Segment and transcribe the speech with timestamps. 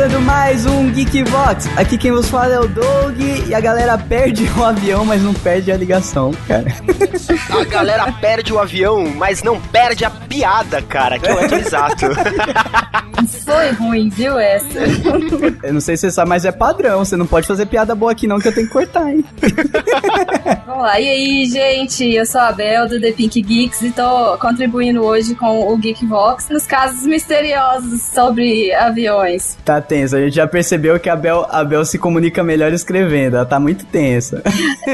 [0.00, 1.68] começando mais um Geekbox.
[1.76, 5.34] Aqui quem vos fala é o Doug e a galera perde o avião, mas não
[5.34, 6.72] perde a ligação, cara.
[7.50, 12.06] A galera perde o avião, mas não perde a piada, cara, que é o exato.
[13.44, 14.78] Foi ruim, viu essa?
[15.62, 17.04] Eu não sei se você sabe, mas é padrão.
[17.04, 19.24] Você não pode fazer piada boa aqui não, que eu tenho que cortar, hein?
[20.80, 20.98] Vamos lá.
[20.98, 22.14] E aí, gente?
[22.14, 26.48] Eu sou a Bel do The Pink Geeks e tô contribuindo hoje com o Geekvox
[26.48, 29.58] nos casos misteriosos sobre aviões.
[29.62, 30.16] Tá tenso.
[30.16, 33.36] A gente já percebeu que a Bel, a Bel se comunica melhor escrevendo.
[33.36, 34.42] Ela tá muito tensa.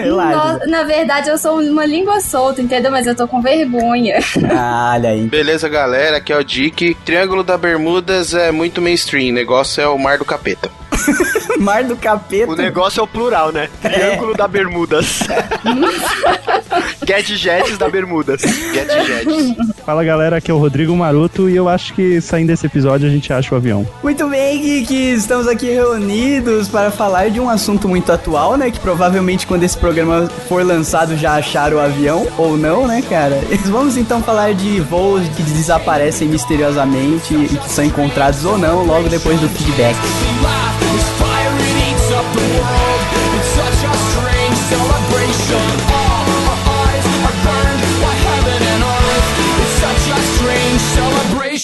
[0.07, 2.91] No, na verdade, eu sou uma língua solta, entendeu?
[2.91, 4.19] Mas eu tô com vergonha.
[4.51, 5.27] Ah, olha aí.
[5.27, 6.19] Beleza, galera?
[6.19, 6.95] Aqui é o Dick.
[7.05, 9.31] Triângulo da Bermudas é muito mainstream.
[9.31, 10.71] O negócio é o Mar do Capeta.
[11.59, 12.53] Mar do Capeta.
[12.53, 13.69] O negócio é o plural, né?
[13.81, 15.21] Triângulo da Bermudas.
[17.05, 18.43] Gadgets da Bermudas.
[18.43, 19.57] Gadgets.
[19.85, 23.11] Fala galera, aqui é o Rodrigo Maroto e eu acho que saindo desse episódio a
[23.11, 23.87] gente acha o avião.
[24.03, 28.71] Muito bem, Geeks, estamos aqui reunidos para falar de um assunto muito atual, né?
[28.71, 33.41] Que provavelmente quando esse programa for lançado já acharam o avião, ou não, né, cara?
[33.67, 39.09] Vamos então falar de voos que desaparecem misteriosamente e que são encontrados ou não logo
[39.09, 39.97] depois do feedback.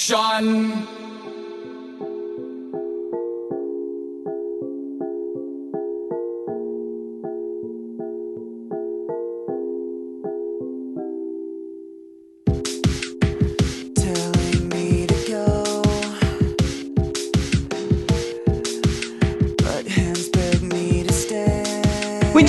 [0.03, 0.92] shun.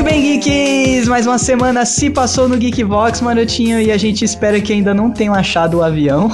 [0.03, 1.08] Muito bem, Geeks!
[1.08, 5.09] Mais uma semana se passou no Geekvox, Marotinho, e a gente espera que ainda não
[5.09, 6.30] tenham achado o avião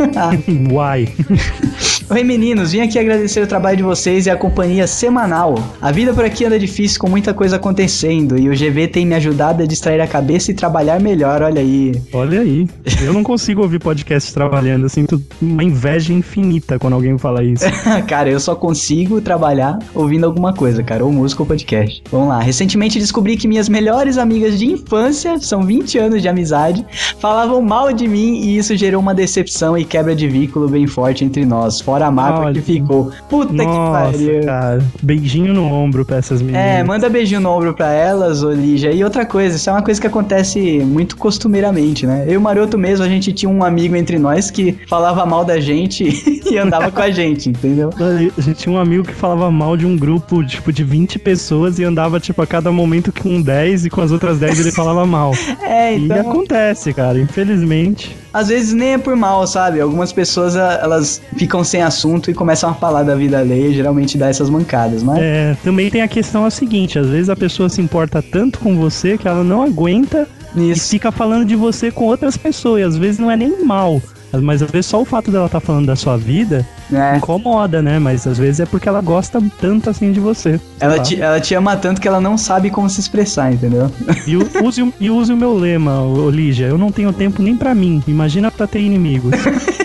[0.74, 1.08] Uai.
[2.14, 5.56] Oi meninos, vim aqui agradecer o trabalho de vocês e a companhia semanal.
[5.82, 9.16] A vida por aqui anda difícil com muita coisa acontecendo e o GV tem me
[9.16, 12.00] ajudado a distrair a cabeça e trabalhar melhor, olha aí.
[12.14, 12.68] Olha aí.
[13.02, 17.66] Eu não consigo ouvir podcast trabalhando, eu sinto uma inveja infinita quando alguém fala isso.
[18.08, 22.04] cara, eu só consigo trabalhar ouvindo alguma coisa, cara, ou música ou podcast.
[22.12, 22.40] Vamos lá.
[22.40, 26.86] Recentemente descobri que minhas melhores amigas de infância, são 20 anos de amizade,
[27.18, 31.26] falavam mal de mim e isso gerou uma decepção e quebra de vínculo bem forte
[31.26, 31.82] entre nós.
[31.82, 32.54] Fora a mapa Olha.
[32.54, 33.12] que ficou.
[33.30, 34.46] Puta que Nossa, pariu.
[34.46, 34.84] cara.
[35.02, 36.62] Beijinho no ombro pra essas meninas.
[36.62, 38.92] É, manda beijinho no ombro pra elas, ô Lígia.
[38.92, 42.24] E outra coisa, isso é uma coisa que acontece muito costumeiramente, né?
[42.28, 45.44] Eu e o Maroto mesmo, a gente tinha um amigo entre nós que falava mal
[45.46, 46.04] da gente
[46.50, 47.90] e andava com a gente, entendeu?
[48.38, 51.80] A gente tinha um amigo que falava mal de um grupo, tipo, de 20 pessoas
[51.80, 55.06] e andava, tipo, a cada momento com 10 e com as outras 10 ele falava
[55.06, 55.32] mal.
[55.64, 56.20] É, E então.
[56.32, 58.16] acontece, cara, infelizmente.
[58.34, 59.80] Às vezes nem é por mal, sabe?
[59.80, 63.74] Algumas pessoas a- elas ficam sem assunto e começam a falar da vida alheia, e
[63.76, 65.20] geralmente dá essas mancadas, mas.
[65.22, 68.76] É, também tem a questão a seguinte, às vezes a pessoa se importa tanto com
[68.76, 70.90] você que ela não aguenta e Isso.
[70.90, 74.02] fica falando de você com outras pessoas, e às vezes não é nem mal.
[74.42, 77.18] Mas às vezes só o fato dela estar falando da sua vida né?
[77.18, 78.00] incomoda, né?
[78.00, 80.60] Mas às vezes é porque ela gosta tanto assim de você.
[80.80, 83.92] Ela te, ela te ama tanto que ela não sabe como se expressar, entendeu?
[84.26, 86.00] E use, o- e use o meu lema,
[86.32, 86.66] Lígia.
[86.68, 88.02] Eu não tenho tempo nem pra mim.
[88.08, 89.34] Imagina pra ter inimigos.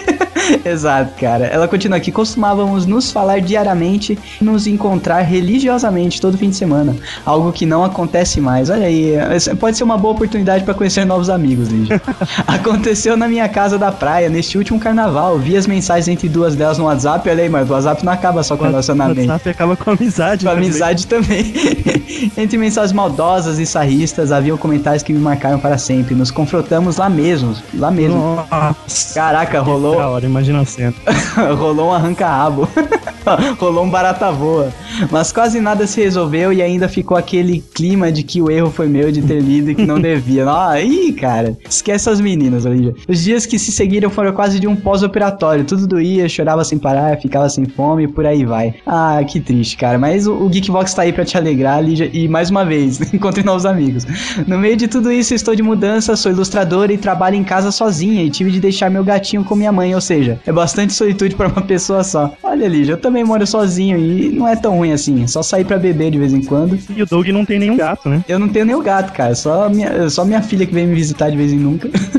[0.65, 1.47] Exato, cara.
[1.47, 2.11] Ela continua aqui.
[2.11, 6.97] Costumávamos nos falar diariamente, nos encontrar religiosamente todo fim de semana.
[7.25, 8.71] Algo que não acontece mais.
[8.71, 9.15] Olha aí,
[9.59, 12.01] pode ser uma boa oportunidade para conhecer novos amigos, Lígia.
[12.47, 15.39] Aconteceu na minha casa da praia, neste último carnaval.
[15.39, 17.29] Vi as mensagens entre duas delas no WhatsApp.
[17.29, 19.21] Olha aí, mas o WhatsApp não acaba só com O relacionamento.
[19.21, 20.45] WhatsApp acaba com a amizade.
[20.45, 20.69] Com também.
[20.69, 21.55] amizade também.
[22.37, 26.15] Entre mensagens maldosas e sarristas, haviam comentários que me marcaram para sempre.
[26.15, 27.55] Nos confrontamos lá mesmo.
[27.75, 28.19] Lá mesmo.
[28.51, 29.15] Nossa.
[29.15, 30.95] Caraca, rolou, Da hora, imagina a cena.
[31.59, 32.69] rolou um arranca-rabo.
[33.59, 34.73] Rolou um barata voa.
[35.11, 38.89] Mas quase nada se resolveu e ainda ficou aquele clima de que o erro foi
[38.89, 40.47] meu de ter lido e que não devia.
[40.83, 42.95] Ih, cara, esquece as meninas, Olivia.
[43.07, 45.65] Os dias que se seguiram foram quase de um pós-operatório.
[45.65, 48.75] Tudo doía, chorava sem parar, ficava sem fome e por aí vai.
[48.87, 49.99] Ah, que triste, cara.
[49.99, 52.11] Mas o, o Geekvox tá aí pra te alegrar, Lígia.
[52.13, 54.07] E mais uma vez, encontre novos amigos.
[54.47, 58.23] No meio de tudo isso, estou de mudança, sou ilustradora e trabalho em casa sozinha.
[58.23, 61.49] E tive de deixar meu gatinho com minha mãe, ou seja, é bastante solitude pra
[61.49, 62.33] uma pessoa só.
[62.43, 65.23] Olha, Lígia, eu também moro sozinho e não é tão ruim assim.
[65.23, 66.79] É só sair pra beber de vez em quando.
[66.95, 68.25] E o Doug não tem nenhum gato, né?
[68.29, 69.35] Eu não tenho o gato, cara.
[69.35, 71.89] Só minha, só minha filha que vem me visitar de vez em nunca.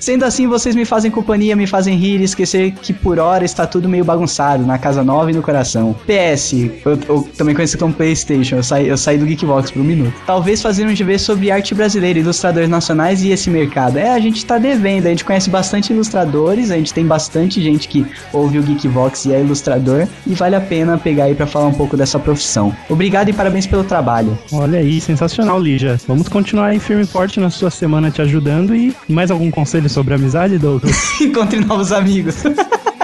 [0.00, 3.66] Sendo assim, vocês me fazem companhia, me fazem rir e esquecer que por hora está
[3.66, 5.94] tudo meio bagunçado, na casa nova e no coração.
[6.06, 6.54] PS,
[6.84, 10.14] eu, eu também conhecido como Playstation, eu saí, eu saí do Geekbox por um minuto.
[10.26, 13.98] Talvez fazer um GV sobre arte brasileira, ilustradores nacionais e esse mercado.
[13.98, 17.86] É, a gente tá devendo, a gente conhece bastante ilustradores, a gente tem bastante gente
[17.86, 21.66] que ouve o Geekbox e é ilustrador, e vale a pena pegar aí pra falar
[21.66, 22.74] um pouco dessa profissão.
[22.88, 24.38] Obrigado e parabéns pelo trabalho.
[24.50, 26.00] Olha aí, sensacional, Lígia.
[26.08, 29.89] Vamos continuar aí firme e forte na sua semana te ajudando e mais algum conselho
[29.90, 30.96] sobre amizade, Douglas?
[31.20, 32.36] Encontre novos amigos.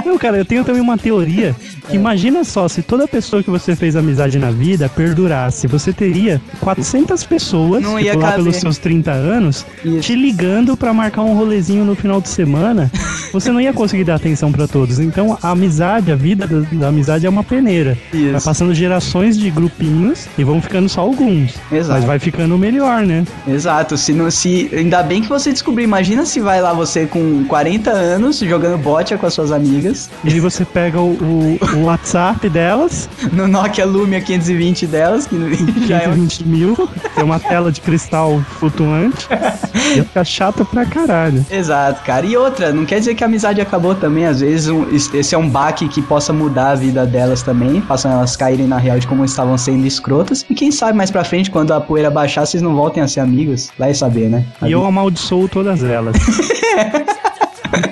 [0.05, 1.55] Não, cara, eu tenho também uma teoria
[1.89, 6.41] que imagina só, se toda pessoa que você fez amizade na vida perdurasse, você teria
[6.61, 8.45] 400 pessoas, Não ia tipo, lá caber.
[8.45, 10.01] pelos seus 30 anos, Isso.
[10.01, 12.91] te ligando pra marcar um rolezinho no final de semana,
[13.33, 14.99] você não ia conseguir dar atenção pra todos.
[14.99, 17.97] Então, a amizade, a vida da, da amizade é uma peneira.
[18.13, 18.33] Isso.
[18.33, 21.55] Vai passando gerações de grupinhos e vão ficando só alguns.
[21.71, 21.99] Exato.
[22.01, 23.25] Mas vai ficando melhor, né?
[23.47, 25.85] Exato, se não se ainda bem que você descobriu.
[25.85, 30.41] Imagina se vai lá você com 40 anos jogando bote com as suas amigas E
[30.41, 35.37] você pega o, o- o WhatsApp delas, no Nokia Lumia 520 delas, que
[35.87, 39.27] já é um 120 mil, tem uma tela de cristal flutuante.
[39.95, 41.45] Ia ficar chato pra caralho.
[41.51, 42.27] Exato, cara.
[42.27, 44.27] E outra, não quer dizer que a amizade acabou também.
[44.27, 48.11] Às vezes um- esse é um baque que possa mudar a vida delas também, façam
[48.11, 50.45] elas caírem na real de como estavam sendo escrotas.
[50.51, 53.21] E quem sabe mais pra frente, quando a poeira baixar, vocês não voltem a ser
[53.21, 53.69] amigos.
[53.79, 54.45] Vai saber, né?
[54.63, 56.17] E eu amaldiçoo todas elas.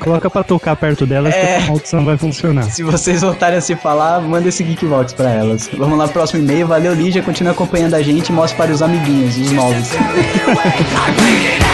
[0.00, 1.58] Coloca pra tocar perto delas É.
[1.58, 2.64] que a maldição vai funcionar.
[2.64, 5.68] Se vocês voltarem a se falar, manda esse Geekbox pra elas.
[5.76, 6.66] Vamos lá, próximo e-mail.
[6.66, 7.22] Valeu, Lígia.
[7.22, 9.88] Continua acompanhando a gente e mostra para os amiguinhos, os novos.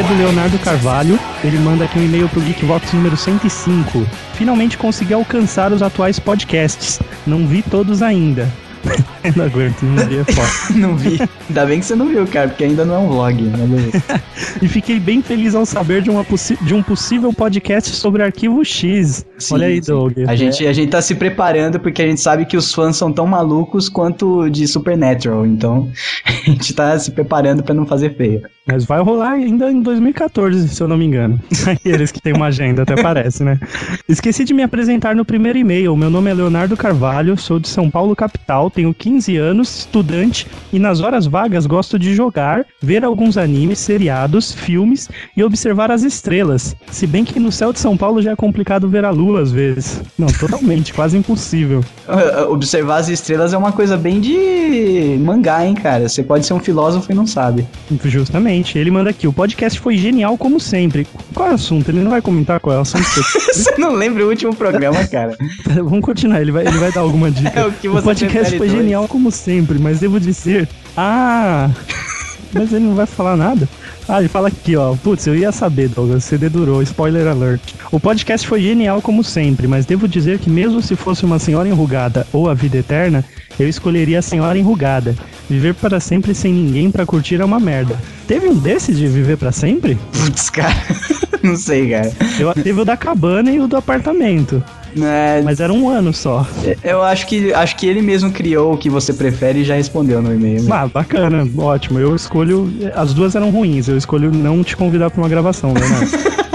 [0.00, 1.18] é do Leonardo Carvalho.
[1.42, 4.06] Ele manda aqui um e-mail pro Geekvox número 105.
[4.34, 7.00] Finalmente consegui alcançar os atuais podcasts.
[7.26, 8.52] Não vi todos ainda.
[9.36, 10.48] não aguento, não vi é foda.
[10.78, 11.20] não vi.
[11.48, 13.42] Ainda bem que você não viu, cara, porque ainda não é um vlog.
[13.42, 13.56] Né?
[14.62, 16.24] E fiquei bem feliz ao saber de, uma
[16.62, 19.24] de um possível podcast sobre Arquivo X.
[19.38, 19.80] Sim, Olha aí.
[19.80, 20.12] Doug.
[20.26, 23.12] A gente, a gente tá se preparando porque a gente sabe que os fãs são
[23.12, 25.46] tão malucos quanto de Supernatural.
[25.46, 25.90] Então,
[26.24, 28.42] a gente tá se preparando pra não fazer feio.
[28.66, 31.40] Mas vai rolar ainda em 2014, se eu não me engano.
[31.84, 33.60] Eles que têm uma agenda, até parece, né?
[34.08, 35.96] Esqueci de me apresentar no primeiro e-mail.
[35.96, 40.78] Meu nome é Leonardo Carvalho, sou de São Paulo, capital, tenho 15 anos, estudante e
[40.78, 46.76] nas horas vagas gosto de jogar, ver alguns animes, seriados, filmes e observar as estrelas.
[46.90, 49.50] Se bem que no céu de São Paulo já é complicado ver a lua às
[49.50, 50.02] vezes.
[50.18, 51.82] Não, totalmente, quase impossível.
[52.06, 56.08] Uh, Observar as estrelas é uma coisa bem de mangá, hein, cara?
[56.08, 57.66] Você pode ser um filósofo e não sabe.
[58.04, 58.78] Justamente.
[58.78, 61.06] Ele manda aqui, o podcast foi genial como sempre.
[61.32, 61.88] Qual é o assunto?
[61.90, 63.04] Ele não vai comentar qual é o assunto.
[63.52, 65.36] Você não lembra o último programa, cara?
[65.74, 67.58] Vamos continuar, ele vai, ele vai dar alguma dica.
[67.58, 68.82] É o que você podcast prefere foi dois.
[68.82, 70.68] genial como sempre, mas devo dizer.
[70.96, 71.70] Ah!
[72.52, 73.68] Mas ele não vai falar nada.
[74.08, 74.94] Ah, ele fala aqui, ó.
[74.94, 76.24] Putz, eu ia saber, Douglas.
[76.24, 76.80] Você dedurou.
[76.82, 77.60] Spoiler alert.
[77.90, 81.68] O podcast foi genial como sempre, mas devo dizer que mesmo se fosse uma senhora
[81.68, 83.24] enrugada ou a vida eterna,
[83.58, 85.14] eu escolheria a senhora enrugada.
[85.50, 87.98] Viver para sempre sem ninguém pra curtir é uma merda.
[88.26, 89.98] Teve um desses de viver pra sempre?
[90.12, 90.74] Putz, cara.
[91.42, 92.12] não sei, cara.
[92.38, 94.62] Eu, teve o da cabana e o do apartamento.
[95.00, 96.46] É, Mas era um ano só.
[96.82, 100.22] eu acho que, acho que ele mesmo criou o que você prefere e já respondeu
[100.22, 100.62] no e-mail.
[100.62, 100.68] né?
[100.72, 101.98] Ah, bacana, ótimo.
[101.98, 102.72] Eu escolho.
[102.94, 106.10] As duas eram ruins, eu escolho não te convidar pra uma gravação, Leonardo.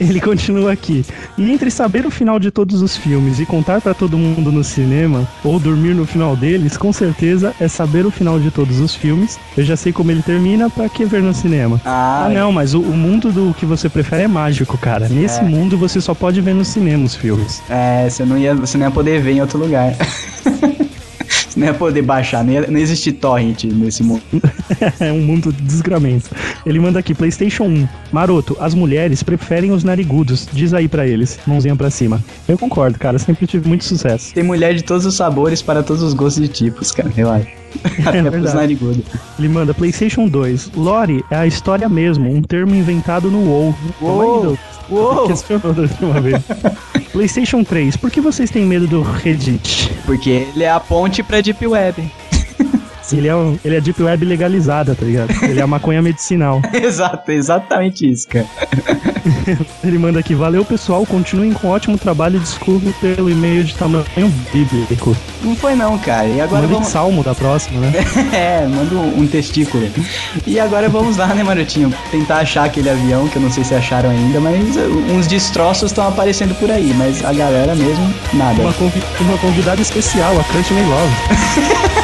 [0.00, 1.04] Ele continua aqui.
[1.38, 4.62] E entre saber o final de todos os filmes e contar pra todo mundo no
[4.64, 8.94] cinema, ou dormir no final deles, com certeza é saber o final de todos os
[8.94, 9.38] filmes.
[9.56, 11.80] Eu já sei como ele termina, pra que ver no cinema?
[11.84, 15.08] Ah, Ah, não, mas o, o mundo do que você prefere é mágico, cara.
[15.08, 15.42] Nesse É.
[15.42, 17.62] mundo você só pode ver no cinema os filmes.
[17.68, 19.94] É, você não ia, você não ia poder ver em outro lugar.
[21.56, 24.22] Não ia poder baixar, ia, não existe torrent nesse mundo.
[24.98, 26.30] é um mundo de desgramento.
[26.66, 27.88] Ele manda aqui, PlayStation 1.
[28.12, 30.48] Maroto, as mulheres preferem os narigudos.
[30.52, 31.38] Diz aí pra eles.
[31.46, 32.22] Mãozinha pra cima.
[32.48, 33.18] Eu concordo, cara.
[33.18, 34.34] Sempre tive muito sucesso.
[34.34, 37.08] Tem mulher de todos os sabores para todos os gostos e tipos, cara.
[37.14, 37.48] Relaxa.
[38.04, 38.56] Até pros verdade.
[38.56, 39.04] narigudos.
[39.38, 40.72] Ele manda PlayStation 2.
[40.76, 43.74] Lore é a história mesmo, um termo inventado no WoW.
[44.00, 44.58] Uou!
[44.90, 45.26] Uou!
[45.26, 46.42] Questionou da última vez.
[47.14, 47.96] PlayStation 3.
[47.96, 49.88] Por que vocês têm medo do Reddit?
[50.04, 52.10] Porque ele é a ponte pra Deep Web.
[53.16, 55.30] Ele é, um- ele é Deep Web legalizada, tá ligado?
[55.42, 56.60] Ele é a maconha medicinal.
[56.72, 58.46] Exato, exatamente isso, cara.
[59.84, 64.04] Ele manda aqui, valeu pessoal, continuem com ótimo trabalho, desculpe pelo e-mail de tamanho
[64.52, 65.16] bíblico.
[65.42, 66.26] Não foi não, cara.
[66.26, 66.88] E agora Manda vamos.
[66.88, 67.92] salmo da próxima, né?
[68.32, 69.88] É, manda um, um testículo.
[70.46, 71.92] E agora vamos lá, né, Marotinho?
[72.10, 74.80] Tentar achar aquele avião, que eu não sei se acharam ainda, mas uh,
[75.14, 78.60] uns destroços estão aparecendo por aí, mas a galera mesmo, nada.
[78.62, 82.03] Uma, convi- uma convidada especial, a Courtney Love.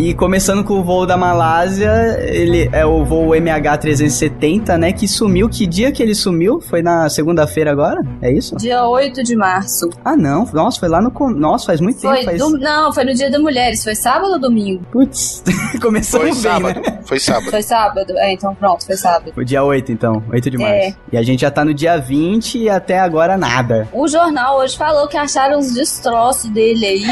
[0.00, 1.90] E começando com o voo da Malásia,
[2.22, 4.92] ele é o voo MH370, né?
[4.92, 5.48] Que sumiu.
[5.48, 6.60] Que dia que ele sumiu?
[6.60, 8.00] Foi na segunda-feira agora?
[8.22, 8.54] É isso?
[8.56, 9.90] Dia 8 de março.
[10.04, 10.44] Ah, não.
[10.52, 11.10] Nossa, foi lá no.
[11.30, 12.26] Nossa, faz muito Foi tempo.
[12.26, 12.38] Faz...
[12.38, 13.82] dom- Não, foi no dia das mulheres.
[13.82, 14.84] Foi sábado ou domingo?
[14.92, 16.80] Putz, Foi começamos bem, sábado.
[16.80, 17.00] né?
[17.04, 17.50] Foi sábado.
[17.50, 18.12] Foi sábado?
[18.18, 19.32] É, então pronto, foi sábado.
[19.34, 20.22] Foi dia 8, então.
[20.32, 20.74] 8 de março.
[20.74, 20.94] É.
[21.10, 23.88] E a gente já tá no dia 20 e até agora nada.
[23.92, 27.04] O jornal hoje falou que acharam os destroços dele aí.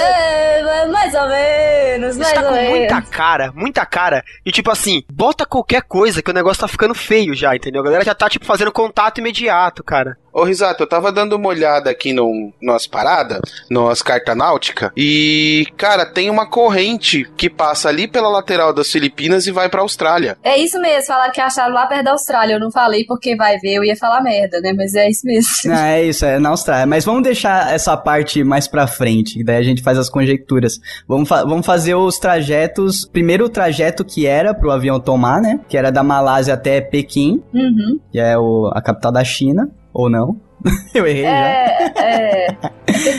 [0.00, 3.08] É, mais ou menos, Isso mais tá ou com muita menos.
[3.10, 4.24] cara, muita cara.
[4.44, 7.80] E tipo assim, bota qualquer coisa que o negócio tá ficando feio já, entendeu?
[7.80, 10.16] A galera já tá, tipo, fazendo contato imediato, cara.
[10.38, 13.40] Ô, Risato, eu tava dando uma olhada aqui no nossa parada,
[13.70, 19.46] nossa carta náutica, e, cara, tem uma corrente que passa ali pela lateral das Filipinas
[19.46, 20.36] e vai pra Austrália.
[20.42, 22.54] É isso mesmo, falaram que acharam lá perto da Austrália.
[22.54, 24.72] Eu não falei porque vai ver, eu ia falar merda, né?
[24.76, 25.48] Mas é isso mesmo.
[25.66, 26.86] Não, é isso, é na Austrália.
[26.86, 30.74] Mas vamos deixar essa parte mais pra frente, que daí a gente faz as conjecturas.
[31.06, 33.06] Vamos, fa- vamos fazer os trajetos.
[33.12, 35.60] Primeiro o trajeto que era pro avião tomar, né?
[35.68, 37.98] Que era da Malásia até Pequim, Uhum.
[38.12, 40.47] que é o, a capital da China, ou não.
[40.94, 41.30] Eu errei já.
[41.30, 42.56] É, é.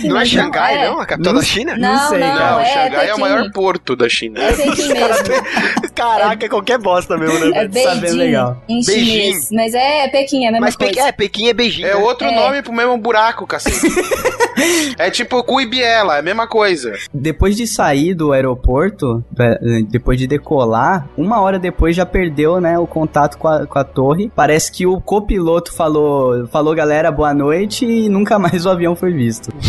[0.05, 0.87] Não é Xangai, é.
[0.89, 0.99] não?
[0.99, 1.77] A capital Não da China?
[1.77, 2.51] Não, Não sei, não, cara.
[2.51, 3.21] Não, é Xangai é o Pequim.
[3.21, 4.39] maior porto da China.
[4.41, 5.89] É Pequim mesmo.
[5.95, 7.65] Caraca, é qualquer bosta mesmo, né?
[7.65, 8.63] É sabendo Beijing legal.
[8.67, 9.05] em Beijing.
[9.05, 9.49] chinês.
[9.51, 11.09] Mas é Pequim, é a mesma Mas Pequim, coisa.
[11.09, 11.87] é, Pequim é beijinho.
[11.87, 11.95] É né?
[11.95, 12.35] outro É.
[12.35, 13.79] nome pro mesmo buraco, cacete.
[14.97, 16.93] é tipo cu e biela, é a mesma coisa.
[17.13, 19.23] Depois de sair do aeroporto,
[19.89, 23.83] depois de decolar, uma hora depois já perdeu, né, o contato com a, com a
[23.83, 24.31] torre.
[24.35, 29.11] Parece que o copiloto falou, falou galera, boa noite e nunca mais o avião foi
[29.13, 29.49] visto.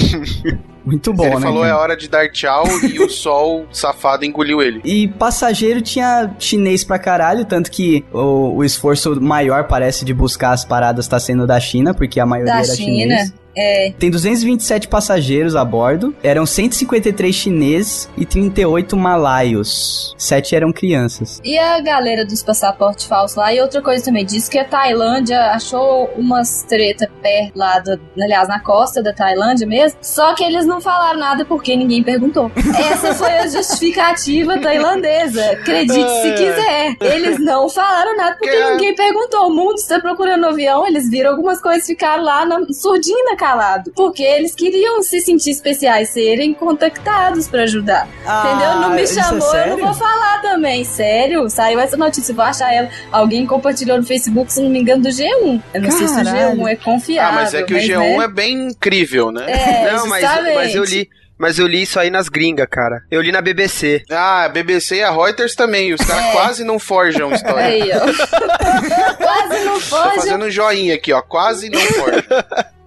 [0.84, 1.40] Muito bom, ele né?
[1.42, 1.72] falou cara?
[1.72, 4.80] é hora de dar tchau e o sol safado engoliu ele.
[4.82, 10.52] E passageiro tinha chinês pra caralho, tanto que o, o esforço maior parece de buscar
[10.52, 13.14] as paradas tá sendo da China, porque a maioria Da era China.
[13.16, 13.34] chinês.
[13.56, 13.92] É.
[13.98, 20.14] Tem 227 passageiros a bordo, eram 153 chineses e 38 malaios.
[20.16, 21.40] Sete eram crianças.
[21.44, 23.52] E a galera dos passaportes falsos lá.
[23.52, 28.48] E outra coisa também, diz que a Tailândia achou umas treta perto lá, do, aliás,
[28.48, 29.98] na costa da Tailândia mesmo.
[30.02, 32.50] Só que eles não falaram nada porque ninguém perguntou.
[32.92, 35.44] Essa foi a justificativa tailandesa.
[35.52, 36.94] Acredite se quiser.
[37.00, 39.48] Eles não falaram nada porque Que- ninguém perguntou.
[39.48, 43.36] O mundo está procurando um avião, eles viram algumas coisas e ficaram lá na, surdina
[43.40, 43.90] calado.
[43.96, 48.06] Porque eles queriam se sentir especiais, serem contactados pra ajudar.
[48.20, 48.80] Entendeu?
[48.80, 49.76] Não me é chamou, eu sério?
[49.78, 50.84] não vou falar também.
[50.84, 51.48] Sério?
[51.48, 52.90] Saiu essa notícia, eu vou achar ela.
[53.10, 55.62] Alguém compartilhou no Facebook, se não me engano, do G1.
[55.72, 56.60] Eu não sei se o Caralho.
[56.60, 57.30] G1 é confiável.
[57.38, 58.24] Ah, mas é que o G1 né?
[58.24, 59.50] é bem incrível, né?
[59.50, 61.08] É, Não, mas, mas eu li.
[61.38, 63.02] Mas eu li isso aí nas gringas, cara.
[63.10, 64.02] Eu li na BBC.
[64.10, 65.94] Ah, a BBC e a Reuters também.
[65.94, 67.64] Os caras quase não forjam história.
[67.64, 69.16] Aí, ó.
[69.16, 70.16] Quase não Tô foge.
[70.16, 71.22] fazendo um joinha aqui, ó.
[71.22, 72.22] Quase não forjam.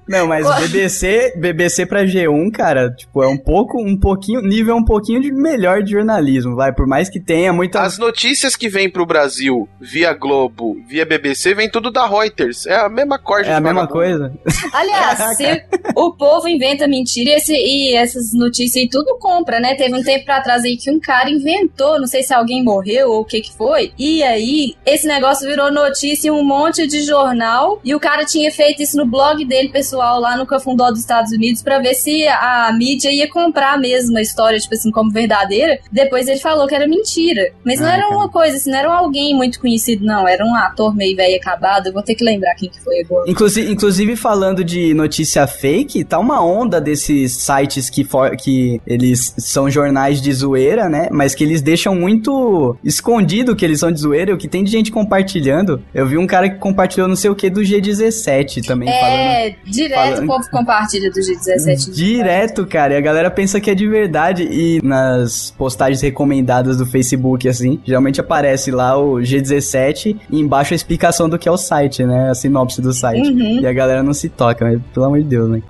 [0.07, 0.45] Não, mas.
[0.61, 5.31] BBC, BBC pra G1, cara, tipo, é um pouco, um pouquinho, nível um pouquinho de
[5.31, 7.81] melhor de jornalismo, vai, por mais que tenha muita...
[7.81, 12.65] As notícias que vêm pro Brasil via Globo, via BBC, vem tudo da Reuters.
[12.65, 14.33] É a mesma corda É a mesma coisa?
[14.73, 15.63] Aliás, se
[15.95, 19.75] o povo inventa mentira e, esse- e essas notícias e tudo compra, né?
[19.75, 23.09] Teve um tempo pra trás aí que um cara inventou, não sei se alguém morreu
[23.09, 27.01] ou o que que foi, e aí esse negócio virou notícia em um monte de
[27.03, 30.99] jornal e o cara tinha feito isso no blog dele pessoal lá no Cafundó dos
[30.99, 35.11] Estados Unidos pra ver se a mídia ia comprar mesmo a história, tipo assim, como
[35.11, 35.79] verdadeira.
[35.91, 37.51] Depois ele falou que era mentira.
[37.65, 38.15] Mas não Ah, era cara.
[38.15, 40.27] uma coisa assim, não era alguém muito conhecido, não.
[40.27, 41.87] Era um ator meio velho acabado.
[41.87, 43.29] Eu vou ter que lembrar quem que foi agora.
[43.29, 49.33] Inclusive, inclusive falando de notícia fake, tá uma onda desses sites que, for- que eles
[49.37, 51.07] são jornais de zoeira, né?
[51.11, 54.71] Mas que eles deixam muito escondido que eles são de zoeira, o que tem de
[54.71, 55.81] gente compartilhando.
[55.93, 59.55] Eu vi um cara que compartilhou não sei o que do G17 também falando.
[59.87, 61.91] Direto falando- o povo compartilha do G17.
[61.91, 64.43] Direto, cara, e a galera pensa que é de verdade.
[64.43, 70.75] E nas postagens recomendadas do Facebook, assim, geralmente aparece lá o G17 e embaixo a
[70.75, 72.29] explicação do que é o site, né?
[72.29, 73.29] A sinopse do site.
[73.29, 73.59] Uhum.
[73.61, 75.61] E a galera não se toca, mas pelo amor de Deus, né?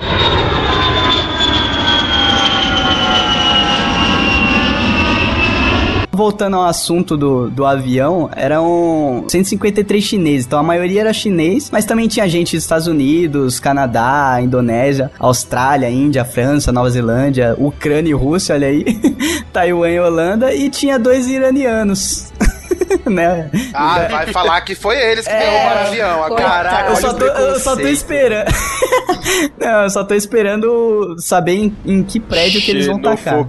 [6.16, 10.46] Voltando ao assunto do, do avião, eram 153 chineses.
[10.46, 15.90] Então a maioria era chinês, mas também tinha gente dos Estados Unidos, Canadá, Indonésia, Austrália,
[15.90, 18.86] Índia, França, Nova Zelândia, Ucrânia e Rússia, olha aí.
[19.52, 20.54] Taiwan e Holanda.
[20.54, 22.32] E tinha dois iranianos.
[23.10, 23.50] né?
[23.74, 26.36] Ah, vai falar que foi eles que É, derrubaram o avião.
[26.36, 28.48] Caraca, Eu só, tô, eu só tô esperando.
[29.60, 33.46] Não, eu só tô esperando saber em, em que prédio que eles vão tacar.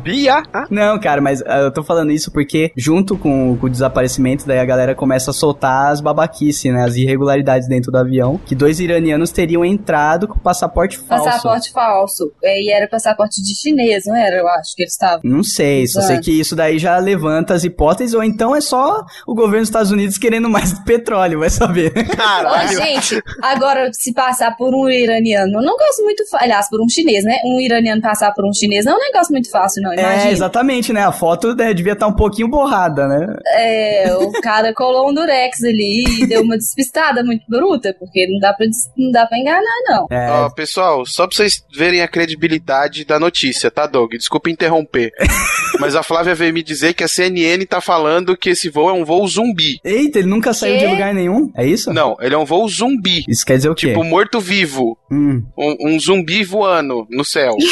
[0.53, 4.47] Ah, Não, cara, mas ah, eu tô falando isso porque, junto com, com o desaparecimento,
[4.47, 6.85] daí a galera começa a soltar as babaquice, né?
[6.85, 8.39] As irregularidades dentro do avião.
[8.45, 11.25] Que dois iranianos teriam entrado com passaporte falso.
[11.25, 12.33] Passaporte falso.
[12.43, 14.37] É, E era passaporte de chinês, não era?
[14.37, 15.21] Eu acho que eles estavam.
[15.23, 19.05] Não sei, só sei que isso daí já levanta as hipóteses, ou então é só
[19.27, 21.93] o governo dos Estados Unidos querendo mais petróleo, vai saber.
[21.97, 22.77] Ô, caralho.
[22.77, 26.25] gente, agora se passar por um iraniano, eu não gosto muito.
[26.35, 27.37] Aliás, por um chinês, né?
[27.45, 29.93] Um iraniano passar por um chinês não é um negócio muito fácil, não.
[29.93, 30.31] É, Imagina.
[30.31, 31.05] exatamente, né?
[31.05, 33.35] A foto né, devia estar um pouquinho borrada, né?
[33.55, 38.39] É, o cara colou um durex ali e deu uma despistada muito bruta, porque não
[38.39, 40.07] dá pra, não dá pra enganar, não.
[40.11, 44.13] É, Ó, pessoal, só pra vocês verem a credibilidade da notícia, tá, Doug?
[44.13, 45.13] Desculpa interromper.
[45.81, 48.93] Mas a Flávia veio me dizer que a CNN tá falando que esse voo é
[48.93, 49.79] um voo zumbi.
[49.85, 51.51] Eita, ele nunca saiu de lugar nenhum?
[51.57, 51.93] É isso?
[51.93, 53.25] Não, ele é um voo zumbi.
[53.29, 53.89] Isso quer dizer o quê?
[53.89, 54.99] Tipo, morto-vivo.
[55.11, 55.43] Hum.
[55.57, 57.57] Um, um zumbi voando no céu.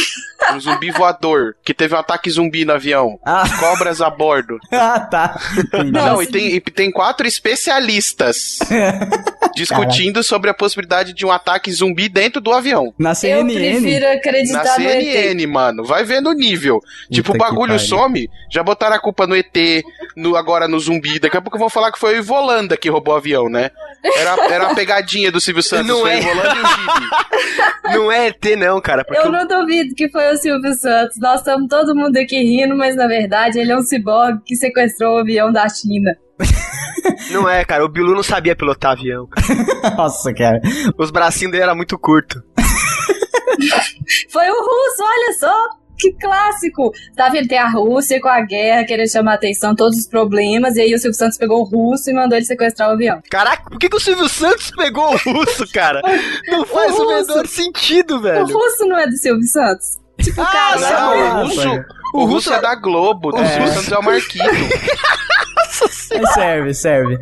[0.55, 1.55] Um zumbi voador.
[1.65, 3.19] Que teve um ataque zumbi no avião.
[3.25, 4.59] Ah, Cobras a bordo.
[4.73, 5.41] ah, tá.
[5.91, 8.59] Não, e tem, e tem quatro especialistas
[9.55, 12.93] discutindo sobre a possibilidade de um ataque zumbi dentro do avião.
[12.99, 13.55] Na Eu CNN.
[13.55, 15.03] prefiro acreditar Na no ET.
[15.03, 15.85] CNN, mano.
[15.85, 16.81] Vai vendo o nível.
[17.11, 19.55] tipo, o bagulho some, já botaram a culpa no ET,
[20.17, 21.19] no, agora no zumbi.
[21.19, 23.71] Daqui a pouco vão falar que foi o Ivolanda que roubou o avião, né?
[24.05, 25.87] Era, era a pegadinha do Silvio Santos.
[25.89, 26.17] Não foi é.
[26.17, 27.99] o Ivolanda e o Gibi.
[27.99, 29.05] Não é ET, não, cara.
[29.11, 31.19] Eu não duvido que foi o Silvio Santos.
[31.19, 35.15] Nós estamos todo mundo aqui rindo, mas na verdade ele é um ciborgue que sequestrou
[35.17, 36.11] o avião da China.
[37.31, 37.85] não é, cara.
[37.85, 39.29] O Bilu não sabia pilotar avião.
[39.97, 40.61] Nossa, cara.
[40.99, 42.43] Os bracinhos dele eram muito curtos.
[44.31, 45.69] Foi o russo, olha só!
[45.99, 46.91] Que clássico!
[47.17, 47.47] Tá vendo?
[47.47, 50.99] Tem a Rússia com a guerra, querendo chamar atenção, todos os problemas, e aí o
[50.99, 53.21] Silvio Santos pegou o russo e mandou ele sequestrar o avião.
[53.31, 56.01] Caraca, por que, que o Silvio Santos pegou o russo, cara?
[56.49, 57.29] Não faz o russo.
[57.29, 58.47] menor sentido, O velho.
[58.47, 60.02] russo não é do Silvio Santos?
[60.21, 63.31] Tipo, Ah, cara, o russo, o russo é da Globo.
[63.31, 64.45] O Silvio Santos é o Marquito.
[66.21, 67.19] Mas serve, serve.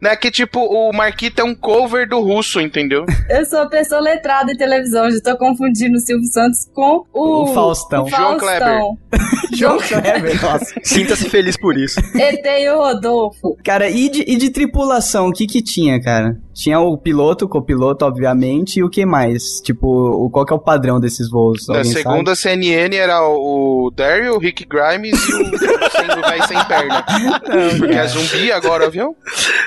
[0.00, 3.04] Né, que tipo, o Marquito é um cover do russo, entendeu?
[3.28, 7.42] Eu sou pessoa letrada em televisão, já tô confundindo o Silvio Santos com o...
[7.42, 8.04] O Faustão.
[8.04, 8.80] o João Kleber.
[9.52, 10.74] João Kleber, nossa.
[10.84, 11.98] Sinta-se feliz por isso.
[12.14, 13.56] ET e o Rodolfo.
[13.64, 16.36] Cara, e de, e de tripulação, o que que tinha, cara?
[16.54, 19.60] Tinha o piloto, o copiloto, obviamente, e o que mais?
[19.64, 21.66] Tipo, o, qual que é o padrão desses voos?
[21.66, 26.64] Da Alguém segunda CNN era o Daryl, o Rick Grimes e o o velho sem
[26.64, 27.04] perna.
[27.78, 28.86] Porque é zumbi agora?
[28.86, 28.90] É,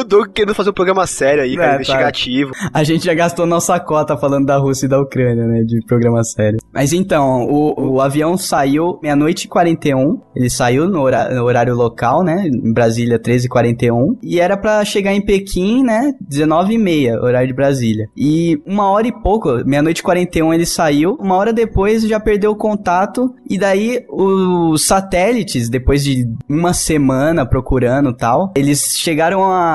[0.00, 1.74] o Doug querendo fazer um programa sério aí, cara, É, tá.
[1.76, 2.54] investigativo.
[2.54, 2.70] sabe?
[2.72, 5.62] A gente já gastou nossa cota falando da Rússia e da Ucrânia, né?
[5.62, 6.58] De programa sério.
[6.72, 10.20] Mas então, o, o avião saiu meia-noite e 41.
[10.34, 12.46] Ele saiu no, hora- no horário local, né?
[12.46, 14.16] Em Brasília, 13h41.
[14.22, 16.12] E era pra chegar em Pequim, né?
[16.30, 18.06] 19h30, horário de Brasília.
[18.16, 22.50] E uma hora e pouco, meia-noite e 41 ele saiu, uma hora depois já perdeu
[22.52, 29.65] o contato, e daí os satélites, depois de uma semana procurando tal, eles chegaram a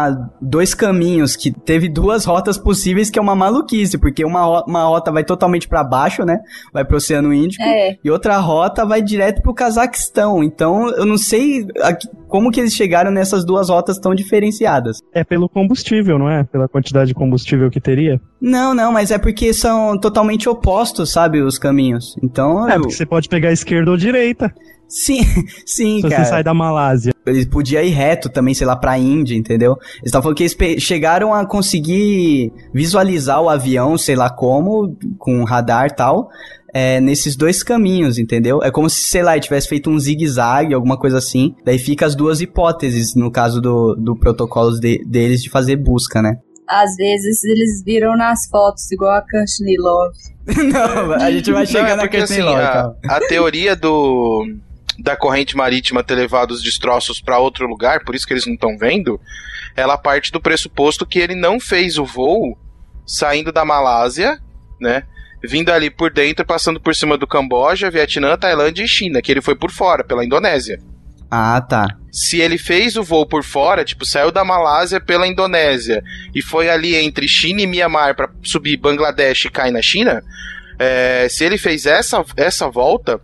[0.41, 5.11] dois caminhos, que teve duas rotas possíveis, que é uma maluquice, porque uma, uma rota
[5.11, 6.39] vai totalmente pra baixo, né?
[6.73, 7.97] Vai pro Oceano Índico, É.
[8.03, 10.43] e outra rota vai direto pro Cazaquistão.
[10.43, 11.95] Então, eu não sei a
[12.27, 14.99] como que eles chegaram nessas duas rotas tão diferenciadas.
[15.13, 16.43] É pelo combustível, não é?
[16.45, 18.21] Pela quantidade de combustível que teria.
[18.41, 22.15] Não, não, mas é porque são totalmente opostos, sabe, os caminhos.
[22.23, 24.49] Então, É, eu- porque você pode pegar a esquerda ou direita.
[24.91, 25.21] Sim,
[25.65, 26.23] sim, se cara.
[26.25, 27.13] você sai da Malásia.
[27.25, 29.77] Eles podiam ir reto também, sei lá, pra Índia, entendeu?
[29.95, 35.43] Eles estavam falando que eles chegaram a conseguir visualizar o avião, sei lá como, com
[35.43, 36.29] radar e tal,
[36.73, 38.61] é, nesses dois caminhos, entendeu?
[38.63, 41.53] É como se, sei lá, ele tivesse feito um zigue-zague, alguma coisa assim.
[41.63, 46.21] Daí fica as duas hipóteses, no caso do, do protocolo de- deles de fazer busca,
[46.21, 46.37] né?
[46.67, 49.23] Às vezes eles viram nas fotos, igual a
[49.79, 50.17] Love.
[50.71, 54.47] Não, a gente vai Não, chegar é na assim, Love, a, a teoria do
[55.01, 58.53] da corrente marítima ter levado os destroços para outro lugar, por isso que eles não
[58.53, 59.19] estão vendo,
[59.75, 62.57] ela parte do pressuposto que ele não fez o voo
[63.05, 64.39] saindo da Malásia,
[64.79, 65.03] né?
[65.43, 69.41] Vindo ali por dentro, passando por cima do Camboja, Vietnã, Tailândia e China, que ele
[69.41, 70.79] foi por fora, pela Indonésia.
[71.29, 71.87] Ah, tá.
[72.11, 76.03] Se ele fez o voo por fora, tipo, saiu da Malásia pela Indonésia
[76.35, 80.21] e foi ali entre China e Mianmar para subir Bangladesh e cair na China,
[80.77, 83.21] é, se ele fez essa, essa volta,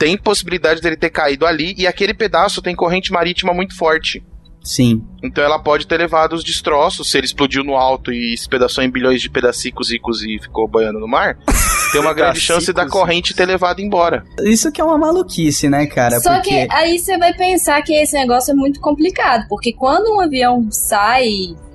[0.00, 4.24] tem possibilidade dele ter caído ali e aquele pedaço tem corrente marítima muito forte.
[4.64, 5.02] Sim.
[5.22, 8.90] Então ela pode ter levado os destroços, se ele explodiu no alto e espedaçou em
[8.90, 11.36] bilhões de pedacicos ricos e ficou boiando no mar,
[11.92, 14.24] tem uma grande chance da corrente ter levado embora.
[14.42, 16.18] Isso que é uma maluquice, né, cara?
[16.20, 16.66] Só porque...
[16.66, 20.66] que aí você vai pensar que esse negócio é muito complicado, porque quando um avião
[20.70, 21.28] sai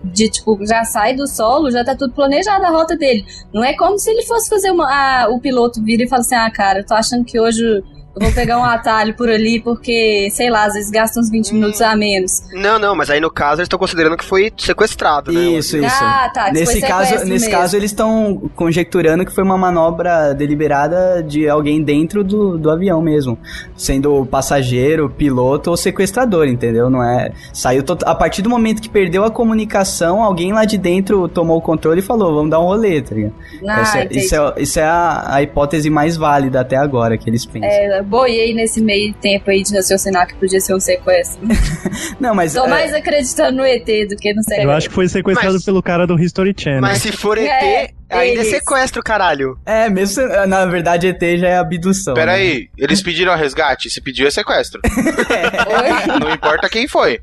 [0.04, 3.24] de tipo, já sai do solo, já tá tudo planejado a rota dele.
[3.54, 4.88] Não é como se ele fosse fazer uma.
[4.88, 7.84] ah, o piloto vira e fala assim: ah, cara, eu tô achando que hoje
[8.16, 11.54] eu vou pegar um atalho por ali, porque, sei lá, às vezes gasta uns 20
[11.54, 12.42] minutos a menos.
[12.54, 15.40] Não, não, mas aí no caso eles estão considerando que foi sequestrado, né?
[15.42, 16.04] Isso, isso.
[16.04, 17.52] Ah, tá, Nesse caso, nesse mesmo.
[17.52, 23.02] caso, eles estão conjecturando que foi uma manobra deliberada de alguém dentro do, do avião
[23.02, 23.38] mesmo.
[23.76, 26.90] Sendo passageiro, piloto ou sequestrador, entendeu?
[26.90, 27.32] Não é.
[27.54, 31.58] Saiu tot- a partir do momento que perdeu a comunicação, alguém lá de dentro tomou
[31.58, 33.34] o controle e falou: vamos dar um rolê, tá ligado?
[33.68, 34.20] Ah, Essa- entendi.
[34.26, 37.70] isso é, isso é a, a hipótese mais válida até agora que eles pensam.
[37.70, 41.40] É, boiei nesse meio tempo aí de raciocinar que podia ser um sequestro.
[42.20, 42.54] Não, mas.
[42.54, 44.70] Tô é, mais acreditando no ET do que no sequestro.
[44.70, 46.82] Eu acho que foi sequestrado Mas- pelo cara do History Channel.
[46.82, 48.48] Mas se for ET, É, ainda é eles.
[48.50, 49.58] sequestro, caralho.
[49.66, 50.16] É, mesmo.
[50.22, 52.14] se- Na verdade, ET já é abdução.
[52.14, 52.38] Pera né?
[52.40, 53.90] aí, eles pediram resgate?
[53.90, 54.80] Se pediu é sequestro.
[54.86, 56.20] Oi?
[56.20, 57.20] Não importa quem foi.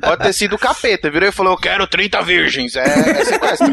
[0.00, 2.76] Pode ter sido o capeta, virou e falou: Eu quero 30 virgens.
[2.76, 3.72] É, é sequestro.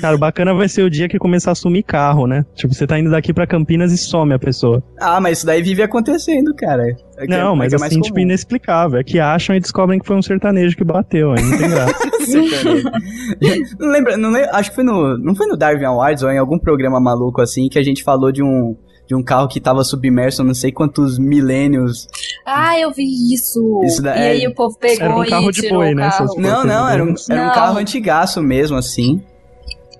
[0.00, 2.44] Cara, o bacana vai ser o dia que começar a sumir carro, né?
[2.54, 4.73] Tipo, você tá indo daqui pra Campinas e some a pessoa.
[5.00, 6.82] Ah, mas isso daí vive acontecendo, cara.
[7.16, 8.98] É que não, é mas é assim, tipo, inexplicável.
[8.98, 12.04] É que acham e descobrem que foi um sertanejo que bateu, aí não tem graça.
[13.78, 16.38] não lembra, não lembra, acho que foi no, não foi no Darwin Awards ou em
[16.38, 19.84] algum programa maluco assim que a gente falou de um de um carro que tava
[19.84, 22.08] submerso não sei quantos milênios.
[22.46, 23.82] Ah, eu vi isso.
[23.84, 25.92] Isso da- e é- aí o povo pegou Era um carro e de tirou boi,
[25.92, 27.54] o né, Não, não, era um, era um Não.
[27.54, 29.22] carro antigaço mesmo assim.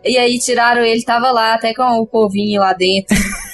[0.05, 3.17] E aí tiraram ele, tava lá até com o povinho lá dentro.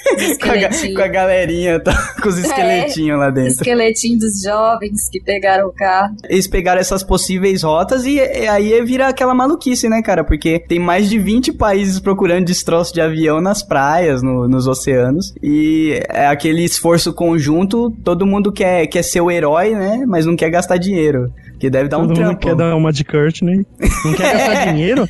[0.41, 3.51] Com a, com a galerinha, tá, com os esqueletinhos lá dentro.
[3.53, 6.13] Esqueletinho dos jovens que pegaram o carro.
[6.27, 10.25] Eles pegaram essas possíveis rotas e, e aí vira aquela maluquice, né, cara?
[10.25, 15.33] Porque tem mais de 20 países procurando destroço de avião nas praias, no- nos oceanos.
[15.41, 20.03] E é aquele esforço conjunto, todo mundo quer, quer ser o herói, né?
[20.05, 21.31] Mas não quer gastar dinheiro.
[21.61, 22.39] Que deve dar um Todo mundo trampo.
[22.39, 23.63] quer dar uma de Courtney.
[24.03, 25.07] Não quer gastar dinheiro?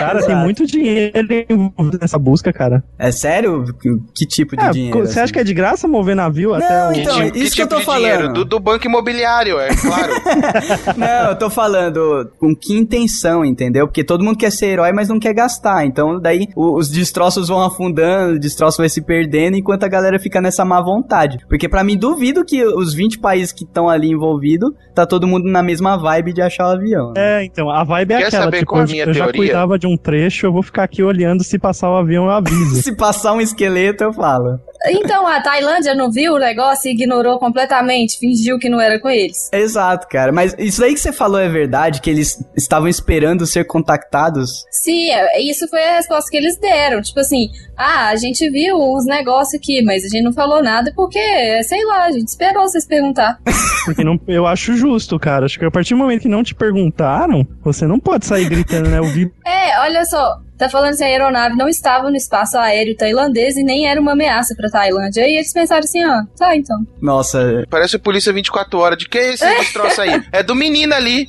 [0.00, 1.14] Cara, tem muito dinheiro
[1.48, 2.82] envolvido nessa busca, cara.
[2.98, 3.64] É sério?
[3.80, 4.98] Que, que tipo de É, dinheiro?
[4.98, 5.32] você acha assim?
[5.34, 6.92] que é de graça mover navio até Não, o...
[6.92, 8.00] então, Que tipo- isso que eu tô de falando.
[8.02, 8.32] dinheiro?
[8.32, 10.12] Do, do banco imobiliário, é claro.
[10.98, 13.86] Não, eu tô falando com que intenção, entendeu?
[13.86, 15.86] Porque todo mundo quer ser herói, mas não quer gastar.
[15.86, 20.40] Então, daí os destroços vão afundando, o destroço vai se perdendo, enquanto a galera fica
[20.40, 21.38] nessa má vontade.
[21.48, 25.48] Porque pra mim, duvido que os 20 países que estão ali envolvidos, tá todo mundo
[25.48, 27.12] na mesma vibe de achar o avião.
[27.16, 27.42] né?
[27.42, 29.24] É, então, a vibe é Quer aquela, saber tipo, qual a eu, minha eu já
[29.24, 29.40] teoria?
[29.42, 32.76] cuidava de um trecho, eu vou ficar aqui olhando se passar o avião, eu aviso.
[32.82, 34.58] Se passar um esqueleto, eu falo.
[34.86, 39.08] Então, a Tailândia não viu o negócio e ignorou completamente, fingiu que não era com
[39.08, 39.48] eles.
[39.52, 40.32] Exato, cara.
[40.32, 44.64] Mas isso aí que você falou é verdade, que eles estavam esperando ser contactados?
[44.72, 47.00] Sim, é- isso foi a resposta que eles deram.
[47.00, 50.92] Tipo assim, ah, a gente viu uns negócios aqui, mas a gente não falou nada
[50.96, 53.38] porque, sei lá, a gente esperou vocês perguntar.
[53.84, 55.46] Porque não, eu acho justo, cara.
[55.46, 58.88] Acho que a partir do momento que não te perguntaram, você não pode sair gritando,
[58.88, 58.98] né?
[58.98, 62.96] Eu vi É, olha só, tá falando que a aeronave não estava no espaço aéreo
[62.96, 65.26] tailandês e nem era uma ameaça pra Tailândia.
[65.26, 66.76] E eles pensaram assim, ah, tá então.
[67.00, 68.96] Nossa, Parece polícia 24 horas.
[68.96, 70.22] De quem é esse destroço aí?
[70.30, 71.26] É do menino ali.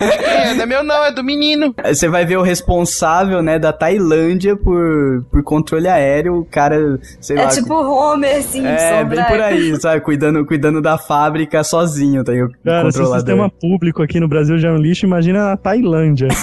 [0.00, 0.54] É?
[0.54, 1.74] Não é meu não, é do menino.
[1.84, 7.38] você vai ver o responsável, né, da Tailândia por, por controle aéreo, o cara, sei
[7.38, 7.48] É lá.
[7.48, 10.00] tipo Homer Simpson, É, bem por aí, sabe?
[10.00, 13.16] Cuidando, cuidando da fábrica sozinho, tá aí o Cara, se o controlador.
[13.18, 16.28] sistema público aqui no Brasil já é um lixo, imagina na Tailândia.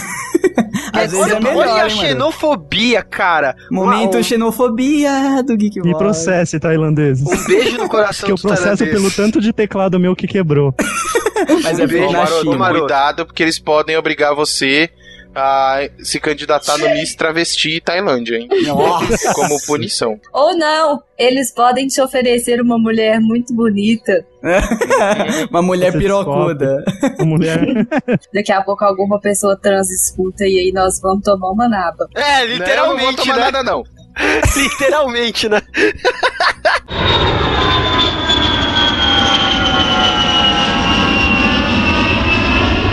[1.04, 3.56] Às vezes olha, é melhor, olha a xenofobia, cara.
[3.70, 7.26] Momento Uau, xenofobia do Geek Me processe, tailandeses.
[7.26, 10.74] Um beijo no coração Que eu processo pelo tanto de teclado meu que quebrou.
[11.64, 12.58] Mas é bem beijo, na China.
[12.58, 12.80] Maroto.
[12.82, 14.90] cuidado, porque eles podem obrigar você
[15.34, 18.50] a se candidatar no Miss Travesti Tailândia, hein?
[18.66, 19.34] Nossa.
[19.34, 20.20] Como punição.
[20.34, 24.26] Ou não, eles podem te oferecer uma mulher muito bonita.
[25.52, 26.84] Uma mulher pirocuda.
[27.20, 27.60] A mulher.
[28.34, 32.08] Daqui a pouco alguma pessoa trans escuta e aí nós vamos tomar uma naba.
[32.16, 33.42] É, Não, eu não vou literalmente, tomar né?
[33.44, 33.84] nada, não.
[34.58, 35.62] Literalmente, né?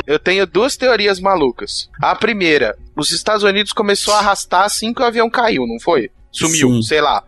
[0.08, 1.88] Eu tenho duas teorias malucas.
[2.02, 6.10] A primeira, os Estados Unidos começou a arrastar assim que o avião caiu, não foi?
[6.32, 6.82] Sumiu, Sim.
[6.82, 7.22] sei lá.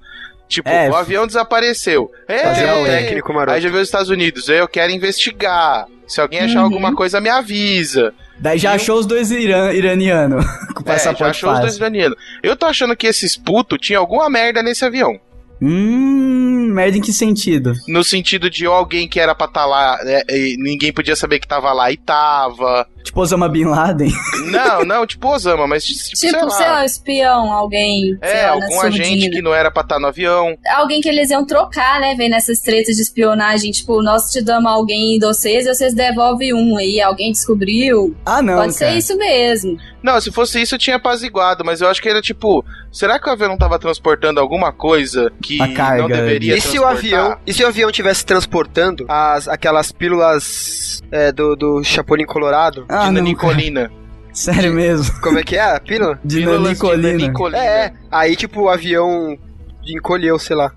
[0.48, 2.10] Tipo, É, o avião desapareceu.
[2.26, 3.52] Fazer É, o técnico, Maroto.
[3.54, 5.86] Aí já veio os Estados Unidos, eu quero investigar.
[6.08, 6.64] Se alguém achar Uhum.
[6.64, 8.12] alguma coisa, me avisa.
[8.38, 12.16] Daí já achou os dois iran, iranianos com É, já passaporte achou os dois iranianos.
[12.42, 15.20] Eu tô achando que esses putos tinham alguma merda nesse avião.
[15.62, 17.74] Hum, merda em que sentido?
[17.88, 21.46] No sentido de alguém que era pra estar lá, é, e ninguém podia saber que
[21.48, 22.86] tava lá e tava.
[23.04, 24.12] Tipo Osama Bin Laden?
[24.50, 26.50] Não, não, tipo Osama, mas tipo, Tipo, sei lá.
[26.50, 28.16] sei lá, um espião, alguém.
[28.22, 30.54] sei É, lá, algum agente que não era pra estar no avião.
[30.74, 32.14] Alguém que eles iam trocar, né?
[32.14, 33.70] Vem nessas tretas de espionagem.
[33.72, 36.76] Tipo, nós te damos alguém de vocês e vocês devolvem um.
[36.76, 38.14] Aí alguém descobriu.
[38.26, 38.92] Ah, não, Pode cara.
[38.92, 39.78] ser isso mesmo.
[40.02, 43.28] Não, se fosse isso eu tinha apaziguado, mas eu acho que era tipo, será que
[43.28, 47.54] o avião não tava transportando alguma coisa que não deveria E se o avião, e
[47.54, 52.84] se o avião tivesse transportando as aquelas pílulas é, do, do Chapolin Colorado?
[52.86, 53.90] Ah, de não, Nicolina.
[54.30, 55.18] Sério mesmo.
[55.22, 56.20] Como é que é a pílula?
[56.22, 57.12] De Nicolina.
[57.14, 57.64] Nicolina.
[57.64, 59.38] É, aí tipo o avião
[59.86, 60.72] encolheu, sei lá.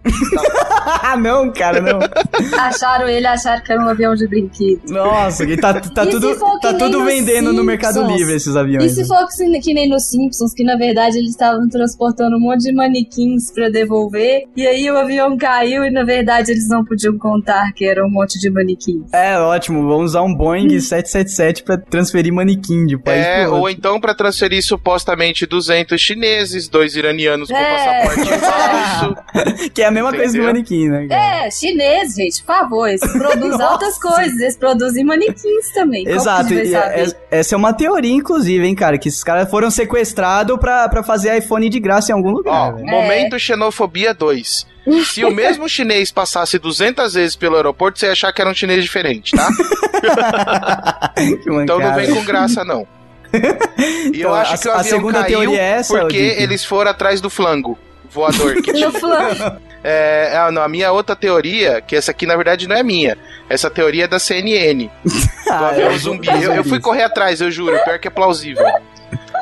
[1.01, 1.99] Ah, não, cara, não.
[2.59, 4.81] Acharam ele, acharam que era um avião de brinquedo.
[4.89, 8.17] Nossa, que tá, tá E tudo, tá tudo vendendo no Mercado Simpsons?
[8.17, 8.91] Livre esses E aviões.
[8.93, 9.07] se né?
[9.07, 12.73] for que, que nem nos Simpsons, que na verdade eles estavam transportando um monte de
[12.73, 17.71] manequins pra devolver, e aí o avião caiu e na verdade eles não podiam contar
[17.73, 19.11] que era um monte de manequins.
[19.13, 19.87] É, ótimo.
[19.87, 23.99] Vamos usar um Boeing 777 pra transferir manequim de um país É, pro ou então
[23.99, 28.03] pra transferir supostamente 200 chineses, dois iranianos com É.
[28.03, 28.29] passaporte
[28.99, 29.69] falso.
[29.73, 30.45] Que é a mesma coisa do Entendeu?
[30.47, 31.45] manequim, né, cara?
[31.45, 36.07] É, chinês, gente, por favor, eles produzem outras coisas, eles produzem manequins também.
[36.07, 37.15] Exato, a e saber?
[37.31, 41.03] é- essa é uma teoria, inclusive, hein, cara, que esses caras foram sequestrados pra, pra
[41.03, 42.85] fazer iPhone de graça em algum Ó, lugar, velho.
[42.87, 44.71] momento xenofobia 2.
[45.05, 48.53] Se o mesmo chinês passasse 200 vezes pelo aeroporto, você ia achar que era um
[48.53, 49.47] chinês diferente, tá?
[51.17, 52.85] Então não vem com graça, não.
[54.13, 56.35] E eu Então, acho a- que o a avião segunda caiu teoria é essa, porque
[56.37, 57.77] eles foram atrás do flango
[58.13, 58.91] voador que tinha.
[59.83, 63.17] É, é, não, a minha outra teoria, que essa aqui na verdade não é minha,
[63.49, 65.11] essa teoria é da CNN, do
[65.49, 66.27] Ah, avião é, zumbi.
[66.29, 68.65] Eu, eu fui correr atrás, eu juro, pior que é plausível.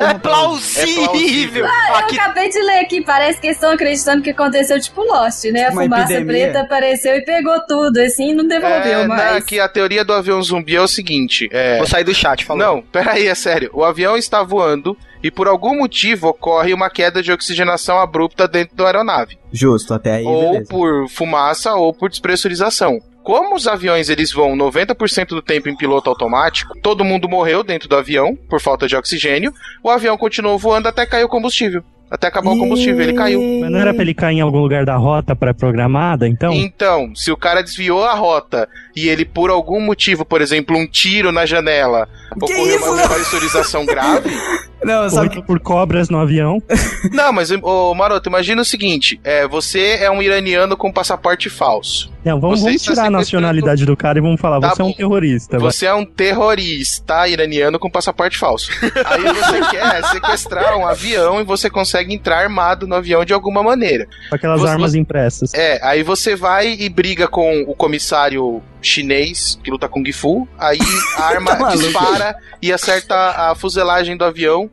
[0.00, 1.04] É plausível!
[1.04, 1.64] plausível.
[1.64, 5.44] Eu Aqui acabei de ler aqui, parece que eles estão acreditando que aconteceu tipo Lost,
[5.44, 5.66] né?
[5.66, 6.26] A Uma fumaça epidemia.
[6.50, 9.34] preta apareceu e pegou tudo, assim, não devolveu É, mais.
[9.34, 12.44] na, que a teoria do avião zumbi é o seguinte, é, vou sair do chat,
[12.44, 12.62] falou.
[12.66, 13.70] Não, peraí, é sério.
[13.72, 18.76] O avião está voando e por algum motivo ocorre uma queda de oxigenação abrupta dentro
[18.76, 19.38] da aeronave.
[19.52, 20.68] Justo, até aí, ou beleza.
[20.68, 22.98] por fumaça ou por despressurização.
[23.22, 27.88] Como os aviões eles voam 90% do tempo em piloto automático, todo mundo morreu dentro
[27.88, 29.52] do avião por falta de oxigênio.
[29.82, 31.84] O avião continuou voando até cair o combustível.
[32.12, 33.40] Até acabar o combustível, ele caiu.
[33.62, 36.52] Mas não era pra ele cair em algum lugar da rota pré-programada, então?
[36.52, 40.86] Então, se o cara desviou a rota e ele, por algum motivo, por exemplo, um
[40.86, 42.06] tiro na janela,
[42.38, 44.28] Que ocorreu isso, uma pressurização grave,
[44.84, 45.42] Não, sabe que...
[45.42, 46.62] Por cobras no avião.
[47.12, 52.10] Não, mas, ô, Maroto, imagina o seguinte: é, você é um iraniano com passaporte falso.
[52.24, 54.84] Não, vamos, Você vamos tirar a nacionalidade do cara e vamos falar, Tá você é
[54.84, 54.94] um bom.
[54.96, 55.58] terrorista.
[55.58, 55.70] vai.
[55.72, 58.70] Você é um terrorista iraniano com passaporte falso.
[59.06, 63.62] Aí você quer sequestrar um avião e você consegue entrar armado no avião de alguma
[63.62, 64.06] maneira.
[64.28, 65.52] Com aquelas Você- armas impressas.
[65.54, 70.78] É, aí você vai e briga com o comissário chinês que luta Kung Fu, aí
[71.16, 74.68] a arma Tá dispara e acerta a fuselagem do avião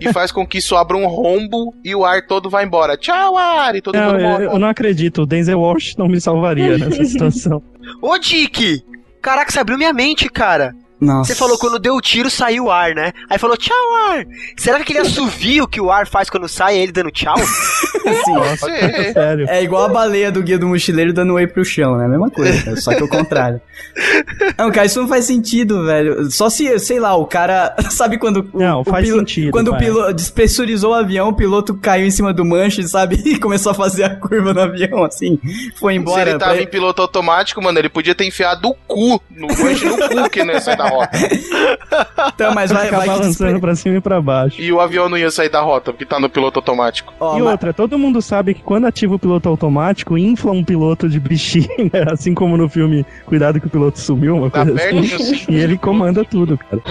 [0.00, 2.96] e faz com que isso abra um rombo e o ar todo vai embora.
[2.96, 3.74] Tchau, ar!
[3.74, 4.44] E todo Não, mundo eu, morre.
[4.46, 5.22] eu não acredito.
[5.22, 7.62] O Denzel Washington não me salvaria nessa situação.
[8.00, 8.82] Ô, Dick!
[9.20, 10.74] Caraca, você abriu minha mente, cara.
[11.04, 11.32] Nossa.
[11.32, 13.12] Você falou quando deu o tiro saiu o ar, né?
[13.28, 13.74] Aí falou tchau,
[14.10, 14.24] ar.
[14.56, 17.34] Será que aquele assovio que o ar faz quando sai é ele dando tchau?
[17.36, 19.12] Assim, Pode ser.
[19.12, 19.46] Sério.
[19.48, 22.04] É igual a baleia do guia do mochileiro dando whey pro chão, né?
[22.04, 23.60] A mesma coisa, cara, só que o contrário.
[24.58, 26.30] Não, cara, isso não faz sentido, velho.
[26.30, 27.74] Só se, sei lá, o cara.
[27.90, 28.48] Sabe quando.
[28.52, 29.80] o- Não, o faz pilo- sentido, Quando o vai.
[29.80, 33.20] piloto despressurizou o avião, o piloto caiu em cima do manche, sabe?
[33.24, 35.38] E começou a fazer a curva no avião, assim.
[35.78, 36.30] Foi Se embora.
[36.30, 39.84] ele tava pra- em piloto automático, mano, ele podia ter enfiado o cu no manche
[39.84, 41.18] no cu que não ia sair da rota.
[42.34, 44.60] Então, mas vai, vai balançando pra cima e pra baixo.
[44.60, 47.12] E o avião não ia sair da rota, porque tá no piloto automático.
[47.20, 50.64] Ó, e mas- outra, todo mundo sabe que quando ativa o piloto automático, infla um
[50.64, 51.66] piloto de bichinha,
[52.10, 55.14] assim como no filme Cuidado que o piloto sumiu, uma coisa perto assim.
[55.14, 55.44] assim.
[55.52, 56.82] E ele comanda tudo, cara.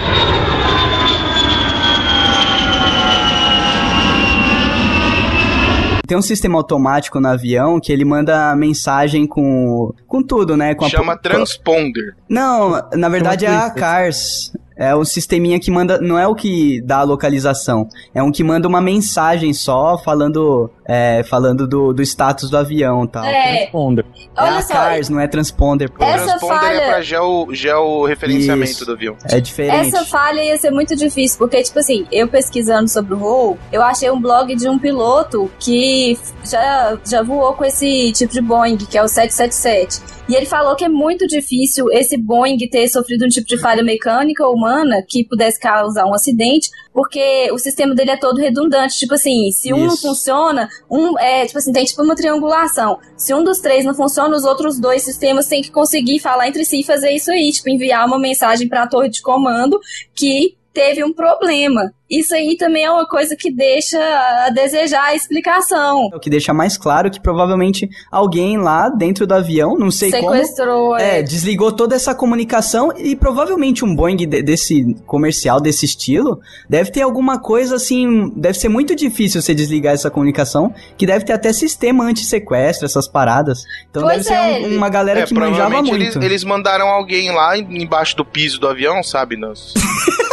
[6.12, 9.94] Tem um sistema automático no avião que ele manda mensagem com.
[10.06, 10.74] com tudo, né?
[10.74, 12.14] Com a- Chama transponder.
[12.28, 13.70] Não, na verdade é a.
[13.70, 14.52] CARS.
[14.82, 15.98] É o sisteminha que manda.
[16.00, 17.88] Não é o que dá a localização.
[18.14, 20.70] É um que manda uma mensagem só falando.
[20.84, 23.24] É, falando do, do status do avião e tal.
[23.24, 24.04] É, Responder.
[24.36, 26.04] É olha a só, CARS, não é transponder, pô.
[26.04, 28.84] O Essa transponder falha- é pra geo, georreferenciamento Isso.
[28.86, 29.16] do avião.
[29.30, 29.94] É diferente.
[29.94, 33.80] Essa falha ia ser muito difícil, porque, tipo assim, eu pesquisando sobre o voo, eu
[33.82, 38.76] achei um blog de um piloto que já, já voou com esse tipo de Boeing,
[38.76, 40.00] que é o 777.
[40.28, 43.82] E ele falou que é muito difícil esse Boeing ter sofrido um tipo de falha
[43.82, 48.96] mecânica ou humana que pudesse causar um acidente, porque o sistema dele é todo redundante.
[48.96, 52.98] Tipo assim, se um não funciona, um é, tipo assim, tem tipo uma triangulação.
[53.16, 56.64] Se um dos três não funciona, os outros dois sistemas têm que conseguir falar entre
[56.64, 59.80] si e fazer isso aí, tipo, enviar uma mensagem para a torre de comando
[60.14, 61.92] que teve um problema.
[62.10, 63.98] Isso aí também é uma coisa que deixa
[64.44, 66.10] a desejar a explicação.
[66.12, 70.30] O que deixa mais claro que provavelmente alguém lá dentro do avião, não sei como.
[70.32, 70.96] Sequestrou.
[70.98, 76.38] É, É, desligou toda essa comunicação e provavelmente um Boeing de- desse comercial, desse estilo,
[76.68, 78.30] deve ter alguma coisa assim.
[78.36, 83.08] Deve ser muito difícil você desligar essa comunicação, que deve ter até sistema anti-sequestro, essas
[83.08, 83.64] paradas.
[83.90, 85.94] Então Pois deve é, ser um- uma galera É, que manjava muito.
[85.94, 89.34] eles, eles mandaram alguém lá em- embaixo do piso do avião, sabe?
[89.38, 89.72] Nos...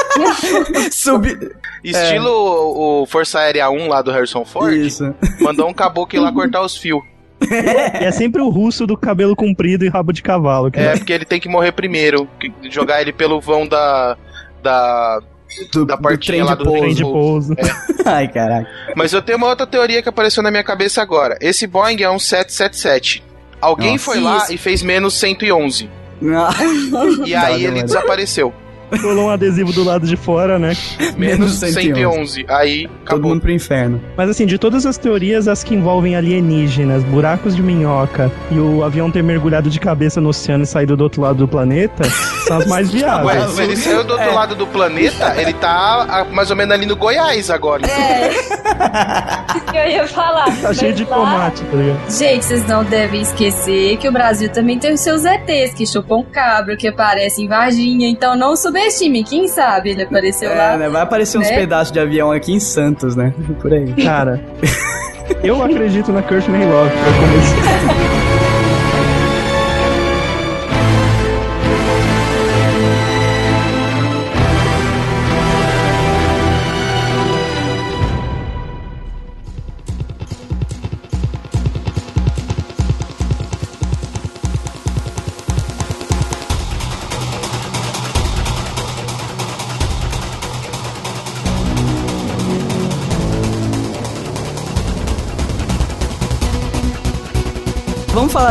[0.92, 1.38] Subi...
[1.84, 4.74] Estilo o, o Força Aérea 1 lá do Harrison Ford.
[4.74, 5.14] Isso.
[5.40, 7.02] Mandou um caboclo ir lá cortar os fios.
[7.42, 10.70] E é sempre o russo do cabelo comprido e rabo de cavalo.
[10.70, 12.28] Que É, porque ele tem que morrer primeiro.
[12.38, 14.18] que- Jogar ele pelo vão da.
[14.62, 15.22] Da.
[15.74, 17.56] Do, Da do partinha trem lá de do trem de pouso.
[17.56, 17.74] pouso.
[18.06, 18.70] Ai, caraca.
[18.96, 21.38] Mas eu tenho uma outra teoria que apareceu na minha cabeça agora.
[21.42, 23.24] Esse Boeing é um 777.
[23.62, 24.04] Alguém Nossa.
[24.06, 24.54] foi lá Isso.
[24.54, 25.90] e fez menos 111.
[26.22, 28.54] E Da hora, aí ele desapareceu.
[29.02, 30.74] Colou um adesivo do lado de fora, né?
[31.18, 32.46] Menos Menos 111.
[32.48, 33.32] Aí Todo acabou.
[33.32, 34.02] mundo pro inferno.
[34.18, 38.84] Mas assim, de todas as teorias, as que envolvem alienígenas, buracos de minhoca e o
[38.84, 42.04] avião ter mergulhado de cabeça no oceano e saído do outro lado do planeta,
[42.48, 43.60] são as mais Ué, viáveis.
[43.60, 44.34] ele saiu do outro É.
[44.34, 47.86] lado do planeta, ele tá mais ou menos ali no Goiás agora.
[47.86, 48.30] É.
[49.72, 50.46] que eu ia falar.
[50.62, 52.10] Tá cheio de lá- tomate, tá ligado?
[52.12, 56.24] Gente, vocês não devem esquecer que o Brasil também tem os seus ETs que chupam
[56.24, 58.08] cabra, que aparecem em Varginha.
[58.10, 60.78] Então não subestime, quem sabe ele apareceu É, lá.
[60.78, 60.90] né?
[60.90, 61.56] Vai aparecer uns né?
[61.56, 63.34] pedaços de avião aqui em Santos, né?
[63.62, 63.94] Por aí.
[64.04, 64.40] Cara,
[65.44, 68.10] eu acredito na Courtney Love pra começar.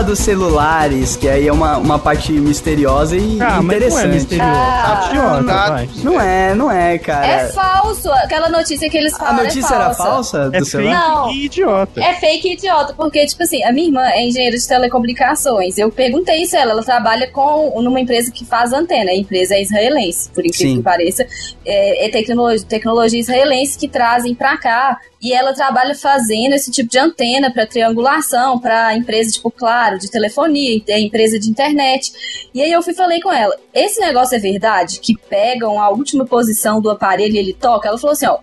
[0.03, 4.09] dos celulares, que aí é uma, uma parte misteriosa e Ah, mas não é interessante.
[4.15, 4.51] misterioso.
[4.51, 5.89] Ah, é vai.
[6.03, 7.27] Não é, não é, cara.
[7.27, 8.11] É falso.
[8.13, 10.03] Aquela notícia que eles A falam notícia é era falsa.
[10.05, 11.09] falsa É do fake celular?
[11.09, 11.31] Não.
[11.31, 12.01] e idiota.
[12.03, 15.79] É fake e idiota, porque, tipo assim, a minha irmã é engenheira de telecomunicações.
[15.79, 16.73] Eu perguntei isso a ela.
[16.73, 19.11] Ela trabalha com numa empresa que faz antena.
[19.11, 20.77] A empresa é israelense, por incrível Sim.
[20.79, 21.27] que pareça.
[21.65, 24.99] É, é tecnologia, tecnologia israelense que trazem pra cá.
[25.21, 30.09] E ela trabalha fazendo esse tipo de antena para triangulação, para empresa, tipo, claro, de
[30.11, 32.13] telefonia, empresa de internet.
[32.55, 35.01] E aí eu fui falei com ela: esse negócio é verdade?
[35.01, 37.89] Que pegam a última posição do aparelho e ele toca?
[37.89, 38.39] Ela falou assim: ó.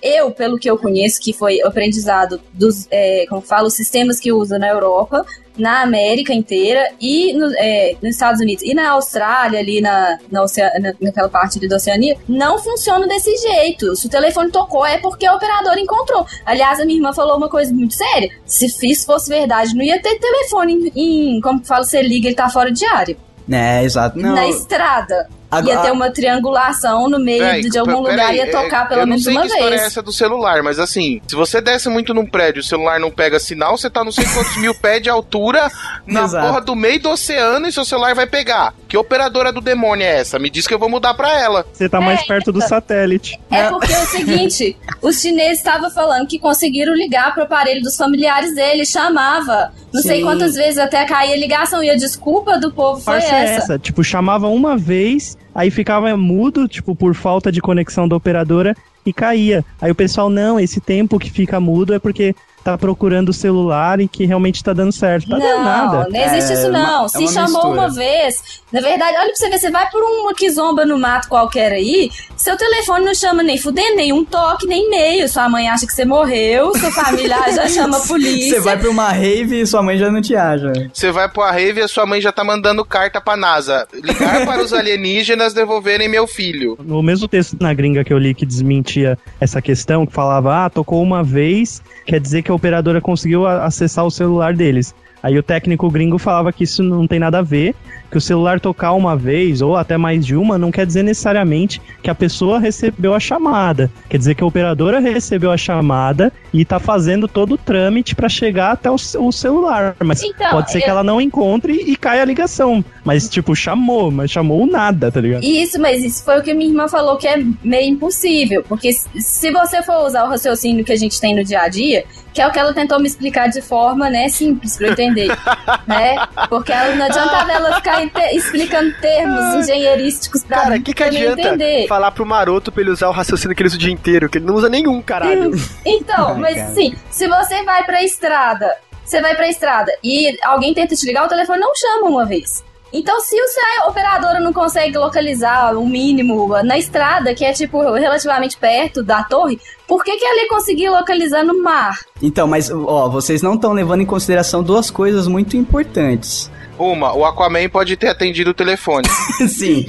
[0.00, 4.30] Eu, pelo que eu conheço, que foi aprendizado dos, é, como fala, os sistemas que
[4.30, 5.26] usa na Europa,
[5.58, 10.42] na América inteira e no- é, nos Estados Unidos e na Austrália, ali na, na
[10.42, 13.94] Ocea- na- naquela parte da Oceania, não funciona desse jeito.
[13.96, 16.26] Se o telefone tocou, é porque a operadora encontrou.
[16.46, 18.30] Aliás, a minha irmã falou uma coisa muito séria.
[18.46, 22.26] Se isso fosse verdade, não ia ter telefone em, em- como que fala, você liga,
[22.28, 23.16] ele tá fora de área.
[23.50, 24.18] É, exato.
[24.18, 25.28] Não, Na estrada.
[25.50, 28.50] Agora- ia ter uma triangulação no meio Véi, de, algum pe- lugar e peraí, ia
[28.50, 29.82] tocar é, pelo eu menos não sei uma que história vez.
[29.82, 33.00] é essa do celular, mas assim, se você desce muito num prédio e o celular
[33.00, 35.70] não pega sinal, você tá não sei quantos mil pés de altura
[36.06, 36.46] na Exato.
[36.46, 38.74] porra do meio do oceano e seu celular vai pegar.
[38.86, 40.38] Que operadora do demônio é essa?
[40.38, 41.64] Me diz que eu vou mudar pra ela.
[41.72, 43.38] Você tá mais perto do satélite.
[43.50, 47.96] É porque é o seguinte, os chineses estavam falando que conseguiram ligar pro aparelho dos
[47.96, 49.72] familiares dele, chamava.
[49.92, 50.24] Não sei Sim.
[50.24, 53.32] quantas vezes até caía a ligação e a desculpa do povo foi é essa.
[53.62, 53.78] essa.
[53.78, 59.12] Tipo, chamava uma vez, aí ficava mudo, tipo, por falta de conexão da operadora e
[59.12, 59.64] caía.
[59.80, 62.32] Aí o pessoal, não, esse tempo que fica mudo é porque
[62.64, 65.28] tá procurando o celular e que realmente tá dando certo.
[65.28, 66.08] Tá dando Não, nada.
[66.10, 67.04] não existe É isso uma- não.
[67.04, 67.68] é Se uma chamou mistura.
[67.80, 71.28] uma vez, na verdade, olha pra você ver, você vai por uma quizomba no mato
[71.28, 75.28] qualquer aí, seu telefone não chama nem fudendo, nem um toque, nem e-mail.
[75.28, 78.54] Sua mãe acha que você morreu, sua família já chama a polícia.
[78.56, 80.72] Você vai pra uma rave e sua mãe já não te acha.
[80.92, 83.86] Você vai pro rave e a sua mãe já tá mandando carta pra NASA.
[83.94, 86.76] Ligar para os alienígenas devolverem meu filho.
[86.84, 90.70] No mesmo texto na gringa que eu li que desmentia essa questão, que falava, ah,
[90.70, 94.94] tocou uma vez, quer dizer que a operadora conseguiu acessar o celular deles.
[95.22, 97.74] Aí o técnico gringo falava que isso não tem nada a ver,
[98.10, 101.80] que o celular tocar uma vez ou até mais de uma não quer dizer necessariamente
[102.02, 103.90] que a pessoa recebeu a chamada.
[104.08, 108.28] Quer dizer que a operadora recebeu a chamada e tá fazendo todo o trâmite para
[108.28, 109.94] chegar até o, o celular.
[110.04, 112.84] Mas Então, pode ser que eu- ela não encontre e caia a ligação.
[113.04, 115.42] Mas, tipo, chamou, mas chamou nada, tá ligado?
[115.44, 118.64] Isso, mas isso foi o que minha irmã falou que é meio impossível.
[118.68, 122.04] Porque se- você for usar o raciocínio que a gente tem no dia a dia,
[122.34, 125.28] que é o que ela tentou me explicar de forma, né, simples pra eu entender.
[125.86, 126.16] né?
[126.48, 131.02] Porque ela, não adiantava ela ficar inte- explicando termos engenheirísticos pra Cara, o que, que
[131.02, 131.86] adianta entender.
[131.86, 134.28] falar pro maroto pra ele usar o raciocínio que ele usa o dia inteiro?
[134.28, 135.50] Que ele não usa nenhum, caralho.
[135.84, 136.74] Então, Ai, mas cara.
[136.74, 141.24] sim, se você vai pra estrada, você vai pra estrada e alguém tenta te ligar,
[141.24, 142.64] o telefone não chama uma vez.
[142.90, 147.82] Então, se o seu operadora não consegue localizar o mínimo na estrada, que é tipo
[147.92, 151.98] relativamente perto da torre, por que, que ela ia conseguir localizar no mar?
[152.22, 156.50] Então, mas, ó, vocês não estão levando em consideração duas coisas muito importantes.
[156.78, 159.06] Uma, o Aquaman pode ter atendido o telefone.
[159.48, 159.84] Sim.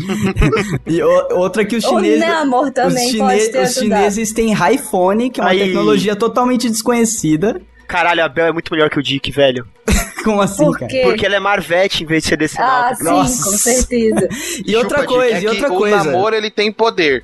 [0.87, 2.19] e o- outra que os O chineses.
[2.19, 5.59] Namor também os, chine- pode ter os chineses têm iPhone, que é uma Aí.
[5.59, 7.61] tecnologia totalmente desconhecida.
[7.87, 9.65] Caralho, a Bel é muito melhor que o Dick, velho.
[10.23, 10.91] Como assim, Por cara?
[11.03, 13.43] Porque ela é Marvete em vez de ser desse Ah, sim, Nossa.
[13.43, 14.27] com certeza.
[14.65, 16.01] E outra Chupa, coisa, é e outra coisa.
[16.01, 17.23] o namoro ele tem poder.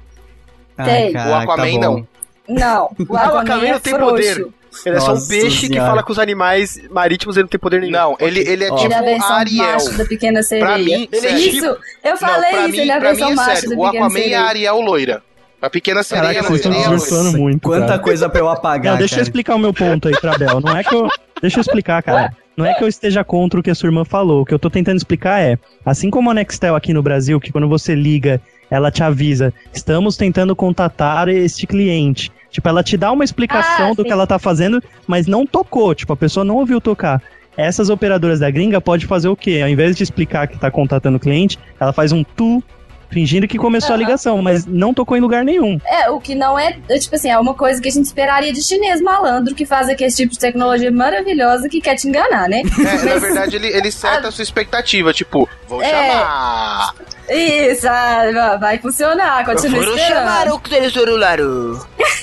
[0.83, 1.11] Tem.
[1.13, 2.07] caraca, O Aquaman tá não.
[2.47, 4.15] Não, o Ah, o Aquaman Aquaman é não tem frouxo.
[4.15, 4.47] poder.
[4.85, 7.59] Ele é só um Nossa peixe que fala com os animais marítimos e não tem
[7.59, 7.91] poder nenhum.
[7.93, 8.75] Não, ele, ele é Ó.
[8.75, 9.65] tipo Ele é a versão Ariel.
[9.73, 10.65] macho da pequena sereia.
[10.67, 11.31] Pra mim, Ele é.
[11.39, 13.69] Isso, eu falei não, isso, mim, ele é a versão mim é macho sério.
[13.69, 14.41] da O pequena Aquaman é a sereia.
[14.41, 15.23] Ariel loira.
[15.61, 16.89] A pequena sereia Caraca, é vocês estão loira.
[16.89, 17.61] desvirtuando muito.
[17.61, 17.99] Quanta cara.
[17.99, 18.93] coisa pra eu apagar.
[18.93, 19.23] Não, deixa eu cara.
[19.23, 20.59] explicar o meu ponto aí, Trabel.
[20.61, 21.07] Não é que eu.
[21.41, 22.31] Deixa eu explicar, cara.
[22.57, 24.41] Não é que eu esteja contra o que a sua irmã falou.
[24.41, 27.51] O que eu tô tentando explicar é: assim como a Nextel aqui no Brasil, que
[27.51, 32.31] quando você liga, ela te avisa, estamos tentando contatar este cliente.
[32.51, 34.07] Tipo, ela te dá uma explicação Ah, do sim.
[34.07, 35.93] que ela tá fazendo, mas não tocou.
[35.93, 37.21] Tipo, a pessoa não ouviu tocar.
[37.57, 39.61] Essas operadoras da gringa pode fazer o quê?
[39.63, 42.61] Ao invés de explicar que tá contatando o cliente, ela faz um tu,
[43.09, 44.03] fingindo que começou a Aham.
[44.05, 45.79] ligação, mas não tocou em lugar nenhum.
[45.85, 48.51] É, o que não é, é, tipo assim, é uma coisa que a gente esperaria
[48.51, 52.61] de chinês malandro que faz aquele tipo de tecnologia maravilhosa que quer te enganar, né?
[52.77, 55.13] É, na verdade, ele, ele seta a sua expectativa.
[55.13, 55.89] Tipo, vou É.
[55.89, 56.93] chamar.
[57.29, 60.55] Isso, ah, vai funcionar, continua esperando.
[60.55, 61.37] o celular.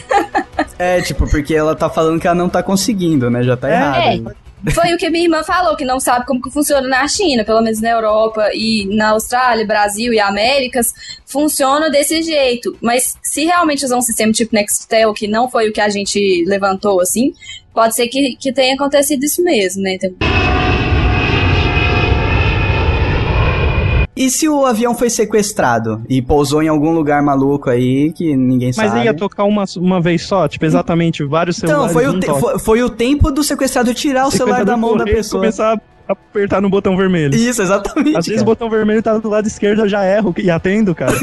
[0.79, 3.43] É, tipo, porque ela tá falando que ela não tá conseguindo, né?
[3.43, 3.73] Já tá É.
[4.17, 4.37] errado.
[4.73, 7.61] Foi o que minha irmã falou, que não sabe como que funciona na China, pelo
[7.61, 10.93] menos na Europa e na Austrália, Brasil e Américas,
[11.27, 12.77] funciona desse jeito.
[12.81, 16.45] Mas se realmente usar um sistema tipo Nextel, que não foi o que a gente
[16.47, 17.35] levantou assim,
[17.75, 19.95] pode ser que, que tenha acontecido isso mesmo, né?
[19.95, 20.11] Então,
[24.25, 28.71] E se o avião foi sequestrado e pousou em algum lugar maluco aí que ninguém
[28.77, 29.05] Mas sabe?
[29.05, 31.93] ia tocar uma, uma vez só, tipo, exatamente, vários Então, celulares.
[31.93, 32.41] foi o, num te- toque.
[32.41, 35.41] foi, foi o tempo do sequestrador tirar o celular da mão da pessoa.
[35.41, 37.35] começar a apertar no botão vermelho.
[37.35, 38.17] Isso, exatamente.
[38.17, 38.43] Às vezes cara.
[38.43, 41.13] o botão vermelho tá do lado esquerdo, eu já erro e atendo, cara.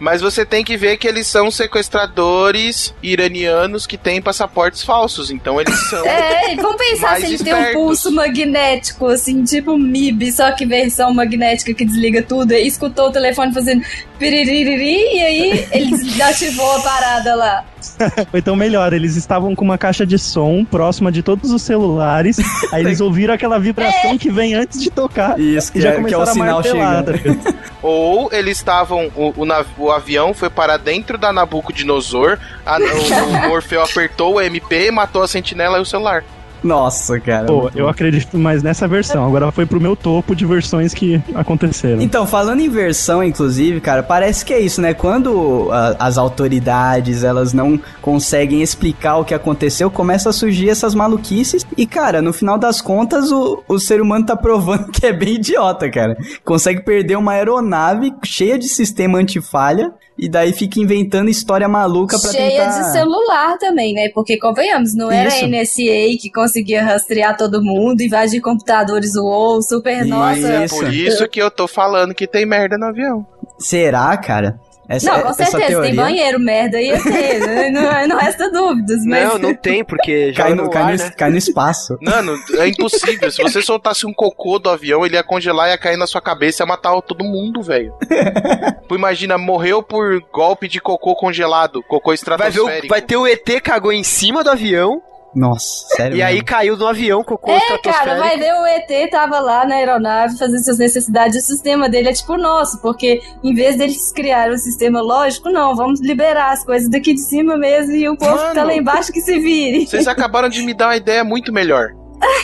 [0.00, 5.30] Mas você tem que ver que eles são sequestradores iranianos que têm passaportes falsos.
[5.30, 6.04] Então eles são.
[6.04, 7.82] É, e vamos pensar se ele tem um espertos.
[7.82, 12.52] pulso magnético, assim, tipo um MIB, só que versão magnética que desliga tudo.
[12.52, 13.82] Aí escutou o telefone fazendo
[14.18, 17.64] piririri e aí ele desativou a parada lá.
[18.32, 22.36] Ou então melhor, eles estavam com uma caixa de som próxima de todos os celulares,
[22.72, 25.38] aí eles ouviram aquela vibração que vem antes de tocar.
[25.38, 27.12] Isso, que E já é, que é o sinal chegando.
[27.18, 27.54] tá?
[27.82, 29.10] Ou eles estavam.
[29.14, 34.34] O, o, nav- o avião foi para dentro da Nabucodonosor, a, o, o Morfeu apertou
[34.34, 36.24] o MP, matou a sentinela e o celular.
[36.62, 37.46] Nossa, cara.
[37.46, 37.90] Pô, eu bom.
[37.90, 39.26] acredito mais nessa versão.
[39.26, 42.00] Agora foi pro meu topo de versões que aconteceram.
[42.00, 44.94] Então, falando em versão, inclusive, cara, parece que é isso, né?
[44.94, 50.94] Quando ah, as autoridades, elas não conseguem explicar o que aconteceu, começa a surgir essas
[50.94, 51.66] maluquices.
[51.76, 55.34] E, cara, no final das contas, o, o ser humano tá provando que é bem
[55.34, 56.16] idiota, cara.
[56.44, 62.32] Consegue perder uma aeronave cheia de sistema antifalha e daí fica inventando história maluca pra
[62.32, 62.82] Cheia tentar...
[62.82, 64.08] de celular também, né?
[64.12, 65.44] Porque, convenhamos, não era Isso.
[65.44, 70.64] a NSA que conseguia rastrear todo mundo, invadir computadores, uou, super, nossa.
[70.64, 70.74] Isso.
[70.74, 73.24] Por isso que eu tô falando que tem merda no avião.
[73.58, 74.58] Será, cara?
[74.88, 75.90] Essa, Não, com essa certeza, teoria...
[75.90, 77.68] tem banheiro, merda, ia ter, né?
[77.70, 79.28] não, não resta dúvidas, mas...
[79.28, 81.10] Não, não tem, porque já Cai no, no, cai, ar, no, né?
[81.10, 81.98] cai no espaço.
[82.00, 83.30] Mano, é impossível.
[83.30, 86.62] Se você soltasse um cocô do avião, ele ia congelar, ia cair na sua cabeça
[86.62, 87.94] e ia matar todo mundo, velho.
[88.90, 92.86] Imagina, morreu por golpe de cocô congelado, cocô Vai, ver estratosférico.
[92.86, 95.02] o, vai ter o ET cagou em cima do avião
[95.34, 99.38] Nossa, sério e aí caiu no avião cocô É, cara, vai ver o ET tava
[99.40, 101.44] lá na aeronave fazendo suas necessidades.
[101.44, 105.50] O sistema dele é tipo o nosso, porque em vez deles criarem um sistema lógico,
[105.50, 108.68] não, vamos liberar as coisas daqui de cima mesmo e o povo que tá Mano.
[108.68, 109.86] lá embaixo que se vire.
[109.86, 111.90] Vocês acabaram de me dar uma ideia muito melhor.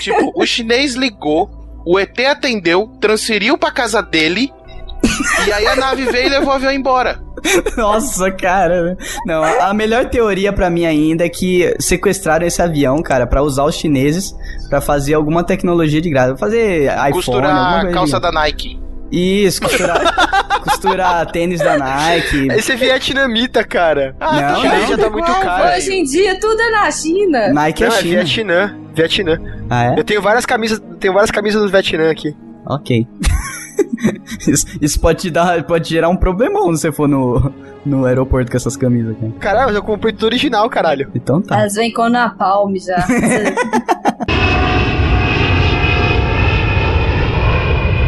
[0.01, 1.51] Tipo, o chinês ligou,
[1.87, 4.53] o ET atendeu, transferiu pra casa dele,
[5.47, 7.23] e aí a nave veio e levou o avião embora.
[7.76, 8.97] Nossa, cara.
[9.26, 13.64] Não, a melhor teoria pra mim ainda é que sequestraram esse avião, cara, pra usar
[13.64, 14.34] os chineses
[14.68, 16.36] pra fazer alguma tecnologia de graça.
[16.36, 18.80] Fazer iPhone, alguma Costurar a coisa calça da Nike.
[19.12, 20.01] Isso, costurar,
[20.64, 22.49] costurar tênis da Nike.
[22.51, 24.16] Esse é vietnamita, cara.
[24.18, 24.88] Ah, Não, chinês não.
[24.88, 25.76] já tá muito caro.
[25.76, 27.49] Hoje em dia tudo é na China.
[27.53, 28.24] Nike é Não, é China.
[28.24, 28.76] Vietnã.
[28.95, 29.38] Vietnã.
[29.70, 29.99] Ah, é?
[29.99, 32.34] Eu tenho várias camisas, tenho várias camisas do Vietnã aqui.
[32.66, 33.07] Ok.
[34.46, 37.52] isso, isso pode te dar, pode gerar um problemão se você for no,
[37.84, 39.32] no aeroporto com essas camisas, cara.
[39.40, 41.11] Caralho, mas eu comprei tudo original, caralho.
[41.14, 41.59] Então tá.
[41.59, 43.07] Elas vêm com napalm já.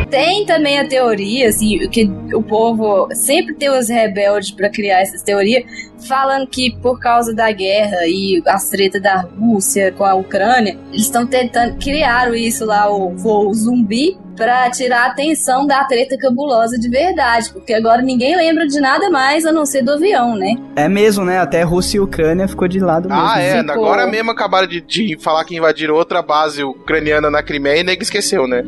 [0.08, 5.20] Tem também a teoria, assim, que o povo sempre tem os rebeldes pra criar essas
[5.22, 5.64] teorias,
[6.08, 11.02] falando que por causa da guerra e as tretas da Rússia com a Ucrânia, eles
[11.02, 16.78] estão tentando criaram isso lá, o voo zumbi, pra tirar a atenção da treta cabulosa
[16.78, 20.54] de verdade, porque agora ninguém lembra de nada mais a não ser do avião, né?
[20.76, 21.38] É mesmo, né?
[21.38, 23.24] Até Rússia e Ucrânia ficou de lado mesmo.
[23.24, 23.60] Ah, é.
[23.60, 23.72] Ficou.
[23.86, 28.02] Agora mesmo acabaram de, de falar que invadiram outra base ucraniana na Crimeia e nego
[28.02, 28.62] esqueceu, né?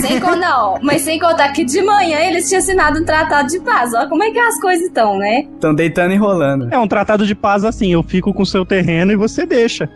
[0.00, 3.58] Sem con- não, mas sem contar que de manhã eles tinham assinado um tratado de
[3.58, 3.92] paz.
[3.94, 5.48] Olha como é que as coisas estão, né?
[5.54, 6.51] Estão deitando e rolando.
[6.70, 9.88] É um tratado de paz assim, eu fico com o seu terreno e você deixa.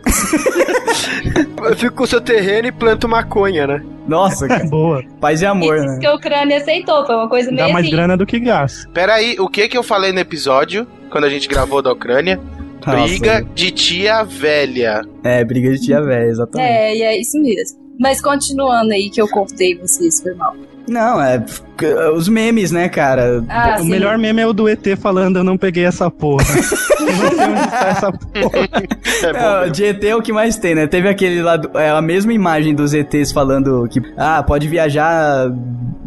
[1.63, 3.83] Eu fico com o seu terreno e planto maconha, né?
[4.07, 4.65] Nossa, cara.
[4.65, 5.03] Boa.
[5.19, 5.97] Paz e amor, Isso né?
[5.99, 7.95] que a Ucrânia aceitou, foi uma coisa Dá meio mais assim.
[7.95, 8.85] grana do que gás.
[8.93, 12.39] Pera aí, o que que eu falei no episódio, quando a gente gravou da Ucrânia?
[12.85, 15.01] Nossa, Briga de tia velha.
[15.23, 16.69] É, briga de tia velha, exatamente.
[16.69, 17.77] É, e é isso mesmo.
[17.99, 20.55] Mas continuando aí que eu cortei vocês, foi mal.
[20.87, 21.43] Não, é
[22.15, 23.43] os memes, né, cara?
[23.49, 23.89] Ah, o sim.
[23.89, 26.43] melhor meme é o do ET falando eu não peguei essa porra.
[26.49, 28.59] eu não sei onde está essa porra.
[29.23, 29.71] É bom mesmo.
[29.73, 30.87] de ET é o que mais tem, né?
[30.87, 35.49] Teve aquele lá, do- é a mesma imagem dos ETs falando que, ah, pode viajar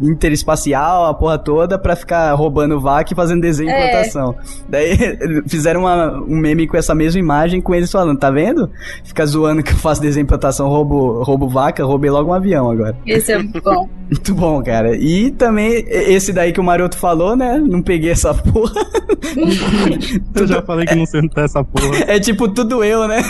[0.01, 3.89] interespacial, a porra toda, pra ficar roubando vaca e fazendo desenho e É.
[3.91, 4.35] plantação.
[4.67, 4.97] Daí
[5.47, 8.69] fizeram uma- um meme com essa mesma imagem com eles falando, tá vendo?
[9.03, 12.69] Fica zoando que eu faço desenho e plantação, roubo, roubo vaca, roubei logo um avião
[12.69, 12.95] agora.
[13.05, 13.87] Esse é bom.
[14.11, 14.95] Muito bom, cara.
[14.97, 17.57] E também esse daí que o Maroto falou, né?
[17.57, 18.73] Não peguei essa porra.
[20.35, 21.97] Eu já falei que não sei onde está essa porra.
[22.07, 23.23] É tipo tudo eu, né?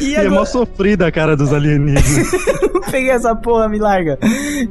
[0.00, 2.32] E E é mó sofrida a cara dos alienígenas.
[2.72, 4.18] não peguei essa porra, me larga.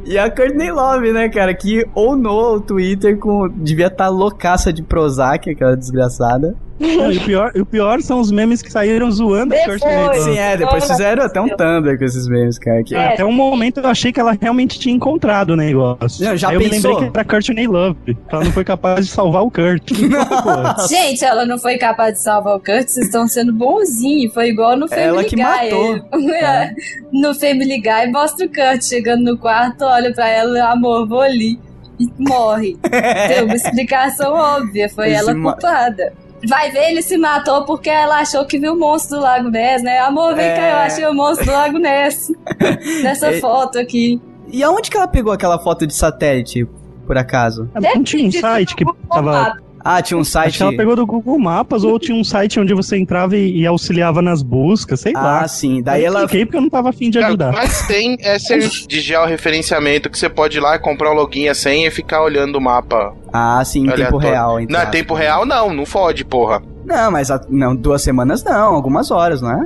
[0.06, 3.50] E a Courtney Love, né, cara, que onou o Twitter com.
[3.50, 6.56] Devia estar loucaça de Prozac, aquela desgraçada.
[6.80, 9.80] Não, e o pior, o pior são os memes que saíram zoando a Depois.
[9.80, 10.22] Courtney Love.
[10.22, 12.84] Sim, é, depois fizeram até um Tumblr com esses memes, cara.
[12.84, 12.96] Que...
[12.96, 13.14] É.
[13.14, 16.26] Até um momento eu achei que ela realmente tinha encontrado o negócio.
[16.26, 16.92] Não, já Aí eu me pensou?
[16.92, 18.18] lembrei que era Courtney Love.
[18.30, 19.92] Ela não foi capaz de salvar o Kurt.
[20.90, 23.54] Gente, ela não foi capaz de salvar o Kurt, vocês estão sendo
[23.84, 24.34] bonzinhos.
[24.34, 25.44] Foi igual no Family Ela que Guy.
[25.44, 25.96] matou.
[26.34, 26.74] É.
[27.12, 31.60] No Family Guy, mostra o Kurt chegando no quarto, olha pra ela, amor, vou ali.
[32.00, 32.78] E morre.
[33.28, 36.14] Tem uma explicação óbvia, foi Ele ela culpada.
[36.50, 39.82] Vai ver, ele se matou porque ela achou que viu o monstro do Lago Ness,
[39.82, 40.00] né?
[40.00, 40.56] Amor, vem É.
[40.56, 42.30] cá, eu achei o monstro do Lago Ness.
[43.02, 43.40] Nessa É.
[43.40, 44.22] foto aqui.
[44.52, 46.68] E aonde que ela pegou aquela foto de satélite,
[47.08, 47.70] por acaso?
[47.96, 49.58] não tinha um site que tava.
[49.84, 50.58] Ah, tinha um Acho site.
[50.58, 53.68] que ela pegou do Google Mapas ou tinha um site onde você entrava e, e
[53.68, 55.42] auxiliava nas buscas, sei lá.
[55.42, 55.82] Ah, sim.
[55.82, 56.20] Daí eu ela.
[56.22, 57.52] cliquei porque eu não tava afim de Cara, ajudar.
[57.52, 61.50] mas tem é serviço de georreferenciamento que você pode ir lá, comprar o login e
[61.50, 63.14] a senha e ficar olhando o mapa.
[63.34, 64.60] Ah, sim, em tempo real.
[64.60, 66.62] entre Não, tempo real não, não fode, porra.
[66.86, 69.66] Não, mas a- não, duas semanas não, algumas horas, não é?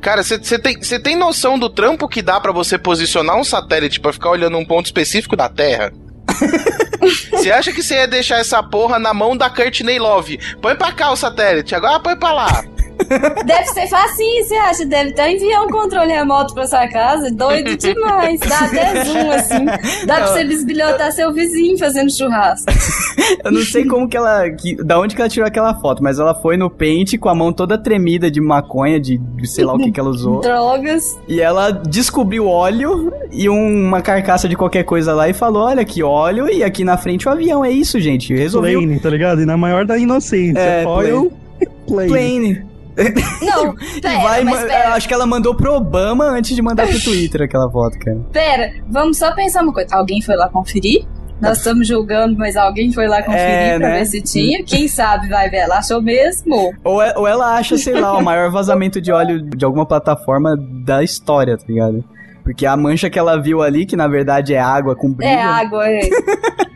[0.00, 4.00] Cara, você tem, cê tem noção do trampo que dá pra você posicionar um satélite
[4.00, 5.92] pra ficar olhando um ponto específico da Terra?
[7.32, 10.38] Você acha que você ia deixar essa porra na mão da Courtney Love?
[10.60, 12.64] Põe pra cá o satélite, agora põe pra lá.
[13.44, 14.84] Deve ser facinho, você acha?
[14.86, 17.30] Deve até enviar um controle remoto pra sua casa.
[17.30, 18.40] Doido demais.
[18.40, 19.64] Dá até zoom, assim.
[20.06, 22.66] Dá pra você bisbilhotar seu vizinho fazendo churrasco.
[23.44, 24.48] Eu não sei como que ela.
[24.50, 27.34] Que, da onde que ela tirou aquela foto, mas ela foi no pente com a
[27.34, 30.40] mão toda tremida de maconha, de, de sei lá o que que ela usou.
[30.42, 31.18] Drogas.
[31.28, 35.82] E ela descobriu óleo e um- uma carcaça de qualquer coisa lá e falou: olha
[35.82, 37.64] aqui, óleo e aqui na frente o avião.
[37.64, 38.34] É isso, gente.
[38.34, 38.80] Resolveu.
[38.80, 39.42] Plane, tá ligado?
[39.42, 40.58] E na maior da inocência.
[40.60, 41.32] É, Oil,
[41.86, 42.08] plane.
[42.10, 42.71] Plane.
[43.42, 44.94] Não, E pera, vai, mas ma- pera.
[44.94, 48.18] acho que ela mandou pro Obama antes de mandar pro Twitter aquela foto, cara.
[48.32, 49.94] Pera, vamos só pensar uma coisa.
[49.96, 51.04] Alguém foi lá conferir?
[51.40, 53.98] Nós estamos julgando, mas alguém foi lá conferir É, pra né?
[53.98, 54.62] ver se tinha.
[54.62, 55.56] Quem sabe, vai ver.
[55.56, 56.72] Ela achou mesmo.
[56.84, 60.54] Ou, é- ou ela acha, sei lá, o maior vazamento de óleo de alguma plataforma
[60.84, 62.04] da história, tá ligado?
[62.44, 65.32] Porque a mancha que ela viu ali, que na verdade é água com brilho.
[65.32, 66.00] É água, é.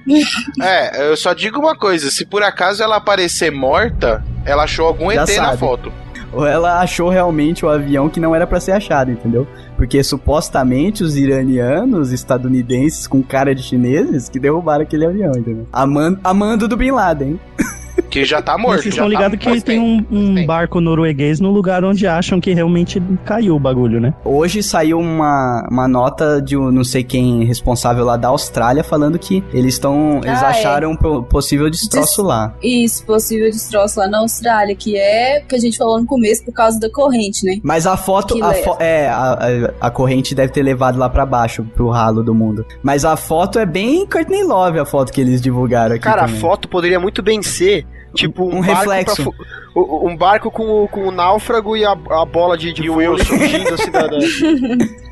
[0.62, 5.10] É, eu só digo uma coisa: se por acaso ela aparecer morta, ela achou algum
[5.12, 5.58] Já ET na sabe.
[5.58, 5.92] foto.
[6.36, 9.46] Ou ela achou realmente o avião que não era pra ser achado, entendeu?
[9.76, 15.66] Porque supostamente os iranianos, estadunidenses com cara de chineses, que derrubaram aquele avião, entendeu?
[15.72, 17.38] Amando, amando do Bin Laden.
[18.10, 18.82] Que já tá morto.
[18.82, 20.46] vocês estão tá ligados que faz tem um, um Tem.
[20.46, 24.12] barco norueguês no lugar onde acham que realmente caiu o bagulho, né?
[24.22, 29.18] Hoje saiu uma, uma nota de um não sei quem responsável lá da Austrália falando
[29.18, 30.20] que eles estão.
[30.22, 30.50] Eles Ah, é.
[30.50, 32.54] acharam um possível destroço lá.
[32.62, 36.44] Isso, possível destroço lá na Austrália, que é o que a gente falou no começo
[36.44, 37.58] por causa da corrente, né?
[37.62, 41.08] Mas a foto, Que a fo- é, a, a, a corrente deve ter levado lá
[41.08, 42.64] pra baixo, pro ralo do mundo.
[42.82, 46.04] Mas a foto é bem Courtney Love, a foto que eles divulgaram aqui.
[46.04, 46.40] Cara, a também.
[46.40, 49.34] foto poderia muito bem ser, tipo, um, Um barco reflexo.
[49.76, 52.96] um barco com, o- com o náufrago e a, a bola de, de E o
[52.96, 53.34] Wilson.
[53.74, 54.06] assim da...
[54.06, 54.16] da-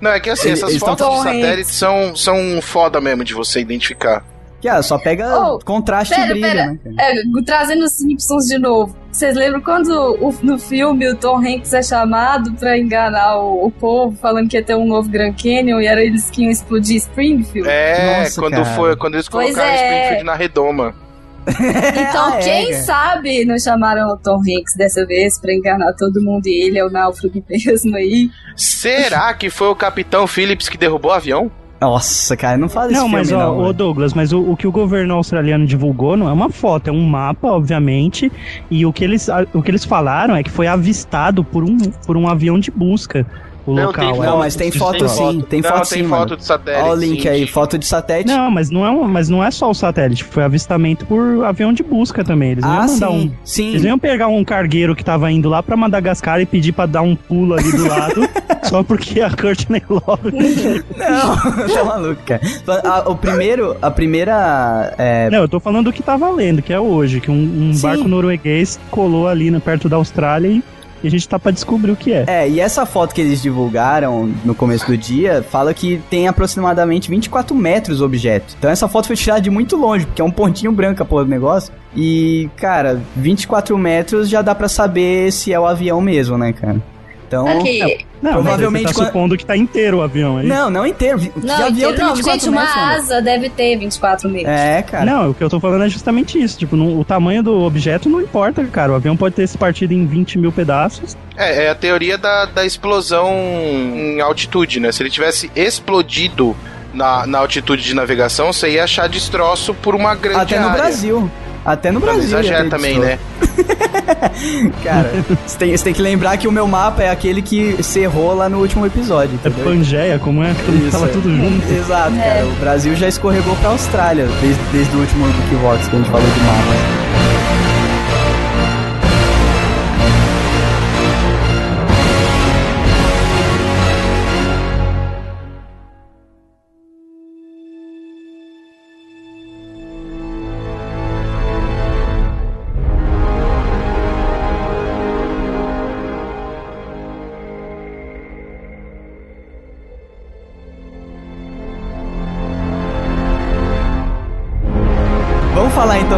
[0.00, 3.60] Não, é que assim, essas eles fotos de satélite são, são foda mesmo de você
[3.60, 4.22] identificar.
[4.60, 6.66] Que ah, só pega Oh, contraste e pera, brilho, pera.
[6.66, 6.78] né?
[6.96, 7.12] cara?
[7.12, 8.96] É, trazendo os Simpsons de novo.
[9.12, 9.90] Vocês lembram quando
[10.20, 14.56] o- no filme o Tom Hanks é chamado pra enganar o, o povo, falando que
[14.56, 17.68] ia ter um novo Grand Canyon e era eles que iam explodir Springfield?
[17.68, 18.64] É, Nossa, quando, cara.
[18.64, 19.84] foi, quando eles Pois colocaram é.
[19.94, 20.94] Springfield na redoma.
[21.46, 22.82] Então, Ah, é, quem cara.
[22.82, 26.84] sabe não chamaram o Tom Hanks dessa vez pra enganar todo mundo e ele é
[26.84, 28.30] o náufrago mesmo aí?
[28.56, 31.50] Será que foi o Capitão Phillips que derrubou o avião?
[31.86, 33.72] Nossa, cara, não fala desse Não, mas ó, não.
[33.72, 37.06] Douglas, mas o, o que o governo australiano divulgou não é uma foto, é um
[37.06, 38.30] mapa, obviamente,
[38.68, 42.16] e o que eles, o que eles falaram é que foi avistado por um, por
[42.16, 43.24] um avião de busca
[43.66, 44.12] o Não, local.
[44.12, 44.26] tem é.
[44.26, 45.32] Não, mas tem Tem foto foto.
[45.32, 46.36] sim, tem Não, foto tem sim, foto mano.
[46.36, 46.82] de satélite.
[46.84, 47.28] Olha o link sim.
[47.28, 48.28] aí, foto de satélite.
[48.30, 51.72] Não, mas não, é um, mas não é só o satélite, foi avistamento por avião
[51.72, 52.52] de busca também.
[52.52, 53.32] Eles não ah, sim, um.
[53.44, 53.68] sim.
[53.70, 56.86] Eles não iam pegar um cargueiro que tava indo lá pra Madagascar e pedir pra
[56.86, 58.28] dar um pulo ali do lado,
[58.64, 60.32] só porque a Courtney Love.
[60.96, 61.36] Não,
[61.74, 62.40] tá maluco, cara.
[62.84, 64.94] A- o primeiro, a primeira.
[64.98, 67.78] é, Não, eu tô falando do que tá valendo, que é hoje, que um, um
[67.80, 70.62] barco norueguês colou ali no, perto da Austrália e,
[71.02, 72.24] e a gente tá pra descobrir o que é.
[72.26, 77.10] É, e essa foto que eles divulgaram no começo do dia fala que tem aproximadamente
[77.10, 78.54] 24 metros o objeto.
[78.58, 81.24] Então essa foto foi tirada de muito longe, porque é um pontinho branco a porra
[81.24, 81.72] do negócio.
[81.94, 86.80] E, cara, 24 metros já dá pra saber se é o avião mesmo, né, cara?
[87.26, 87.46] Então.
[87.46, 88.04] Aqui.
[88.22, 90.46] Não, Provavelmente você tá quando- supondo que tá inteiro o avião aí.
[90.46, 91.18] Não, não inteiro.
[91.36, 92.92] Não, avião inteiro, tem não 24 gente, uma metros, mano?
[92.96, 94.48] asa deve ter 24 metros.
[94.54, 95.04] É, cara.
[95.04, 96.58] Não, o que eu tô falando é justamente isso.
[96.58, 98.92] Tipo, não- o tamanho do objeto não importa, cara.
[98.92, 101.16] O avião pode ter se partido em 20 mil pedaços.
[101.36, 104.90] É, é a teoria da, da explosão em altitude, né?
[104.92, 106.56] Se ele tivesse explodido
[106.94, 110.82] na, na altitude de navegação, você ia achar destroço por uma grande Até no área.
[110.82, 111.30] Brasil.
[111.66, 112.38] Até no Pra não Brasil.
[112.38, 113.18] exagera também, né?
[114.84, 115.10] Cara,
[115.46, 118.48] você tem, tem que lembrar que o meu mapa é aquele que você errou lá
[118.48, 119.64] no último episódio, É entendeu?
[119.72, 120.52] Pangeia, como é?
[120.52, 121.10] Isso, fala é.
[121.10, 121.66] tudo junto.
[121.74, 122.34] Exato, É.
[122.34, 122.46] cara.
[122.46, 126.26] O Brasil já escorregou pra Austrália desde, desde o último Wikivox que a gente falou
[126.26, 127.05] de mapa.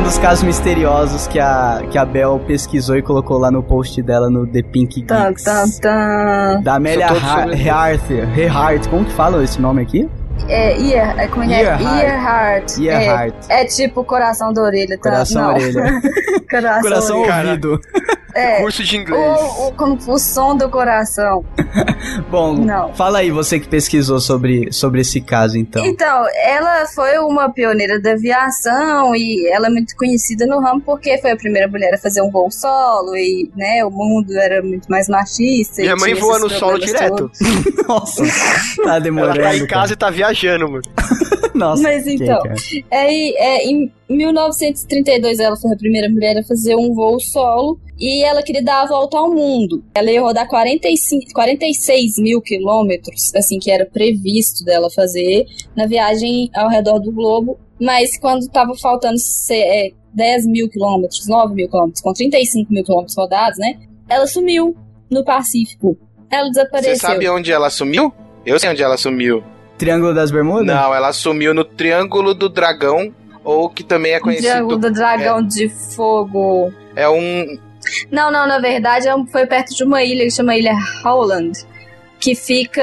[0.09, 4.31] Dos casos misteriosos que a, que a Bel pesquisou e colocou lá no post dela
[4.31, 5.45] no The Pink Tan, Geeks.
[5.45, 6.63] tan, tan.
[6.63, 8.15] Da Amélia Rehardt.
[8.35, 10.09] Rehardt, como que fala esse nome aqui?
[10.49, 11.61] É, ear, é, como é que é?
[11.61, 12.03] Earhart.
[12.03, 12.79] Earhart.
[12.79, 13.35] Earhart.
[13.51, 15.11] É, é tipo coração da orelha, tá?
[15.11, 15.55] Coração Não.
[15.55, 16.01] orelha.
[16.51, 17.81] coração, Coração ouvido.
[18.39, 18.61] É.
[18.61, 19.21] Curso de inglês.
[19.21, 21.45] O, o, som do coração.
[22.31, 22.95] Bom, Não.
[22.95, 25.85] fala aí, você que pesquisou sobre, sobre esse caso, então.
[25.85, 31.19] Então, ela foi uma pioneira da aviação e ela é muito conhecida no ramo porque
[31.19, 34.89] foi a primeira mulher a fazer um voo solo e, né, o mundo era muito
[34.89, 35.81] mais machista.
[35.81, 37.31] e Minha mãe voa no solo direto.
[37.89, 38.23] Nossa,
[38.77, 39.41] tá Ela demorando.
[39.41, 39.81] tá em cara.
[39.81, 40.83] casa e tá viajando, mano.
[41.59, 42.41] Nossa, Mas então?
[42.91, 48.23] Aí, é, em 1932, ela foi a primeira mulher a fazer um voo solo e
[48.25, 49.83] ela queria dar a volta ao mundo.
[49.95, 55.45] Ela ia rodar 45, 46 mil quilômetros, assim, que era previsto dela fazer
[55.77, 57.59] na viagem ao redor do globo.
[57.81, 62.83] Mas quando estava faltando se- é, 10 mil quilômetros, 9 mil quilômetros, com 35 mil
[62.85, 63.75] quilômetros rodados, né?
[64.09, 64.75] Ela sumiu
[65.11, 65.97] no Pacífico.
[66.31, 66.95] Ela desapareceu.
[66.97, 68.13] Você sabe onde ela sumiu?
[68.45, 69.43] Eu sei onde ela sumiu.
[69.79, 70.67] Triângulo das Bermudas?
[70.67, 73.15] Não, ela sumiu no Triângulo do Dragão,
[73.45, 74.51] ou que também é conhecido.
[74.51, 76.73] Triângulo do Dragão de Fogo.
[76.97, 77.59] É um.
[78.11, 80.75] Não, não, na verdade é foi perto de uma ilha que chama Ilha
[81.05, 81.53] Howland.
[82.21, 82.83] Que fica.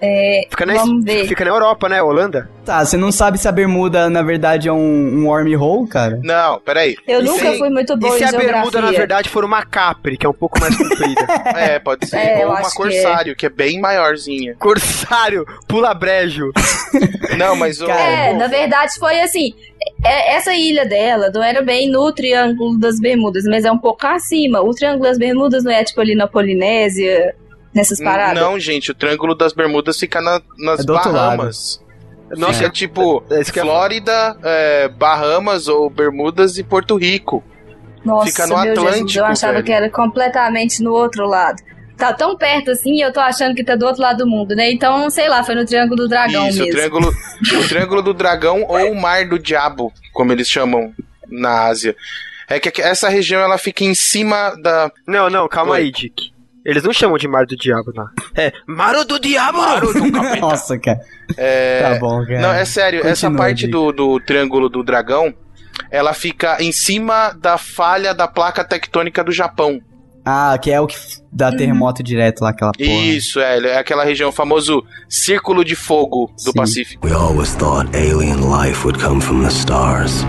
[0.00, 1.26] é, Fica na, vamos ver.
[1.26, 2.00] fica na Europa, né?
[2.02, 2.48] Holanda.
[2.64, 6.18] Tá, você não sabe se a bermuda, na verdade, é um, um wormhole, cara?
[6.22, 6.96] Não, peraí.
[7.06, 8.52] Eu E nunca fui muito E boa se em a geografia.
[8.54, 11.26] bermuda, na verdade, for uma capri, que é um pouco mais comprida?
[11.56, 12.16] É, pode ser.
[12.16, 13.48] É, ou uma acho que Corsário, que é.
[13.48, 14.54] bem maiorzinha.
[14.58, 16.50] Corsário, pula brejo.
[17.38, 17.86] Não, mas o.
[17.86, 19.52] Cara, É, na verdade foi assim.
[20.04, 24.06] é- essa ilha dela não era bem no Triângulo das Bermudas, mas é um pouco
[24.06, 24.60] acima.
[24.60, 27.34] O Triângulo das Bermudas não é tipo ali na Polinésia,
[27.76, 28.42] nessas paradas?
[28.42, 31.84] Não, gente, o Triângulo das Bermudas fica na- nas É Bahamas.
[32.36, 37.44] Nossa, Fica tipo é que eu ia Flórida, é, Bahamas ou Bermudas e Porto Rico.
[38.04, 39.64] Nossa, fica no meu Jesus, Atlântico, eu achava velho.
[39.64, 41.62] que era completamente no outro lado.
[41.96, 44.54] Tá tão perto assim e eu tô achando que tá do outro lado do mundo,
[44.56, 44.70] né?
[44.70, 46.72] Então, sei lá, foi no Triângulo do Dragão Isso, o mesmo.
[46.78, 47.08] triângulo,
[47.64, 50.92] o triângulo do Dragão ou o Mar do Diabo, como eles chamam
[51.28, 51.94] na Ásia.
[52.48, 54.90] É que essa região ela fica em cima da.
[55.06, 55.78] Não, não, calma Oi.
[55.82, 56.32] aí, Dick.
[56.66, 58.08] Eles não chamam de Mar do Diabo, não.
[58.34, 59.58] É Maro do Diabo!
[60.40, 60.98] Nossa, cara.
[61.36, 62.40] É, Tá bom, cara.
[62.40, 63.70] Não, é sério, essa Continua, parte Dick.
[63.70, 65.32] do, do Triângulo do Dragão,
[65.92, 69.80] ela fica em cima da falha da placa tectônica do Japão.
[70.24, 70.96] Ah, que é o que
[71.30, 72.84] dá terremoto direto lá, aquela porra.
[72.90, 76.52] Isso, é, é aquela região famoso Círculo de Fogo do Sim.
[76.52, 77.06] Pacífico.
[77.06, 80.24] We always thought alien life would come from the stars.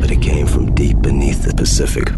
[0.00, 2.12] But it came from deep beneath the Pacific.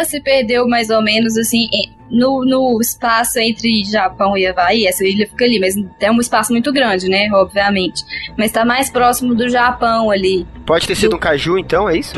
[0.00, 1.68] Ela se perdeu mais ou menos assim
[2.10, 4.86] no, no espaço entre Japão e Havaí.
[4.86, 7.28] Essa ilha fica ali, mas é um espaço muito grande, né?
[7.32, 8.02] Obviamente.
[8.36, 10.46] Mas tá mais próximo do Japão ali.
[10.66, 12.14] Pode ter sido um caju, então, é isso?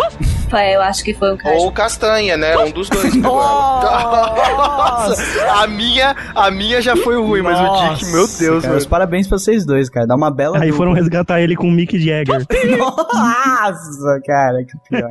[0.54, 1.56] É, eu acho que foi um caso.
[1.56, 2.56] Ou Castanha, né?
[2.58, 3.14] Um dos dois.
[3.16, 5.14] Nossa!
[5.50, 8.88] A minha, a minha já foi ruim, mas o Dick, meu Nossa, Deus, cara, mano.
[8.88, 10.06] Parabéns pra vocês dois, cara.
[10.06, 10.58] Dá uma bela.
[10.58, 10.76] Aí dupla.
[10.76, 12.44] foram resgatar ele com o Mick Jagger.
[12.78, 15.08] Nossa, cara, que pior.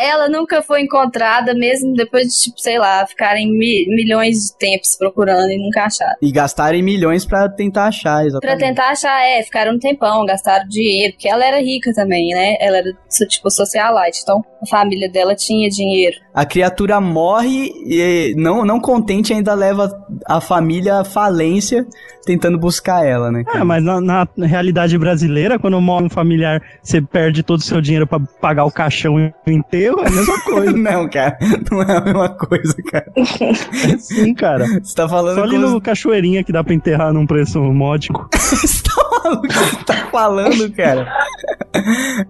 [0.00, 4.96] Ela nunca foi encontrada, mesmo depois de, tipo, sei lá, ficarem mi- milhões de tempos
[4.98, 6.16] procurando e nunca acharam.
[6.22, 8.58] E gastarem milhões pra tentar achar, Pra exatamente.
[8.58, 12.56] tentar achar, é, ficaram um tempão, gastaram dinheiro, porque ela era rica também, né?
[12.60, 12.90] Ela era,
[13.28, 16.16] tipo, socialite, então a família dela tinha dinheiro.
[16.32, 19.90] A criatura morre e não, não contente ainda leva
[20.26, 21.84] a família à falência
[22.24, 23.42] tentando buscar ela, né?
[23.52, 27.80] É, mas na, na realidade brasileira, quando morre um familiar, você perde todo o seu
[27.80, 30.72] dinheiro pra pagar o caixão e o enterro, é a mesma coisa.
[30.72, 31.36] Não, cara,
[31.70, 33.12] não é a mesma coisa, cara.
[33.16, 34.66] É sim, cara.
[34.82, 38.28] Você tá falando Só ali como- no Cachoeirinha que dá pra enterrar num preço módico.
[38.38, 39.44] Você tá maluco?
[39.46, 41.12] O que você tá falando, cara?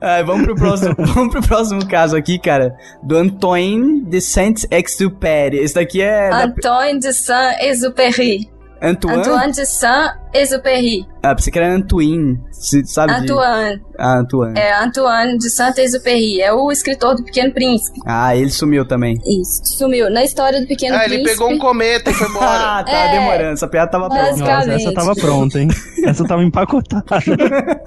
[0.01, 5.59] Ai, vamos pro próximo, vamos pro próximo caso aqui, cara, do Antoine de Saint-Exupéry.
[5.59, 8.49] Esse daqui é da- Antoine de Saint-Exupéry.
[8.83, 9.19] Antoine?
[9.19, 11.07] Antoine de Saint-Exupéry.
[11.23, 12.41] Ah, pensei que era Antoine.
[12.87, 13.83] Sabe de- Antoine.
[13.99, 14.59] Ah, Antoine.
[14.59, 16.41] É Antoine de Saint-Exupéry.
[16.41, 18.01] É o escritor do Pequeno Príncipe.
[18.07, 19.19] Ah, ele sumiu também.
[19.27, 20.09] Isso, sumiu.
[20.09, 21.21] Na história do Pequeno Ah, Príncipe.
[21.21, 22.47] ele pegou um cometa e foi embora.
[22.47, 23.13] Ah, tá É.
[23.13, 23.53] demorando.
[23.53, 24.37] Essa piada tava pronta.
[24.37, 25.69] Nossa, essa tava pronta, hein?
[26.07, 27.05] Essa tava empacotada.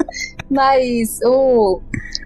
[0.50, 1.82] Mas o,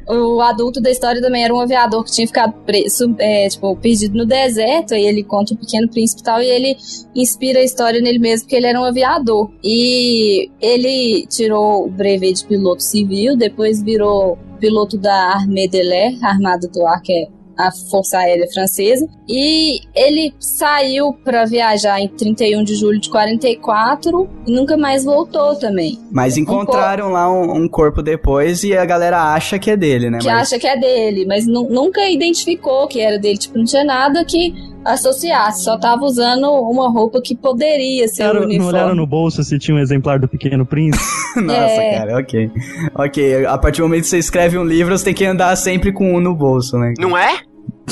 [0.08, 4.18] o adulto da história também era um aviador que tinha ficado preso, é, tipo, perdido
[4.18, 4.94] no deserto.
[4.94, 6.42] E ele conta o pequeno príncipe e tal.
[6.42, 6.78] E ele
[7.16, 9.50] inspira a história nele mesmo, porque ele era um aviador.
[9.64, 16.18] E ele tirou o brevet de piloto civil, depois virou piloto da Armée de l'Air,
[16.24, 19.08] Armada do Ar, que é a Força Aérea Francesa.
[19.28, 25.56] E ele saiu para viajar em 31 de julho de 44 e nunca mais voltou
[25.56, 26.00] também.
[26.12, 30.20] Mas encontraram lá um, um corpo depois e a galera acha que é dele, né?
[30.20, 33.38] que Mas- acha que é dele, mas nu- nunca identificou que era dele.
[33.38, 34.54] Tipo, não tinha nada que
[34.94, 38.74] associasse, só tava usando uma roupa que poderia ser o Olharam- não uniforme.
[38.74, 41.04] olharam no bolso se tinha um exemplar do Pequeno Príncipe?
[41.42, 41.98] Nossa, É.
[42.00, 42.52] cara, ok.
[42.96, 45.92] Ok, a partir do momento que você escreve um livro, você tem que andar sempre
[45.92, 46.94] com um no bolso, né?
[47.00, 47.40] Não é?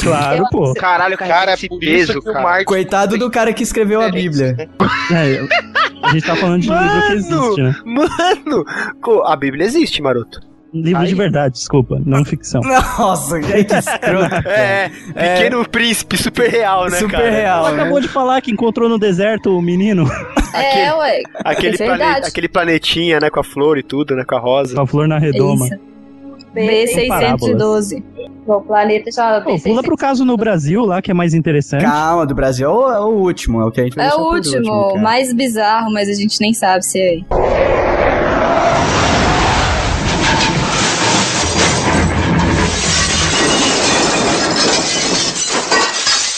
[0.02, 0.74] Claro, pô.
[0.74, 2.44] Caralho, Cara, cara, é esse por isso peso, que o cara.
[2.44, 4.56] Marx Coitado do cara que escreveu a Bíblia.
[5.12, 5.40] É,
[6.04, 7.76] a gente tá falando de livro que existe, né?
[7.86, 8.66] Mano,
[9.26, 10.40] a Bíblia existe, maroto.
[10.84, 12.62] Livro Aí- de verdade, desculpa, não ficção.
[12.62, 14.36] Nossa, que escroto.
[14.48, 14.90] É,
[15.36, 17.30] Pequeno Príncipe, super real, né, Super cara?
[17.32, 17.82] real, Ela né?
[17.82, 20.06] acabou de falar que encontrou no deserto o menino
[20.54, 21.22] É, ué.
[21.44, 24.76] Aquele, É plane- aquele planetinha, né, com a flor e tudo, né, com a rosa.
[24.76, 25.66] com a flor na redoma.
[25.68, 25.76] Isso.
[26.56, 28.04] B612.
[28.48, 31.82] O planeta chama Pô, pula pro caso no Brasil lá, que é mais interessante.
[31.84, 34.14] Calma, do Brasil é o, é o último, é o que a gente vai É
[34.14, 35.02] o último, cara.
[35.02, 37.16] mais bizarro, mas a gente nem sabe se é.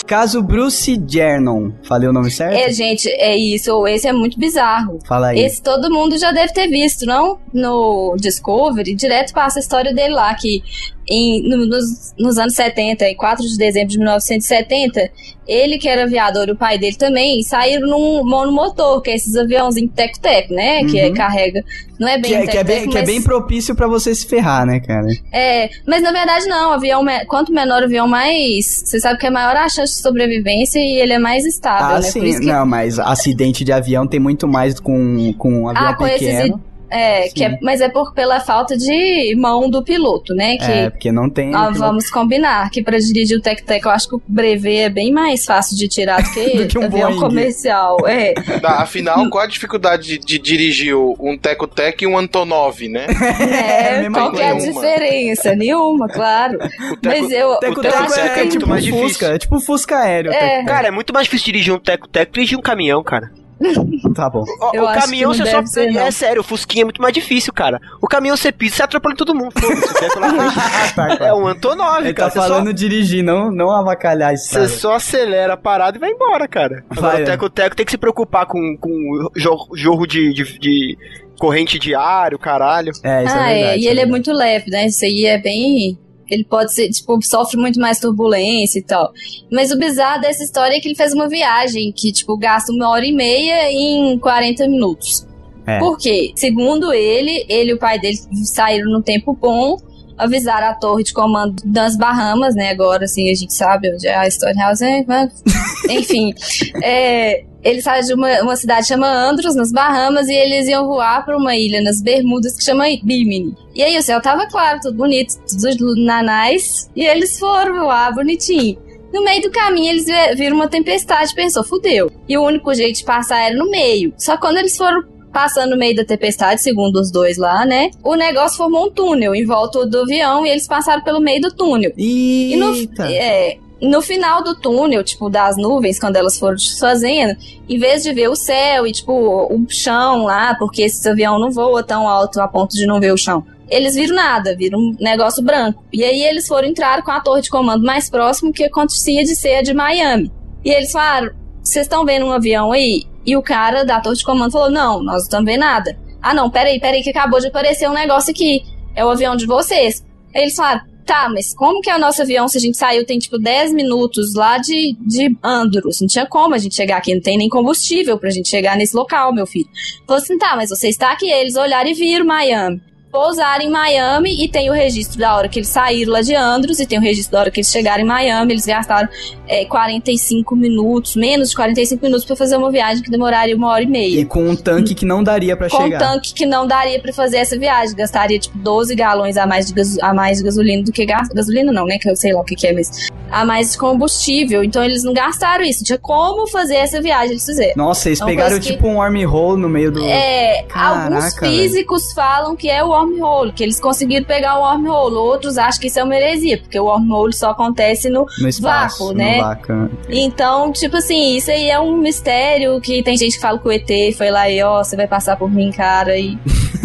[0.08, 1.72] Caso Bruce Jernon.
[1.84, 2.56] Falei o nome certo?
[2.56, 3.86] É, gente, é isso.
[3.86, 5.00] Esse é muito bizarro.
[5.06, 5.40] Fala aí.
[5.40, 7.38] Esse todo mundo já deve ter visto, não?
[7.54, 10.64] No Discovery, direto passa a história dele lá, que
[11.10, 15.10] em, no- nos, nos anos 70, em 4 de dezembro de 1970,
[15.48, 19.36] ele que era aviador e o pai dele também, saíram num monomotor, que é esses
[19.38, 20.84] aviãozinhos teco-teco, né?
[20.84, 21.14] Que é, Uhum.
[21.14, 21.64] carrega.
[21.98, 23.74] Não é bem Que é, um que é bem, teco-teco, que é mas- bem propício
[23.76, 25.08] pra você se ferrar, né, cara?
[25.32, 28.66] É, mas na verdade não, avião quanto menor o avião, mais.
[28.86, 32.00] Você sabe que é maior a chance de sobrevivência e ele é mais estável, Ah,
[32.00, 32.02] né?
[32.02, 32.20] sim.
[32.40, 36.06] Que Não, mas acidente de avião tem muito mais com, com um avião Ah, com
[36.06, 36.52] esses
[36.90, 40.58] É, que é- mas é por, pela falta de mão do piloto, né?
[40.58, 41.54] Que É, porque não tem.
[41.72, 45.12] piloto- vamos combinar que pra dirigir o Tec-Tec eu acho que o brevet é bem
[45.12, 47.20] mais fácil de tirar do que, Do que um avião Boeing.
[47.20, 47.98] comercial.
[48.08, 48.34] É.
[48.62, 53.06] Tá, afinal, qual a dificuldade de, de dirigir um Teco-Tec e um Antonov, né?
[53.58, 55.56] É, mesma qual que é a diferença?
[55.56, 56.58] Nenhuma, claro.
[56.92, 59.26] O Teco- Mas eu, O eu Teco acho é, é é muito tipo mais Fusca,
[59.28, 60.32] é tipo Fusca aéreo.
[60.32, 60.64] É.
[60.64, 63.30] Cara, é muito mais difícil dirigir um teco-teco que dirigir um caminhão, cara.
[64.16, 64.44] Tá bom.
[64.44, 65.66] O, o caminhão você só.
[65.66, 67.80] ser, é sério, o Fusquinha é muito mais difícil, cara.
[68.02, 69.52] O caminhão você pisa, você atropela todo mundo.
[69.58, 70.94] Frente.
[70.96, 71.26] Tá, tá.
[71.26, 72.30] É um Antonov, Ele cara.
[72.30, 76.00] tá você só- falando dirigir, não, não avacalhar a Você só acelera a parada e
[76.00, 76.84] vai embora, cara.
[76.90, 80.98] Agora Vai, o teco-teco tem que se preocupar com, com jor- jorro de, de, de
[81.40, 82.92] corrente de ar, o caralho.
[83.04, 83.80] É, isso ah, é verdade.
[83.80, 84.10] e ele é verdade.
[84.12, 84.86] muito leve, né?
[84.88, 85.98] Isso aí é bem.
[86.30, 89.12] Ele pode ser, tipo, sofre muito mais turbulência e tal.
[89.52, 92.90] Mas o bizarro dessa história é que ele fez uma viagem que, tipo, gasta uma
[92.90, 95.26] hora e meia em 40 minutos.
[95.66, 95.80] É.
[95.80, 96.32] Por quê?
[96.36, 99.78] Segundo ele, ele e o pai dele saíram no tempo bom,
[100.18, 102.70] avisaram a torre de comando das Bahamas, né?
[102.70, 105.44] Agora, assim, a gente sabe onde é a Stonehouse, é, mas-
[105.90, 106.34] enfim.
[106.82, 111.26] É, ele saiu de uma, uma cidade chamada Andros, nas Bahamas, e eles iam voar
[111.26, 113.54] para uma ilha nas Bermudas que chama Bimini.
[113.76, 118.78] E aí o céu tava claro, tudo bonito, tudo nanais, e eles foram voar bonitinho.
[119.14, 122.12] No meio do caminho, eles vi- viram uma tempestade, pensou, fudeu.
[122.28, 124.14] E o único jeito de passar era no meio.
[124.18, 125.02] Só que quando eles foram
[125.32, 127.90] passando no meio da tempestade, segundo os dois lá, né?
[128.04, 131.52] O negócio formou um túnel em volta do avião e eles passaram pelo meio do
[131.56, 131.92] túnel.
[131.98, 133.12] E no, Eita.
[133.12, 137.38] é, no final do túnel, tipo, das nuvens, quando elas foram desfazendo,
[137.70, 141.52] em vez de ver o céu e, tipo, o chão lá, porque esse avião não
[141.52, 143.46] voa tão alto a ponto de não ver o chão.
[143.70, 145.84] Eles viram nada, viram um negócio branco.
[145.92, 149.36] E aí eles foram entrar com a torre de comando mais próximo, que acontecia de
[149.36, 150.32] ser a de Miami.
[150.64, 153.04] E eles falaram: vocês estão vendo um avião aí?
[153.26, 155.98] E o cara da torre de comando falou: não, nós não estamos vendo nada.
[156.22, 158.64] Ah, não, peraí, peraí, que acabou de aparecer um negócio aqui.
[158.96, 160.04] É o avião de vocês.
[160.34, 163.06] Aí eles falaram: tá, mas como que é o nosso avião, se a gente saiu,
[163.06, 166.02] tem tipo 10 minutos lá de, de Andros?
[166.02, 168.96] Não tinha como a gente chegar aqui, não tem nem combustível pra gente chegar nesse
[168.96, 169.70] local, meu filho.
[170.06, 171.30] Falou assim: tá, mas você está aqui.
[171.30, 172.82] Eles olharam e viram Miami.
[173.12, 176.80] Pousaram em Miami e tem o registro da hora que eles saíram lá de Andros
[176.80, 178.54] e tem o registro da hora que eles chegaram em Miami.
[178.54, 179.08] Eles gastaram
[179.48, 183.84] é, 45 minutos, menos de 45 minutos pra fazer uma viagem que demoraria uma hora
[183.84, 184.20] e meia.
[184.20, 186.00] E com um tanque que não daria pra com um chegar.
[186.00, 187.96] tanque que não daria pra fazer essa viagem.
[187.96, 191.28] Gastaria, tipo, 12 galões a mais de, gaso- a mais de gasolina do que gas...
[191.30, 191.98] gasolina não, né?
[192.00, 194.64] Que eu sei lá o que, que é, mas a mais de combustível.
[194.64, 195.84] Então eles não gastaram isso.
[195.84, 197.74] Tinha como fazer essa viagem, eles fizeram.
[197.76, 200.04] Nossa, eles uma pegaram coisa que- tipo um wormhole no meio do.
[200.04, 205.16] É, Caraca, alguns físicos falam que é o wormhole, que eles conseguiram pegar o wormhole.
[205.16, 209.00] Outros acham que isso é uma heresia, porque o wormhole só acontece no no espaço,
[209.06, 209.38] vácuo, no né?
[209.40, 209.90] vácuo.
[210.10, 213.72] Então, tipo assim, isso aí é um mistério que tem gente que fala que o
[213.72, 216.38] ET foi lá e, ó, você vai passar por mim, cara, e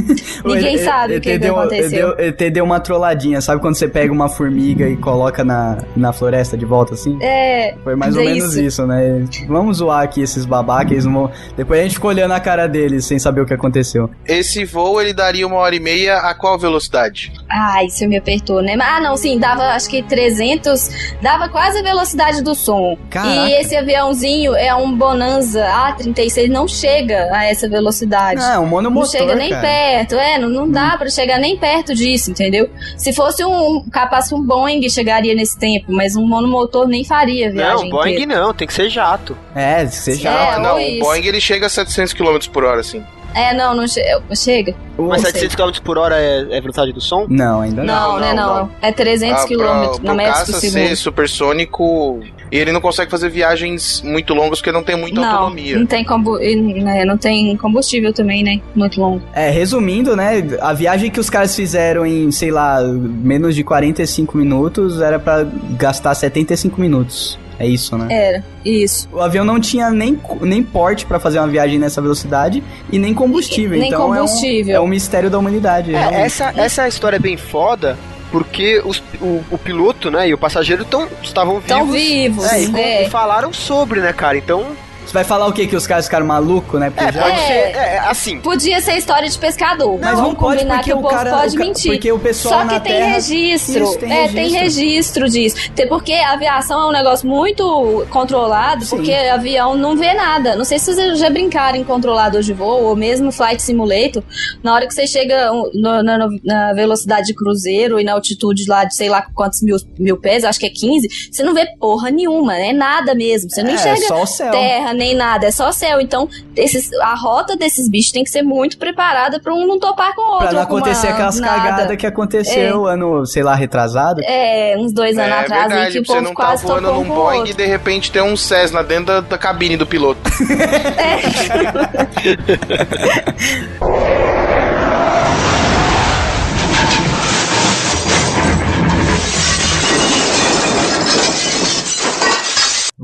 [0.45, 2.17] ninguém sabe o que, que deu- aconteceu.
[2.17, 6.13] Deu, ele deu uma trolladinha, sabe quando você pega uma formiga e coloca na, na
[6.13, 7.19] floresta de volta assim?
[7.21, 8.63] É, Foi mais ou é menos isso.
[8.63, 8.87] isso.
[8.87, 9.25] né?
[9.49, 11.31] Vamos zoar aqui esses babacas, eles não vão...
[11.57, 14.11] Depois a gente ficou olhando a cara deles sem saber o que aconteceu.
[14.27, 17.33] Esse voo ele daria uma hora e meia a qual velocidade?
[17.49, 18.77] ai, isso me apertou, né?
[18.81, 22.97] Ah, não, sim, dava acho que 300, dava quase a velocidade do som.
[23.11, 23.49] Caraca.
[23.49, 28.41] E esse aviãozinho é um Bonanza A36, não chega a essa velocidade.
[28.43, 29.63] Ah, um Não monomotor, chega nem cara.
[29.63, 30.71] perto, é, não, não Hum.
[30.71, 32.71] dá pra chegar nem perto disso, entendeu?
[32.97, 37.49] Se fosse um, capaz que um Boeing chegaria nesse tempo, mas um monomotor nem faria
[37.49, 38.41] a viagem Não, Boeing inteira.
[38.41, 39.37] não, tem que ser jato.
[39.55, 40.55] É, você já...
[40.55, 41.01] É, não, ou o isso.
[41.01, 43.03] Boeing ele chega a 700 km por hora, assim.
[43.35, 44.03] É, não, não che-
[44.35, 44.75] chega.
[44.99, 47.27] Mas Não 700 km por hora é, é velocidade do som?
[47.29, 47.95] Não, ainda não.
[48.13, 48.57] Não, né, não, não.
[48.65, 48.71] não.
[48.83, 50.97] É 300 Ah, km, pra- pro metros por caça ser segundo.
[50.97, 52.21] supersônico,
[52.51, 55.79] e ele não consegue fazer viagens muito longas porque não tem muita Não, autonomia.
[55.79, 58.61] não tem, combu né, não tem combustível também, né?
[58.75, 59.23] Muito longo.
[59.33, 64.37] É, resumindo, né, a viagem que os caras fizeram em, sei lá, menos de 45
[64.37, 65.45] minutos era pra
[65.79, 67.39] gastar 75 minutos.
[67.63, 68.09] É isso, né?
[68.11, 69.09] Era, isso.
[69.13, 72.61] O avião não tinha nem, nem porte pra fazer uma viagem nessa velocidade
[72.91, 73.79] e nem combustível.
[73.79, 74.75] Nem então combustível.
[74.75, 75.95] É, um, é um mistério da humanidade.
[75.95, 77.97] É, essa, essa história é bem foda,
[78.33, 81.69] porque os- o, o piloto, né, e o passageiro tão, estavam vivos.
[81.69, 83.07] Tão vivos, É, e, é.
[83.07, 84.37] e falaram sobre, né, cara?
[84.37, 84.67] Então,
[85.07, 85.67] Você vai falar o quê?
[85.67, 86.91] Que os caras ficaram malucos, né?
[86.91, 87.47] Porque é, já- pode É.
[87.47, 89.99] ser, é, assim, Podia ser história de pescador.
[90.01, 91.93] Mas não pode combinar porque que o, o povo cara- pode o ca- mentir.
[91.93, 93.83] porque o pessoal Só que na tem Terra- registro.
[93.85, 94.61] Isso, tem é, tem registro.
[94.63, 95.57] registro disso.
[95.75, 98.97] Tem- Porque a aviação é um negócio muito controlado, Sim.
[98.97, 100.57] porque avião não vê nada.
[100.57, 104.23] Não sei se vocês já brincaram em controlador de voo ou mesmo Flight Simulator.
[104.63, 108.85] Na hora que você chega no- na, na velocidade de cruzeiro e na altitude lá
[108.85, 112.11] de sei lá quantos mil, mil pés, acho que é 15, você não vê porra
[112.11, 112.73] nenhuma, né?
[112.73, 113.51] Nada mesmo.
[113.51, 114.51] Você não é, enxerga só o céu.
[114.51, 116.01] terra nem nada, é só céu.
[116.01, 120.15] Então, esses, a rota desses bichos tem que ser muito preparada pra um não topar
[120.15, 120.49] com o outro.
[120.49, 121.63] Pra não com uma- acontecer aquelas nada.
[121.71, 124.21] cagadas que aconteceu ano, sei lá, retrasado.
[124.25, 126.89] É, uns dois anos é atrás aí verdade, que o povo não tá quase voando
[126.89, 129.87] topou um num Boeing e de repente tem um Cessna dentro da, da cabine do
[129.87, 130.21] piloto.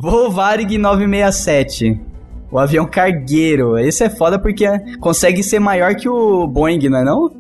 [0.09, 2.01] Voo Varig 967.
[2.51, 3.79] O avião cargueiro.
[3.79, 4.67] Esse é foda porque
[5.01, 7.31] consegue ser maior que o Boeing, não é não?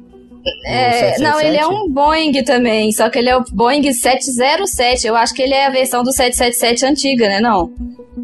[0.66, 1.22] É, 777?
[1.22, 5.06] não, ele é um Boeing também, só que ele é o Boeing 707.
[5.06, 7.40] Eu acho que ele é a versão do 777 antiga, né?
[7.40, 7.70] Não.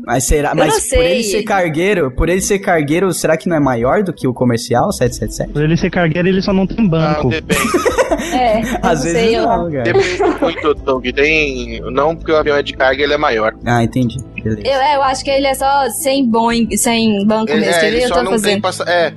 [0.07, 0.51] Mas será?
[0.51, 3.61] Eu Mas não por ele ser cargueiro, por ele ser cargueiro, será que não é
[3.61, 5.53] maior do que o comercial 777?
[5.53, 7.29] Por ele ser cargueiro, ele só não tem Ah, banco.
[7.31, 7.61] depende.
[8.33, 9.83] É, Às não vezes sei, não, cara.
[9.83, 11.05] Depende muito, Doug.
[11.14, 11.81] Tem.
[11.91, 13.53] Não porque o avião é de carga, ele é maior.
[13.64, 14.16] Ah, entendi.
[14.43, 14.61] Beleza.
[14.66, 17.75] Eu, é, eu acho que ele é só sem Boeing, sem banco Ele, mesmo.
[17.83, 18.05] é, ele?
[18.05, 18.62] Eu só tô não tem fazendo.
[18.62, 18.85] passa...
[18.85, 19.12] É,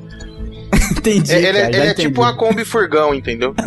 [0.92, 2.08] Entendi, ele, cara, ele é entendi.
[2.08, 3.54] tipo uma Kombi furgão, entendeu?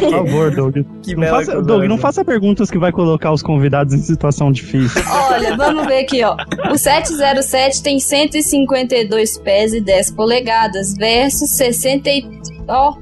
[0.00, 0.76] Por favor, Doug.
[1.02, 1.62] que Não faça.
[1.62, 5.02] Doug, não faça perguntas que vai colocar os convidados em situação difícil.
[5.30, 6.36] Olha, vamos ver aqui, ó.
[6.70, 12.40] O 707 tem 152 pés e 10 polegadas versus 60 e...
[12.68, 12.94] Ó,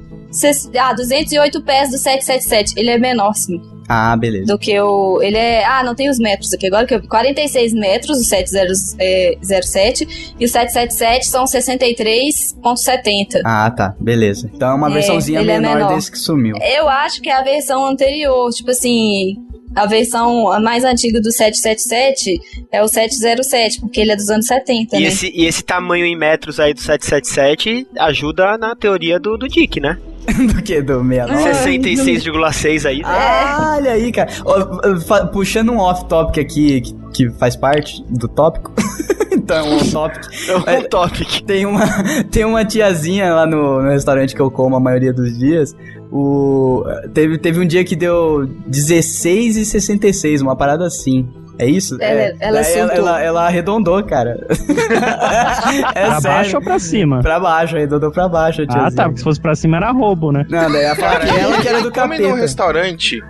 [0.79, 2.73] ah, 208 pés do 777.
[2.77, 4.45] Ele é menor, sim, Ah, beleza.
[4.45, 5.19] do que o...
[5.21, 5.65] Ele é...
[5.65, 6.67] Ah, não tem os metros aqui.
[6.67, 7.07] Agora que eu vi.
[7.07, 10.35] 46 metros, o 707.
[10.39, 13.41] E o 777 são 63,70.
[13.45, 14.49] Ah, tá, beleza.
[14.53, 15.95] Então é uma É, versãozinha ele é menor, menor.
[15.95, 16.55] desse que sumiu.
[16.61, 19.35] Eu acho que é a versão anterior, tipo assim,
[19.75, 22.39] a versão mais antiga do 777
[22.71, 25.07] é o 707, porque ele é dos anos 70, e né?
[25.07, 29.79] esse, e esse tamanho em metros aí do 777 ajuda na teoria do, do Dick,
[29.79, 29.97] né?
[30.53, 30.81] do que?
[30.81, 31.33] Do 69?
[31.33, 32.97] Ah, 66,6 aí.
[32.99, 33.03] né?
[33.05, 34.29] Ah, olha aí, cara.
[35.31, 38.73] Puxando um off-topic aqui, que, que faz parte do tópico.
[39.31, 40.27] então é um off-topic.
[40.67, 41.41] É um topic.
[41.45, 41.85] Tem uma,
[42.31, 45.75] tem uma tiazinha lá no, no restaurante que eu como a maioria dos dias.
[46.11, 46.83] O,
[47.13, 51.27] teve, teve um dia que deu 16,66, uma parada assim.
[51.59, 51.97] É isso?
[51.99, 52.35] Ela- é.
[52.39, 54.39] ela ela, ela, ela arredondou, cara.
[55.93, 56.37] é pra sério.
[56.37, 57.19] baixo ou pra cima?
[57.21, 58.63] Pra baixo, arredondou pra baixo.
[58.69, 60.45] Ah, tá, porque se fosse pra cima era roubo, né?
[60.49, 62.41] Não, daí ela fala que ela que era do come num capeta.
[62.41, 63.21] restaurante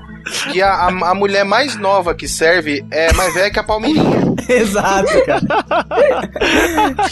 [0.52, 4.29] que a, a, a mulher mais nova que serve é mais velha que a Palmeirinha.
[4.50, 5.42] Exato, cara.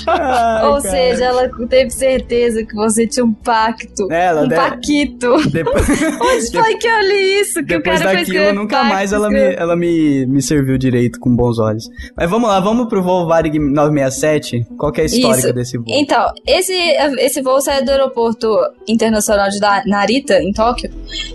[0.08, 0.82] Ai, Ou cara.
[0.82, 4.12] seja, ela teve certeza que você tinha um pacto.
[4.12, 5.50] Ela um deve- paquito.
[5.50, 5.88] Depois,
[6.22, 7.54] Onde foi que eu li isso?
[7.60, 11.20] Que depois o cara daquilo, nunca pacto, mais ela, me, ela me, me serviu direito
[11.20, 11.86] com bons olhos.
[12.16, 14.66] Mas vamos lá, vamos pro voo Varig 967.
[14.78, 15.54] Qual que é a história Isso.
[15.54, 15.86] desse voo?
[15.90, 16.74] Então, esse,
[17.20, 18.48] esse voo sai do aeroporto
[18.88, 20.90] internacional de Narita, em Tóquio,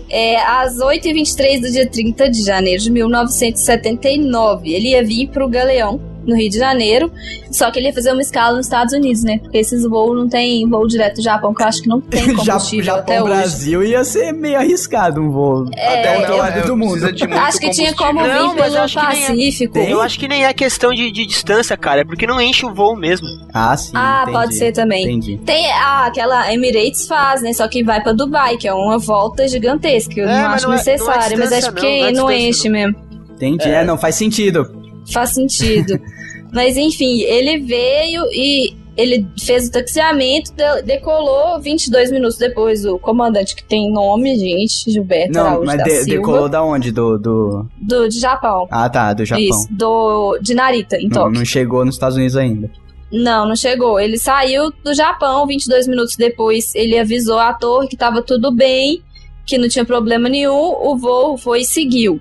[0.09, 4.71] é, às 8h23 do dia 30 de janeiro de 1979.
[4.73, 5.82] Ele ia vir pro Galeão,
[6.25, 7.11] no Rio de Janeiro,
[7.51, 9.39] só que ele ia fazer uma escala nos Estados Unidos, né?
[9.39, 12.21] Porque esses voos não tem voo direto do Japão, que eu acho que não tem
[12.33, 13.41] combustível até Japão hoje.
[13.41, 17.05] Brasil ia ser meio arriscado um voo É, até outro eu- lado do mundo.
[17.05, 18.21] Acho que tinha como.
[18.25, 19.27] Não, vir mas eu pelo acho que nem é.
[19.27, 19.73] Pacífico.
[19.73, 19.89] Tem?
[19.89, 22.01] Eu acho que nem é questão de, de distância, cara.
[22.01, 23.27] É porque não enche o voo mesmo.
[23.53, 23.91] Ah, sim.
[23.93, 24.37] Ah, entendi.
[24.37, 25.03] pode ser também.
[25.03, 25.37] Entendi.
[25.45, 27.51] Tem ah, aquela Emirates faz, né?
[27.51, 30.13] Só que vai pra Dubai, que é uma volta gigantesca.
[30.21, 32.29] Eu É, não mas acho não é- necessária, não é mas acho que não, não
[32.29, 32.95] é enche mesmo.
[33.35, 33.67] Entendi.
[33.67, 33.83] É.
[33.83, 34.81] não, faz sentido.
[35.11, 35.99] Faz sentido.
[36.53, 42.85] mas enfim, ele veio e ele fez o taxiamento, de- decolou 22 minutos depois.
[42.85, 46.91] O comandante, que tem nome, gente, Gilberto Não, Araújo mas da de- decolou da onde?
[46.91, 47.67] Do, do...
[47.81, 48.67] do, Japão.
[48.69, 49.43] Ah, tá, do Japão.
[49.43, 51.39] Isso, do, de Narita, em Não, Tóquio.
[51.39, 52.69] não chegou nos Estados Unidos ainda.
[53.11, 53.99] Não, não chegou.
[53.99, 59.01] Ele saiu do Japão, 22 minutos depois ele avisou a torre que tava tudo bem,
[59.45, 62.19] que não tinha problema nenhum, o voo foi e seguiu.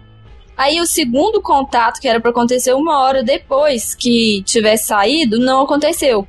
[0.56, 5.62] Aí o segundo contato, que era pra acontecer uma hora depois que tivesse saído, não
[5.62, 6.26] aconteceu.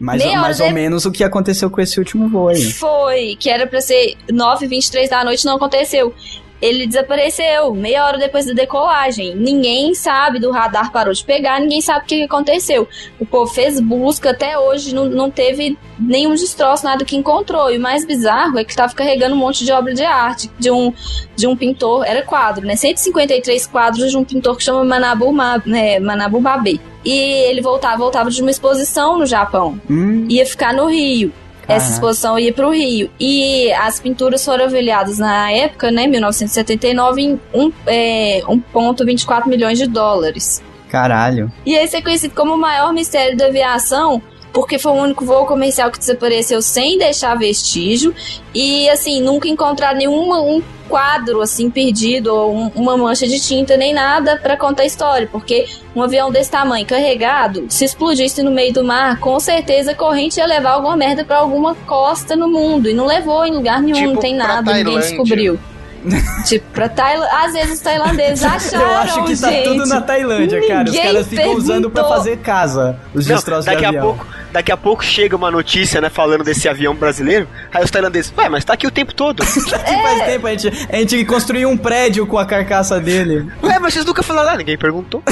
[0.00, 2.70] Mais, Meia hora mais ou de- menos o que aconteceu com esse último voo aí.
[2.72, 6.12] Foi, que era pra ser 9h23 da noite, não aconteceu.
[6.60, 9.34] Ele desapareceu meia hora depois da decolagem.
[9.34, 12.88] Ninguém sabe do radar parou de pegar, ninguém sabe o que aconteceu.
[13.18, 17.70] O povo fez busca até hoje, não, não teve nenhum destroço, nada que encontrou.
[17.70, 20.70] E o mais bizarro é que estava carregando um monte de obra de arte de
[20.70, 20.92] um,
[21.34, 22.74] de um pintor, era quadro, né?
[22.74, 26.80] 153 quadros de um pintor que chama Manabu, Ma, né, Manabu Mabe.
[27.04, 27.12] E
[27.48, 29.80] ele voltava, voltava de uma exposição no Japão.
[29.88, 31.32] Hum, Ia ficar no Rio.
[31.68, 33.10] Essa exposição ia para o Rio.
[33.18, 39.86] E as pinturas foram avaliadas na época, né, 1979, em um, é, 1,24 milhões de
[39.86, 40.62] dólares.
[40.88, 41.50] caralho.
[41.64, 44.22] E esse é conhecido como o maior mistério da aviação,
[44.56, 48.14] porque foi o único voo comercial que desapareceu sem deixar vestígio.
[48.54, 53.76] E, assim, nunca encontraram nenhum um quadro, assim, perdido, ou um- uma mancha de tinta,
[53.76, 55.28] nem nada para contar a história.
[55.30, 59.94] Porque um avião desse tamanho, carregado, se explodisse no meio do mar, com certeza a
[59.94, 62.88] corrente ia levar alguma merda para alguma costa no mundo.
[62.88, 65.08] E não levou em lugar nenhum, Tipo não tem nada, ninguém Tailândia.
[65.10, 65.58] descobriu.
[66.46, 67.36] tipo, pra Tailândia.
[67.36, 69.64] Às vezes os tailandeses acharam, Eu acho que tá gente.
[69.64, 70.84] tudo na Tailândia, cara.
[70.84, 72.16] Os Ninguém caras ficam usando pra perguntou.
[72.24, 74.02] fazer casa, os Não, destroços daqui de a avião.
[74.04, 74.24] pouco,
[74.56, 77.46] daqui a pouco chega uma notícia, né, falando desse avião brasileiro.
[77.74, 79.42] Aí os tailandeses, ué, mas tá aqui o tempo todo.
[79.76, 83.46] Aqui faz tempo a gente, a gente construiu um prédio com a carcaça dele.
[83.62, 85.22] ué, mas vocês nunca falaram nada, ninguém perguntou.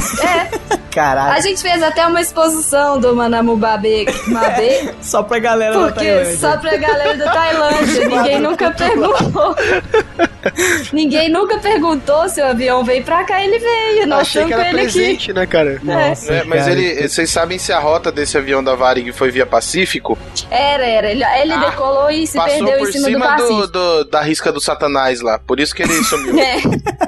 [0.94, 1.42] A Caralho.
[1.42, 6.36] gente fez até uma exposição do Manamu Babe, Mabe, Só pra galera da porque Tailândia.
[6.36, 9.56] só pra galera da Tailândia, ninguém nunca perguntou.
[10.92, 14.06] ninguém nunca perguntou se o avião veio pra cá, ele veio.
[14.06, 14.92] Nós Achei que era ele aqui.
[14.92, 15.80] presente, né, cara?
[15.82, 16.72] Nossa, É, mas cara.
[16.80, 20.18] ele, vocês sabem se a rota desse avião da Varig foi via Pacífico?
[20.50, 21.10] Era, era.
[21.10, 23.66] Ele, ele Ah, decolou e se perdeu por em cima, cima do do, Pacífico.
[23.68, 25.38] do- da risca do Satanás lá.
[25.38, 26.34] Por isso que ele sumiu.
[26.44, 26.56] É.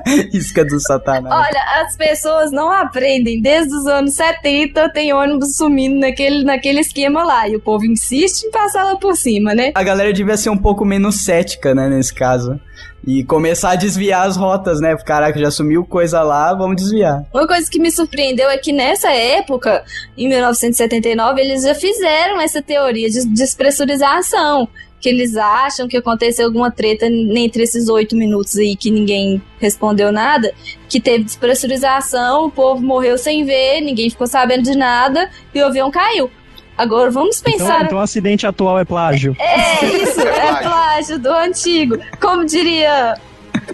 [0.36, 1.34] Isca do satanás.
[1.34, 3.40] Olha, as pessoas não aprendem.
[3.42, 7.48] Desde os anos 70 tem ônibus sumindo naquele, naquele esquema lá.
[7.48, 9.72] E o povo insiste em passar lá por cima, né?
[9.74, 12.60] A galera devia ser um pouco menos cética, né, nesse caso.
[13.06, 14.96] E começar a desviar as rotas, né?
[14.96, 17.24] Caraca, já sumiu coisa lá, vamos desviar.
[17.32, 19.84] Uma coisa que me surpreendeu é que nessa época,
[20.18, 24.68] em 1979, eles já fizeram essa teoria de despressurização.
[24.98, 30.10] Que eles acham que aconteceu alguma treta entre esses oito minutos aí que ninguém respondeu
[30.10, 30.52] nada.
[30.88, 35.66] Que teve despressurização, o povo morreu sem ver, ninguém ficou sabendo de nada e o
[35.66, 36.28] avião caiu.
[36.76, 37.84] Agora vamos Então, pensar.
[37.84, 39.34] então o acidente atual é plágio.
[39.38, 40.62] É isso, é plágio.
[40.62, 41.98] plágio do antigo.
[42.20, 43.14] Como diria.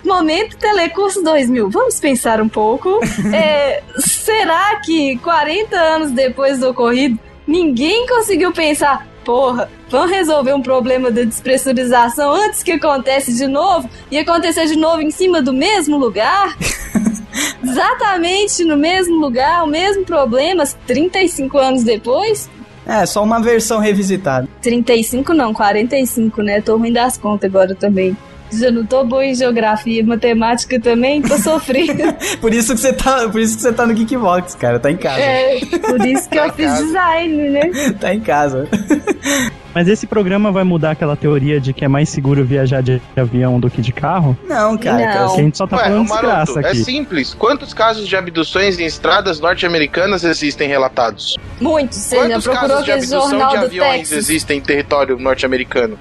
[0.05, 1.68] Momento Telecurso 2000.
[1.70, 3.00] Vamos pensar um pouco.
[3.34, 10.62] É, será que 40 anos depois do ocorrido, ninguém conseguiu pensar, porra, vamos resolver um
[10.62, 15.53] problema da despressurização antes que acontece de novo e acontecer de novo em cima do
[15.53, 16.57] mesmo lugar?
[17.62, 22.48] Exatamente no mesmo lugar, o mesmo problema, 35 anos depois?
[22.87, 24.49] É, só uma versão revisitada.
[24.61, 26.61] 35 não, 45, né?
[26.61, 28.16] Tô ruim das contas agora também.
[28.53, 32.12] Já não tô boa em geografia e matemática também, tô sofrendo.
[32.40, 34.78] Por isso que você tá, por isso que você tá no Geekbox, cara.
[34.78, 35.20] Tá em casa.
[35.20, 36.84] é, por isso que eu fiz casa.
[36.84, 37.70] design, né?
[38.00, 38.68] Tá em casa.
[39.74, 43.59] Mas esse programa vai mudar aquela teoria de que é mais seguro viajar de avião
[43.59, 44.36] do que de carro?
[44.46, 44.98] Não, cara.
[45.22, 45.28] Não.
[45.34, 46.84] Que a gente só tá Ué, falando desgraça é aqui.
[46.84, 47.32] simples.
[47.32, 51.38] Quantos casos de abduções em estradas norte-americanas existem relatados?
[51.59, 51.94] Muito.
[51.94, 54.18] Você já Quantos casos de abdução de aviões Texas?
[54.18, 55.98] existem em território norte-americano?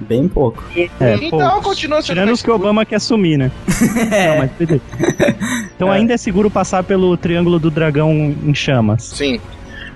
[0.00, 0.62] Bem pouco.
[0.76, 1.64] É, então poucos.
[1.64, 3.50] continua sendo Tirando os que o Obama quer assumir, né?
[4.12, 4.28] É.
[4.30, 4.82] Não, mas beleza.
[5.74, 5.96] Então É.
[5.96, 9.02] ainda é seguro passar pelo Triângulo do Dragão em chamas.
[9.04, 9.40] Sim.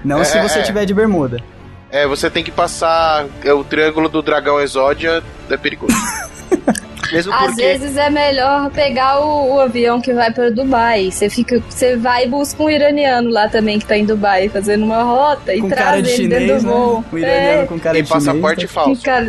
[0.05, 0.63] Não É, se você é.
[0.63, 1.41] tiver de bermuda.
[1.91, 5.95] É, você tem que passar é, o triângulo do dragão exódia, é perigoso.
[7.11, 7.63] Mesmo Às porque.
[7.63, 11.11] vezes é melhor pegar o, o avião que vai para Dubai.
[11.11, 14.85] Você fica, você vai e busca um iraniano lá também que tá em Dubai fazendo
[14.85, 16.73] uma rota e Com traz cara de ele dentro chinês, do né?
[16.75, 17.05] voo.
[17.13, 18.25] O iraniano com cara Tem de chinês.
[18.27, 18.65] passaporte né?
[18.65, 19.03] É, falso.
[19.03, 19.29] cara,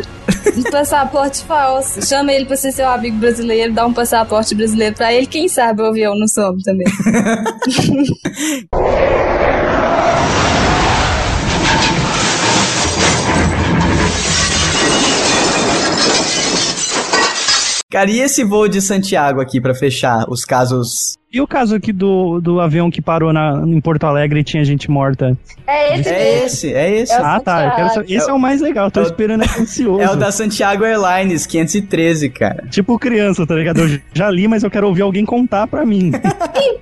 [0.54, 2.06] de passaporte falso.
[2.06, 5.26] Chama ele pra ser seu amigo brasileiro, dá um passaporte brasileiro pra ele.
[5.26, 6.86] Quem sabe o avião não some também.
[17.94, 21.16] Cara, e esse voo de Santiago aqui pra fechar os casos?
[21.32, 24.64] E o caso aqui do, do avião que parou na, em Porto Alegre e tinha
[24.64, 25.36] gente morta?
[25.66, 27.12] É esse É esse, é esse.
[27.12, 27.64] É o ah, tá.
[27.66, 28.12] Eu quero saber.
[28.14, 28.90] Esse é o mais legal.
[28.90, 30.00] Tô É o- esperando é ansioso.
[30.00, 32.66] É o da Santiago Airlines 513, cara.
[32.68, 33.80] Tipo criança, tá ligado?
[33.80, 36.10] Eu já li, mas eu quero ouvir alguém contar pra mim.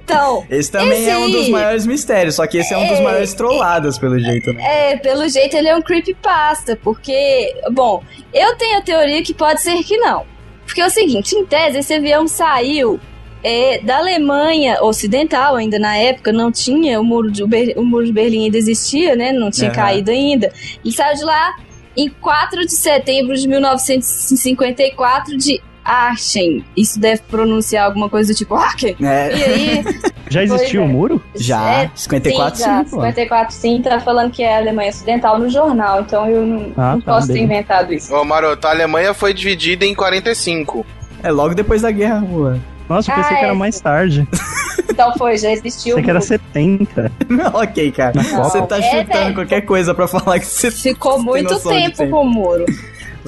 [0.05, 2.99] Então, Esse também Esse é um dos maiores mistérios, só que esse é um dos
[2.99, 4.91] É, maiores trollados, pelo jeito, né?
[4.93, 8.03] é, pelo jeito ele é um creepypasta, porque, bom,
[8.35, 10.25] eu tenho a teoria que pode ser que não.
[10.73, 12.99] Porque é o seguinte, em tese, esse avião saiu
[13.45, 18.13] é, da Alemanha Ocidental, ainda na época não tinha, o muro de, o muro de
[18.13, 19.33] Berlim ainda existia, né?
[19.33, 19.77] Não tinha Aham.
[19.77, 20.51] caído ainda.
[20.83, 21.55] Ele saiu de lá
[21.95, 26.65] em 4 de setembro de 1954 de Aachen.
[26.75, 28.97] Isso deve pronunciar alguma coisa do tipo Aachen.
[29.03, 29.85] É, E aí,
[30.33, 30.97] Já existiu o Pois é.
[30.97, 31.23] muro?
[31.35, 32.97] já, É, 54 sim, já, sim, pô.
[33.03, 36.93] 54 sim, tá falando que é a Alemanha Ocidental no jornal, então eu não, Ah,
[36.95, 37.53] não tá, posso ter beleza.
[37.53, 38.15] inventado isso.
[38.15, 40.85] Ô, Maroto, a Alemanha foi dividida em 45.
[41.23, 42.59] É logo depois da guerra, rua.
[42.89, 43.57] Nossa, eu pensei Ah, que era é.
[43.57, 44.27] mais tarde.
[44.93, 45.97] Então foi, já existiu.
[45.97, 47.13] Pensei que era um- 70.
[47.55, 48.13] ok, cara.
[48.13, 48.45] Copa.
[48.45, 49.33] Você tá É, chutando é.
[49.33, 52.11] qualquer coisa pra falar que você Ficou muito noção de tempo tempo.
[52.11, 52.67] com o muro.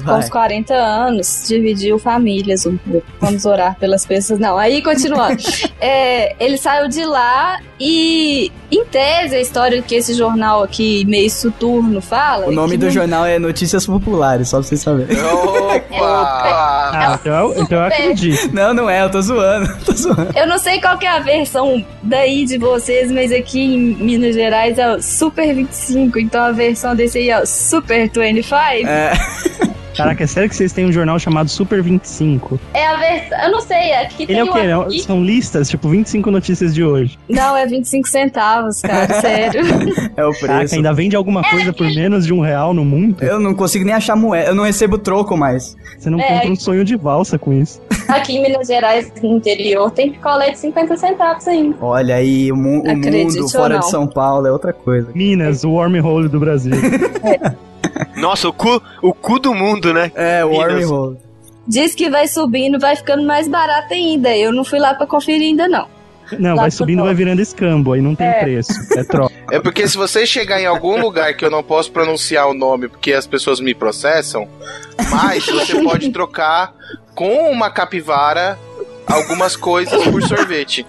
[0.03, 2.67] Com uns 40 anos, dividiu famílias.
[3.19, 4.39] Vamos orar pelas pessoas.
[4.39, 5.41] Não, aí continuando.
[5.87, 11.29] É, ele saiu de lá e, em tese, a história que esse jornal aqui, meio
[11.29, 12.47] soturno, fala.
[12.47, 15.15] O nome que do não- jornal é Notícias Populares, só pra vocês saberem.
[15.21, 16.89] Opa!
[16.93, 18.53] Ah, então eu, então eu acredito.
[18.53, 19.69] Não, não é, eu tô zoando.
[19.85, 20.29] Tô zoando.
[20.35, 24.33] Eu não sei qual que é a versão daí de vocês, mas aqui em Minas
[24.33, 28.87] Gerais é o Super 25, então a versão desse aí é o Super 25.
[28.87, 29.13] É,
[29.95, 32.59] Caraca, é sério que vocês têm um jornal chamado Super 25?
[32.73, 33.37] É a versão.
[33.43, 34.59] Eu não sei, aqui Ele tem é o quê?
[34.59, 37.17] aqui- São listas, tipo 25 notícias de hoje.
[37.29, 39.61] Não, é 25 centavos, cara, sério.
[40.15, 40.75] é o Caraca, preço.
[40.75, 43.23] ainda vende alguma coisa por menos de um real no mundo?
[43.23, 45.75] Eu não consigo nem achar moeda, eu não recebo troco mais.
[45.97, 46.23] Você não É.
[46.27, 47.81] compra um sonho de valsa com isso.
[48.07, 51.75] Aqui em Minas Gerais, no interior, tem picolé de 50 centavos ainda.
[51.81, 55.07] Olha aí, o, mu- o mundo fora de São Paulo é outra coisa.
[55.15, 56.73] Minas, o wormhole do Brasil.
[58.17, 60.11] Nossa, o cu, o cu do mundo, né?
[60.15, 60.49] É, o.
[60.49, 61.17] Wormhole.
[61.67, 64.35] Diz que vai subindo, vai ficando mais barato ainda.
[64.35, 65.87] Eu não fui lá pra conferir ainda, não.
[66.39, 68.39] Não, Lá vai subindo, vai virando escambo, aí não tem É.
[68.39, 68.71] preço.
[68.97, 69.33] É troca.
[69.51, 72.87] É porque se você chegar em algum lugar que eu não posso pronunciar o nome
[72.87, 74.47] porque as pessoas me processam,
[75.11, 76.73] mas você pode trocar
[77.13, 78.57] com uma capivara
[79.07, 80.83] algumas coisas por sorvete.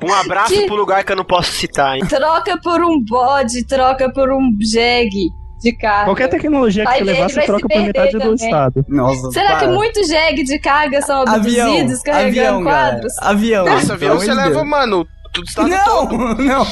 [0.00, 2.04] Um abraço Que- pro lugar que eu não posso citar, hein?
[2.08, 5.28] Troca por um bode, troca por um jegue
[5.62, 6.04] de carga.
[6.06, 8.34] Qualquer tecnologia que você levar, você troca por metade do também.
[8.34, 8.84] estado.
[8.88, 9.72] Nossa, Será que para.
[9.72, 12.90] muitos jegue de carga são Avião, abduzidos carregando avião, galera.
[12.92, 13.12] quadros?
[13.18, 13.64] Avião.
[13.66, 14.66] Nossa, avião você leva, Deus.
[14.68, 16.34] mano, tudo estado Não, todo.
[16.42, 16.66] não.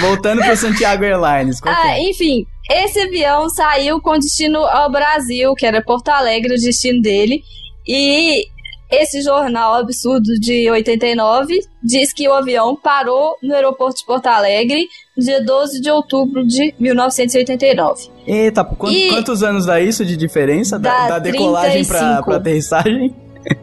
[0.00, 1.60] Voltando pro Santiago Airlines.
[1.60, 2.02] qual que Ah, é?
[2.10, 7.42] enfim, esse avião saiu com destino ao Brasil, que era Porto Alegre o destino dele.
[7.88, 8.44] E
[8.90, 14.86] esse jornal absurdo de 89 diz que o avião parou no aeroporto de Porto Alegre
[15.16, 18.08] no dia 12 de outubro de 1989.
[18.26, 20.78] Eita, pô, quant- E- quantos anos dá isso de diferença?
[20.78, 22.24] Da, da decolagem pra, 35.
[22.24, 23.14] pra aterrissagem?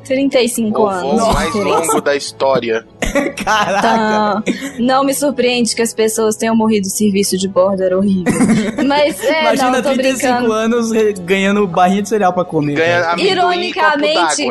[0.06, 1.22] 35 O anos.
[1.22, 2.86] voo mais longo da história.
[3.44, 3.82] Caraca.
[3.82, 4.44] Tá.
[4.80, 6.88] Não me surpreende que as pessoas tenham morrido.
[6.88, 8.32] O serviço de bordo era horrível.
[8.88, 10.54] Mas é, Imagina não, tô 35 brincando.
[10.54, 10.92] anos
[11.26, 12.76] ganhando barrinha de cereal pra comer.
[12.76, 14.48] Ganha e Ironicamente.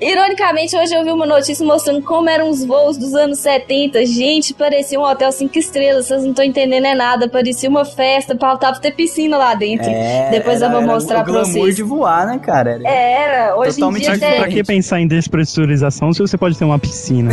[0.00, 4.04] Ironicamente, hoje eu vi uma notícia mostrando como eram os voos dos anos 70.
[4.06, 6.06] Gente, parecia um hotel cinco estrelas.
[6.06, 7.28] Vocês não estão entendendo é nada.
[7.28, 8.36] Parecia uma festa.
[8.38, 9.88] Faltava ter piscina lá dentro.
[9.88, 11.76] É, Depois eu era- vou era mostrar o pra glamour vocês.
[11.76, 12.72] de voar, né, cara?
[12.72, 16.64] Era- Era, hoje Totalmente em dia pra que pensar em despressurização se você pode ter
[16.64, 17.30] uma piscina?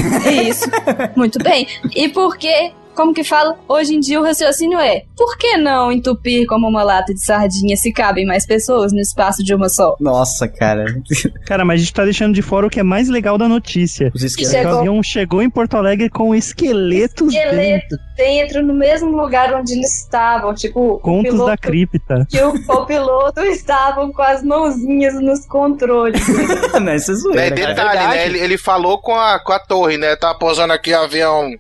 [0.48, 0.70] Isso.
[1.16, 1.68] Muito bem.
[1.96, 3.58] E por que, como que fala?
[3.68, 7.76] Hoje em dia o raciocínio é: por que não entupir como uma lata de sardinha
[7.76, 9.96] se cabem mais pessoas no espaço de uma só?
[10.00, 10.86] Nossa, cara.
[11.46, 14.12] Cara, mas a gente tá deixando de fora o que é mais legal da notícia.
[14.14, 14.52] Os O esquemas.
[14.52, 14.80] Chegou.
[14.80, 17.50] avião chegou em Porto Alegre com esqueletos dentro.
[17.50, 20.54] Esqueleto dentro no mesmo lugar onde eles estavam.
[20.54, 22.26] Tipo, o Contos piloto, da cripta.
[22.30, 26.22] que o, o piloto estavam com as mãozinhas nos controles.
[26.80, 27.90] não, isso é zoeira, detalhe, cara.
[27.92, 28.16] verdade.
[28.16, 28.26] né?
[28.26, 30.16] Ele, ele falou com a, com a torre, né?
[30.16, 31.52] Tá posando aqui avião.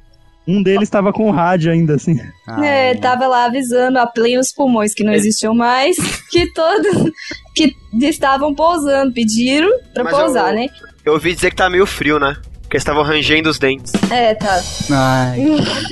[0.52, 2.20] Um deles tava com rádio ainda, assim.
[2.48, 5.96] Ah, É, tava lá avisando a plenos pulmões que não existiam mais,
[6.30, 7.12] que todos
[7.56, 10.68] que estavam pousando, pediram pra Mas pousar, eu- né?
[11.06, 12.36] Eu ouvi dizer que tá meio frio, né?
[12.72, 13.92] Que eles estavam rangendo os dentes.
[14.10, 14.64] É, tá.
[14.92, 15.44] Ai,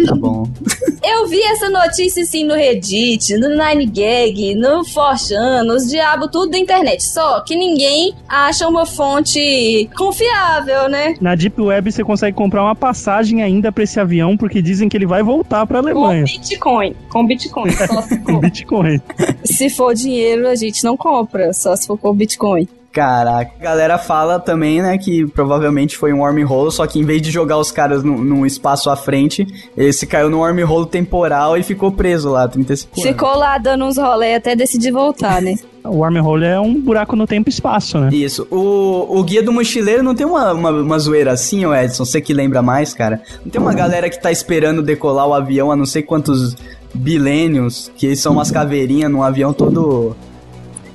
[0.08, 0.48] tá bom.
[1.04, 6.58] Eu vi essa notícia assim no Reddit, no 9gag, no 4chan, nos diabo tudo da
[6.58, 7.04] internet.
[7.04, 11.16] Só que ninguém acha uma fonte confiável, né?
[11.20, 14.96] Na Deep Web você consegue comprar uma passagem ainda pra esse avião, porque dizem que
[14.96, 16.24] ele vai voltar pra Com Alemanha.
[16.24, 16.96] Bitcoin.
[17.10, 17.72] Com Bitcoin.
[17.72, 18.40] Só se, Com for.
[18.42, 19.02] Bitcoin.
[19.44, 21.52] se for dinheiro, a gente não compra.
[21.52, 22.70] Só se for com Bitcoin.
[22.92, 27.22] Caraca, a galera fala também, né, que provavelmente foi um wormhole, só que em vez
[27.22, 29.46] de jogar os caras num, num espaço à frente,
[29.78, 33.12] esse caiu num wormhole temporal e ficou preso lá, 35 anos.
[33.12, 35.56] Ficou lá dando uns rolê até decidir voltar, né?
[35.82, 38.10] O wormhole é um buraco no tempo e espaço, né?
[38.12, 38.46] Isso.
[38.52, 42.04] O, o Guia do Mochileiro não tem uma, uma, uma zoeira assim, ô Edson?
[42.04, 43.22] Você que lembra mais, cara?
[43.44, 46.56] Não tem uma galera que tá esperando decolar o avião há não sei quantos
[46.94, 50.16] bilênios, que são umas caveirinhas num avião todo...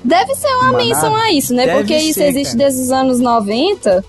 [0.05, 1.23] Deve ser uma Uma menção nave?
[1.23, 1.67] a isso, né?
[1.67, 2.65] Deve Porque isso ser, existe cara.
[2.65, 4.05] desde os anos 90.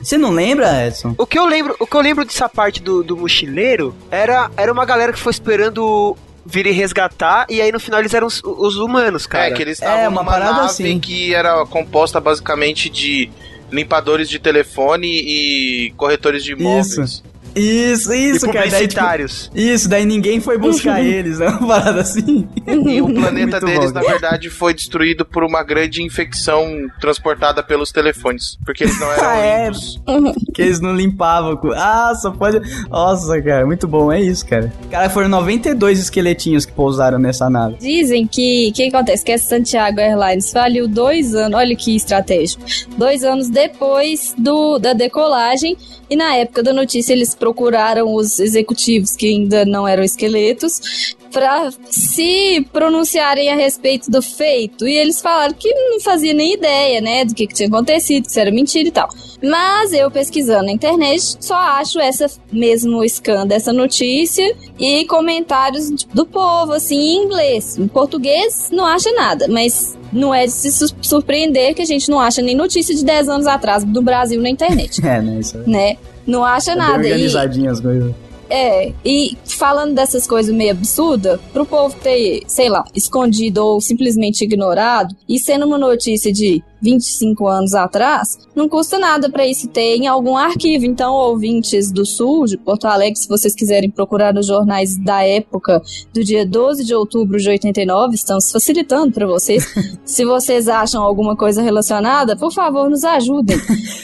[0.00, 1.14] Você não lembra, Edson?
[1.18, 4.72] O que eu lembro, o que eu lembro dessa parte do, do mochileiro era, era
[4.72, 8.40] uma galera que foi esperando vir e resgatar, e aí no final eles eram os,
[8.44, 9.46] os humanos, cara.
[9.48, 11.00] É, que eles É, estavam uma numa parada nave assim.
[11.00, 13.28] que era composta basicamente de
[13.70, 16.96] limpadores de telefone e corretores de imóveis.
[16.98, 17.22] Isso,
[17.56, 18.52] isso, e cara.
[18.52, 19.50] Daí, tipo, publicitários.
[19.54, 21.48] isso, daí ninguém foi buscar eles, né?
[21.48, 22.48] Uma parada assim.
[22.66, 26.66] E o planeta Muito deles, bom, na verdade, foi destruído por uma grande infecção
[27.00, 28.58] transportada pelos telefones.
[28.64, 29.64] Porque eles não eram Ah, é?
[29.66, 30.00] limpos.
[30.54, 31.58] Que eles não limpavam.
[31.74, 32.60] Ah, só pode.
[32.88, 34.72] Nossa, cara, muito bom, é isso, cara.
[34.90, 37.76] Cara, foram 92 esqueletinhos que pousaram nessa nave.
[37.78, 39.24] Dizem que o que acontece?
[39.24, 42.62] Que a Santiago Airlines faliu dois anos, olha que estratégico.
[42.96, 45.76] Dois anos depois do, da decolagem.
[46.08, 51.70] E na época da notícia eles procuraram os executivos que ainda não eram esqueletos para
[51.88, 54.86] se pronunciarem a respeito do feito.
[54.86, 58.30] E eles falaram que não fazia nem ideia, né, do que, que tinha acontecido, que
[58.30, 59.08] isso era mentira e tal.
[59.42, 64.44] Mas eu pesquisando na internet só acho essa mesmo scan dessa notícia
[64.78, 67.78] e comentários do povo, assim, em inglês.
[67.78, 72.10] Em português não acha nada, mas não é de se su- surpreender que a gente
[72.10, 75.38] não acha nem notícia de 10 anos atrás do Brasil na internet, É, né?
[75.38, 75.96] Isso é né?
[76.26, 77.06] Não acha bem nada.
[77.06, 78.14] E, organizadinho as coisas.
[78.50, 84.44] é, e falando dessas coisas meio absurdas, pro povo ter, sei lá, escondido ou simplesmente
[84.44, 89.96] ignorado, e sendo uma notícia de 25 anos atrás, não custa nada pra isso ter
[89.96, 90.84] em algum arquivo.
[90.84, 95.82] Então, ouvintes do Sul, de Porto Alegre, se vocês quiserem procurar nos jornais da época,
[96.12, 99.66] do dia 12 de outubro de 89, estamos facilitando pra vocês.
[100.04, 103.58] se vocês acham alguma coisa relacionada, por favor, nos ajudem.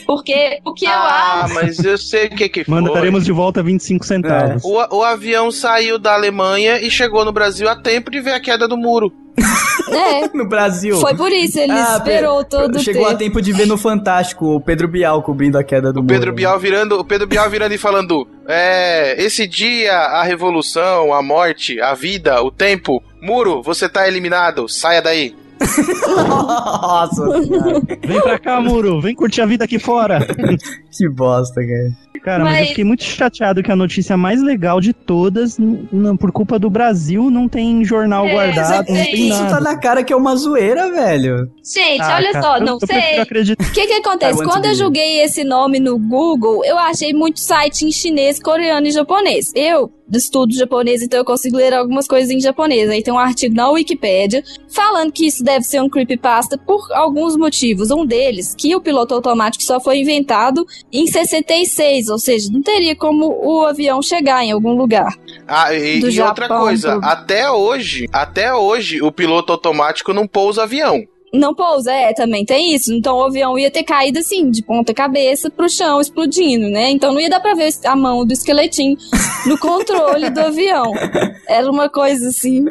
[0.07, 1.55] Porque o que eu Ah, acho.
[1.55, 2.75] mas eu sei o que que foi.
[2.75, 4.63] Mandaremos de volta 25 centavos.
[4.65, 8.41] O, o avião saiu da Alemanha e chegou no Brasil a tempo de ver a
[8.41, 9.13] queda do muro.
[9.39, 10.97] É, No Brasil.
[10.99, 13.19] Foi por isso, ele Ah, esperou Pe- todo o Chegou a tempo.
[13.19, 16.15] tempo de ver no Fantástico o Pedro Bial cobrindo a queda do O muro.
[16.15, 21.23] Pedro Bial virando, o Pedro Bial virando e falando: "É, esse dia a revolução, a
[21.23, 25.35] morte, a vida, o tempo, muro, você tá eliminado, saia daí".
[26.17, 27.81] Nossa, cara.
[28.07, 29.01] Vem pra cá, Muro.
[29.01, 30.21] Vem curtir a vida aqui fora.
[30.91, 32.03] que bosta, cara.
[32.23, 35.57] Cara, mas, Mas- eu fiquei muito chateado que a notícia mais legal de todas,
[36.21, 39.57] por culpa do Brasil, não tem jornal É, guardado, não é tem Isso nada.
[39.57, 41.51] tá na cara que é uma zoeira, velho.
[41.65, 43.23] Gente, Ah, olha cara, só, eu- não sei.
[43.23, 44.39] O que que acontece?
[44.41, 48.41] I to Quando eu joguei esse nome no Google, eu achei muito site em chinês,
[48.41, 49.51] coreano e japonês.
[49.57, 52.89] Eu estudo japonês, então eu consigo ler algumas coisas em japonês.
[52.91, 57.37] Aí tem um artigo na Wikipédia falando que isso deve ser um creepypasta por alguns
[57.37, 57.91] motivos.
[57.91, 62.95] Um deles, que o piloto automático só foi inventado em 66, ou seja, não teria
[62.97, 65.17] como o avião chegar em algum lugar.
[65.47, 70.63] Ah, e, e outra coisa, pro- até hoje, até hoje o piloto automático não pousa
[70.65, 71.05] avião.
[71.33, 72.93] Não pousa, é, também tem isso.
[72.93, 76.91] Então o avião ia ter caído assim, de ponta cabeça pro chão, explodindo, né?
[76.91, 78.97] Então não ia dar pra ver a mão do esqueletinho
[79.47, 80.93] no controle do avião.
[81.49, 82.65] Era uma coisa assim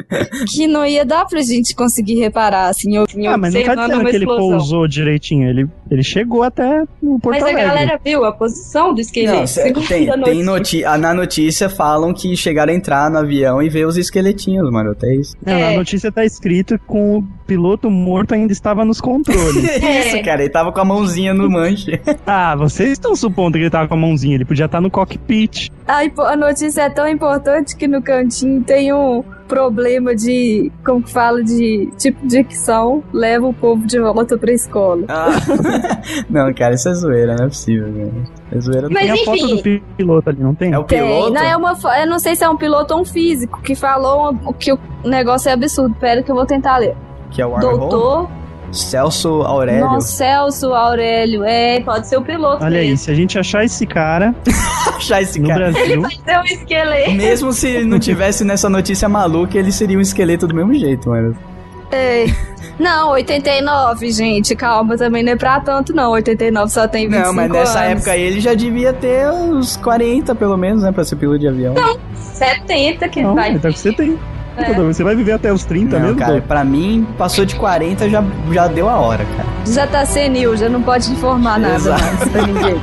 [0.48, 4.04] que não ia dar pra gente conseguir reparar, assim, eu Ah, mas não tá dizendo
[4.04, 5.48] que ele pousou direitinho.
[5.48, 7.64] Ele, ele chegou até o Porto Mas a Alegre.
[7.64, 9.38] galera viu a posição do esqueleto.
[9.40, 10.90] Não, cê- tem, a tem notícia.
[10.92, 14.90] noti na notícia falam que chegaram a entrar no avião e ver os esqueletinhos, mano.
[14.92, 15.36] Até isso.
[15.44, 15.70] Não, É.
[15.72, 19.56] Na notícia tá escrito com o piloto morto ainda estava nos controles.
[20.06, 20.42] isso, cara.
[20.42, 22.00] Ele tava com a mãozinha no manche.
[22.26, 24.34] ah, vocês estão supondo que ele tava com a mãozinha.
[24.36, 25.70] Ele podia estar no cockpit.
[25.86, 26.00] A,
[26.30, 29.22] a notícia é tão importante que no cantinho tem um
[29.52, 34.52] problema de, como que fala, de tipo de dicção, leva o povo de volta pra
[34.52, 35.04] escola.
[35.08, 35.26] Ah.
[36.30, 38.24] não, cara, isso é zoeira, não é possível, velho.
[38.50, 38.88] É zoeira.
[38.90, 39.56] Mas tem a foto enfim.
[39.56, 40.72] do pi- piloto ali, não tem?
[40.72, 41.32] É o Tem, piloto?
[41.34, 44.34] não, é uma, eu não sei se é um piloto ou um físico que falou
[44.58, 45.94] que o negócio é absurdo.
[46.00, 46.96] Pera que eu vou tentar ler.
[47.30, 47.78] Que é o Warhol?
[47.78, 48.28] Doutor
[48.70, 49.84] Celso Aurélio.
[49.84, 53.86] Nossa, Celso Aurélio, é, Pode ser o piloto Olha aí, se a gente achar esse
[53.86, 54.34] cara
[54.96, 55.70] Achar esse no cara.
[55.72, 57.10] Brasil, Pode ser um esqueleto.
[57.12, 61.36] Mesmo se não tivesse nessa notícia maluca, ele seria um esqueleto do mesmo jeito, mano.
[61.90, 62.26] é.
[62.78, 67.34] Não, 89, gente, calma, também não é pra tanto não, 89 só tem 25 Não,
[67.34, 67.92] mas nessa anos.
[67.98, 70.90] época aí ele já devia ter uns 40, pelo menos, né?
[70.90, 71.74] Pra ser piloto de avião.
[72.14, 73.50] 70 que não, vai.
[73.50, 74.18] ele deve ser 30.
[74.56, 74.74] É.
[74.74, 76.18] Você vai viver até os 30 Não, mesmo?
[76.18, 76.44] cara, Doug?
[76.44, 78.22] pra mim, passou de 40, já,
[78.52, 79.48] já deu a hora, cara.
[79.66, 82.02] Já tá senil, já não pode informar nada Exato.
[82.02, 82.80] mais pra ninguém.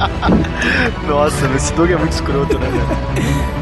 [1.07, 3.49] Nossa, esse Doug é muito escroto, né, velho?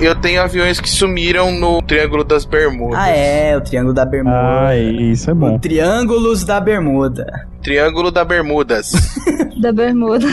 [0.00, 2.98] Eu tenho aviões que sumiram no Triângulo das Bermudas.
[3.00, 4.36] Ah, é, o Triângulo da Bermuda.
[4.68, 5.58] Ah, isso é O bom.
[5.58, 7.48] Triângulos da Bermuda.
[7.68, 8.92] Triângulo da Bermudas.
[9.58, 10.24] Da bermuda.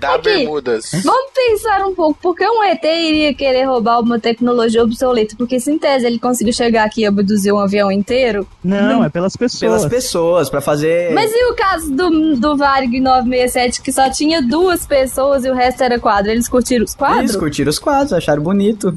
[0.00, 0.22] da Aqui.
[0.22, 0.90] Bermudas.
[1.04, 5.36] Vamos pensar um pouco, por que um ET iria querer roubar uma tecnologia obsoleta?
[5.36, 8.48] Porque se em tese ele conseguiu chegar aqui e abduzir um avião inteiro.
[8.64, 9.60] Não, é pelas pessoas.
[9.60, 11.12] Pelas pessoas, pra fazer.
[11.12, 15.54] Mas e o caso do, do Varig 967, que só tinha duas pessoas e o
[15.54, 16.30] resto era quadro?
[16.30, 17.18] Eles curtiram os quadros?
[17.20, 18.94] Eles curtiram os quadros, acharam bonito.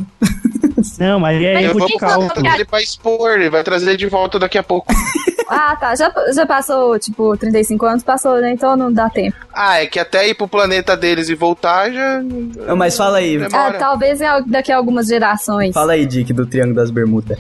[0.97, 4.07] Não, mas é Mas erro Eu vou que ele vai expor, ele vai trazer de
[4.07, 4.87] volta daqui a pouco.
[5.49, 5.95] Ah, tá.
[5.95, 8.03] Já, já passou, tipo, 35 anos?
[8.03, 8.51] Passou, né?
[8.51, 9.35] Então não dá tempo.
[9.53, 12.21] Ah, é que até ir pro planeta deles e voltar já.
[12.77, 13.39] Mas fala aí.
[13.51, 15.73] Ah, talvez daqui a algumas gerações.
[15.73, 17.39] fala aí, Dick, do Triângulo das Bermudas.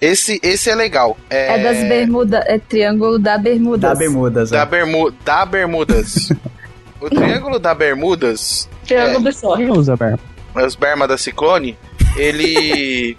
[0.00, 1.16] Esse, esse é legal.
[1.30, 3.90] É, É das Bermudas, é Triângulo da Bermudas.
[3.90, 4.66] Da Bermudas, Da, ó.
[4.66, 6.32] Bermu, da Bermudas.
[7.00, 9.56] o Triângulo da Bermudas, Triângulo do Sol.
[9.56, 10.18] Quem usa, Ber?
[10.54, 11.78] os Berma da Ciclone,
[12.16, 13.16] ele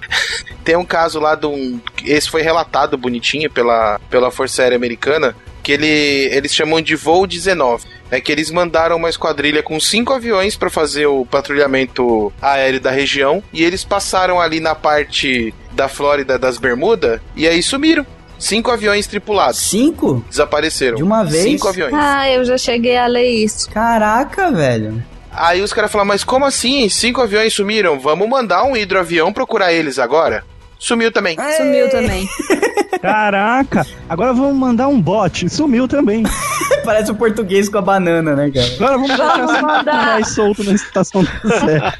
[0.63, 1.79] tem um caso lá de um.
[2.05, 5.35] Esse foi relatado bonitinho pela, pela Força Aérea Americana.
[5.61, 7.85] Que ele, eles chamam de voo 19.
[8.11, 12.91] É que eles mandaram uma esquadrilha com cinco aviões para fazer o patrulhamento aéreo da
[12.91, 13.41] região.
[13.53, 17.21] E eles passaram ali na parte da Flórida das Bermudas.
[17.33, 18.05] E aí sumiram.
[18.37, 19.57] Cinco aviões tripulados.
[19.69, 20.23] Cinco?
[20.29, 20.97] Desapareceram.
[20.97, 21.43] De uma vez?
[21.43, 21.93] Cinco aviões.
[21.95, 23.69] Ah, eu já cheguei a ler isso.
[23.69, 25.01] Caraca, velho.
[25.35, 26.87] Aí os caras falaram, mas como assim?
[26.89, 27.99] Cinco aviões sumiram?
[27.99, 30.43] Vamos mandar um hidroavião procurar eles agora?
[30.79, 31.37] Sumiu também.
[31.57, 32.27] Sumiu também.
[33.01, 33.85] Caraca!
[34.07, 35.49] Agora vamos mandar um bot.
[35.49, 36.23] Sumiu também.
[36.85, 38.67] Parece o português com a banana, né, cara?
[38.75, 40.03] Agora vamos Vamos cinco mandar.
[40.05, 41.29] reais solto na estação do
[41.65, 41.93] Zé.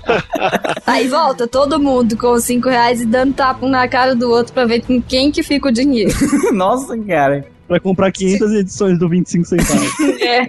[0.85, 4.29] Aí volta todo mundo com os 5 reais e dando tapa um na cara do
[4.29, 6.13] outro pra ver com quem que fica o dinheiro.
[6.51, 7.45] Nossa, cara.
[7.67, 9.91] Pra comprar 500 edições do 25 centavos.
[10.23, 10.47] É.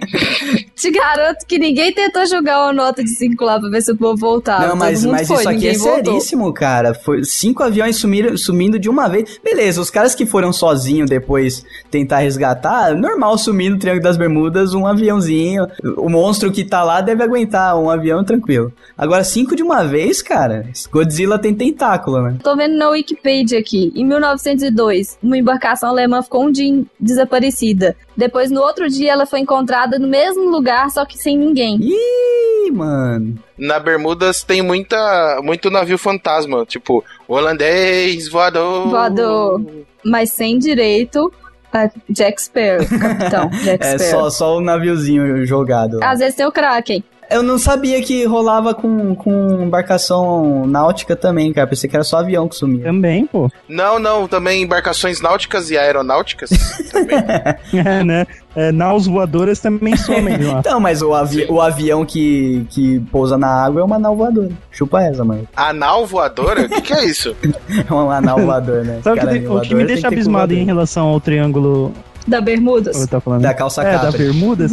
[0.73, 3.97] Te garanto que ninguém tentou jogar uma nota de 5 lá pra ver se o
[3.97, 4.67] povo voltava.
[4.67, 6.13] não, mas, mas foi, isso aqui é voltou.
[6.13, 6.93] seríssimo, cara.
[6.93, 9.37] Foi cinco aviões sumiram, sumindo de uma vez.
[9.43, 14.73] Beleza, os caras que foram sozinhos depois tentar resgatar, normal sumir no Triângulo das Bermudas
[14.73, 15.67] um aviãozinho.
[15.97, 18.71] O monstro que tá lá deve aguentar um avião tranquilo.
[18.97, 20.69] Agora, cinco de uma vez, cara.
[20.89, 22.37] Godzilla tem tentáculo, né?
[22.41, 23.91] Tô vendo na Wikipedia aqui.
[23.93, 26.65] Em 1902, uma embarcação alemã ficou um dia
[27.05, 27.95] desaparecida.
[28.17, 31.77] Depois, no outro dia, ela foi encontrada no mesmo lugar, só que sem ninguém.
[31.81, 33.35] Ih, mano.
[33.57, 38.89] Na Bermudas tem muita, muito navio fantasma, tipo, holandês, voador.
[38.89, 39.61] Voador.
[40.03, 41.31] Mas sem direito
[41.71, 44.23] a Jack Sparrow, capitão Jack É Sparrow.
[44.23, 45.99] só, só o naviozinho jogado.
[46.03, 47.03] Às vezes tem o Kraken.
[47.29, 51.67] Eu não sabia que rolava com, com embarcação náutica também, cara.
[51.67, 52.83] Pensei que era só avião que sumia.
[52.83, 53.49] Também, pô.
[53.67, 56.49] Não, não, também embarcações náuticas e aeronáuticas.
[56.91, 57.15] também.
[57.85, 58.25] É, né?
[58.55, 60.59] É, naus voadoras também somem lá.
[60.59, 64.49] Então, mas o, avi o avião que, que pousa na água é uma nau voadora.
[64.71, 65.47] Chupa essa, mano.
[65.55, 66.61] Anal voadora?
[66.61, 67.35] O que, que é isso?
[67.87, 68.99] É uma nau voadora, né?
[69.03, 71.93] Sabe o que, o me deixa abismado em relação ao triângulo.
[72.27, 73.07] Da Bermudas.
[73.23, 73.41] Falando.
[73.41, 74.17] Da calça é, da capra.
[74.17, 74.71] Bermudas.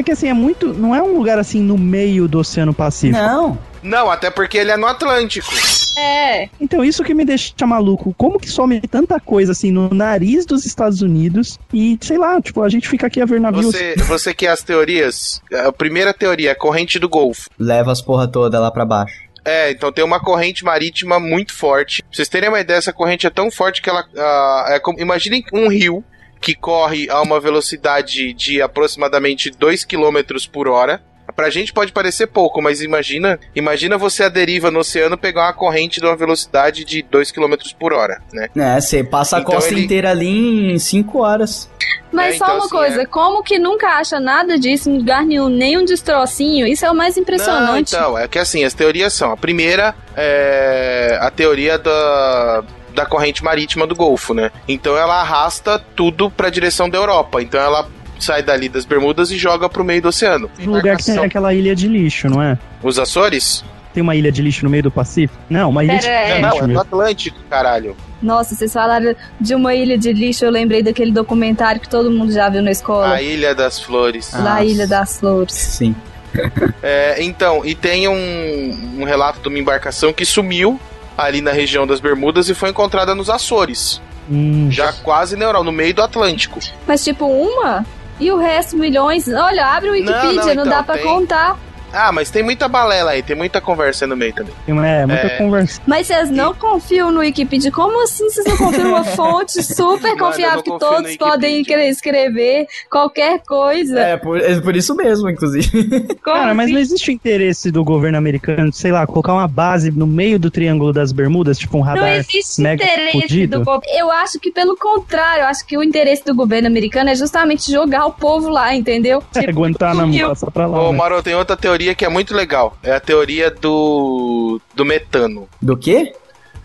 [0.00, 0.72] É que assim, é muito.
[0.72, 3.20] Não é um lugar assim no meio do Oceano Pacífico.
[3.20, 3.58] Não.
[3.82, 5.52] Não, até porque ele é no Atlântico.
[5.98, 6.48] É.
[6.58, 8.14] Então, isso que me deixa maluco.
[8.16, 12.62] Como que some tanta coisa assim no nariz dos Estados Unidos e, sei lá, tipo,
[12.62, 13.66] a gente fica aqui a ver navios.
[13.66, 15.42] Você, você quer as teorias?
[15.66, 17.50] A primeira teoria, a corrente do Golfo.
[17.58, 19.20] Leva as porra toda lá pra baixo.
[19.44, 22.02] É, então tem uma corrente marítima muito forte.
[22.02, 24.02] Pra vocês terem uma ideia, essa corrente é tão forte que ela.
[24.16, 26.02] ah, é como, imaginem um rio
[26.40, 30.18] que corre a uma velocidade de aproximadamente 2 km
[30.52, 31.02] por hora.
[31.36, 35.52] Pra gente pode parecer pouco, mas imagina, imagina você à deriva no oceano pegar uma
[35.52, 38.48] corrente de uma velocidade de 2 km por hora, né?
[38.56, 41.70] É, você passa a Então costa ele- inteira ali em 5 horas.
[42.12, 44.98] Mas É, só então, uma assim, coisa, é- como que nunca acha nada disso em
[44.98, 46.66] lugar nenhum, nem um destrocinho?
[46.66, 47.92] Isso é o mais impressionante.
[47.92, 49.30] Não, então, é que assim, as teorias são.
[49.30, 52.64] A primeira é a teoria da,
[52.94, 54.50] da corrente marítima do Golfo, né?
[54.68, 57.42] Então ela arrasta tudo pra direção da Europa.
[57.42, 57.88] Então ela
[58.18, 60.50] sai dali das Bermudas e joga pro meio do oceano.
[60.60, 62.58] Um lugar que tem aquela ilha de lixo, não é?
[62.82, 63.64] Os Açores?
[63.92, 65.36] Tem uma ilha de lixo no meio do Pacífico?
[65.48, 66.40] Não, uma ilha Pera, de é.
[66.40, 66.80] lixo Não, é no.
[66.80, 67.96] Atlântico, caralho.
[68.22, 72.30] Nossa, vocês falaram de uma ilha de lixo, eu lembrei daquele documentário que todo mundo
[72.30, 73.14] já viu na escola.
[73.14, 74.32] A Ilha das Flores.
[74.34, 74.62] Ah.
[74.62, 75.54] Ilha das Flores.
[75.54, 75.94] Sim.
[76.82, 80.80] É, então, e tem um, um relato de uma embarcação que sumiu
[81.26, 84.00] ali na região das Bermudas e foi encontrada nos Açores.
[84.30, 86.58] Hum, Já quase na Europa, no meio do Atlântico.
[86.86, 87.84] Mas tipo, uma?
[88.20, 89.26] E o resto, milhões?
[89.28, 91.58] Olha, abre o Não, Wikipedia, não, não, então, dá pra tem- contar.
[91.92, 94.52] Ah, mas tem muita balela aí, tem muita conversa aí no meio também.
[94.66, 95.38] é, muita É.
[95.38, 95.80] conversa.
[95.86, 97.70] Mas vocês não confiam no Wikipedia?
[97.72, 103.40] Como assim vocês não confiam numa fonte super confiável não que todos podem escrever qualquer
[103.46, 103.98] coisa?
[104.00, 105.70] É por, é por isso mesmo, inclusive.
[106.22, 106.72] Como Cara, mas assim?
[106.74, 110.50] não existe o interesse do governo americano, sei lá, colocar uma base no meio do
[110.50, 113.58] Triângulo das Bermudas, tipo um Não radar existe mega interesse fudido?
[113.58, 113.96] do governo.
[113.98, 117.70] Eu acho que pelo contrário, eu acho que o interesse do governo americano é justamente
[117.70, 119.22] jogar o povo lá, entendeu?
[119.34, 120.80] É, Guantánamo, eu- passa pra lá.
[120.88, 120.98] Ô, né?
[120.98, 122.76] Maro, tem outra teoria que é muito legal.
[122.82, 125.48] É a teoria do, do metano.
[125.60, 126.12] Do quê?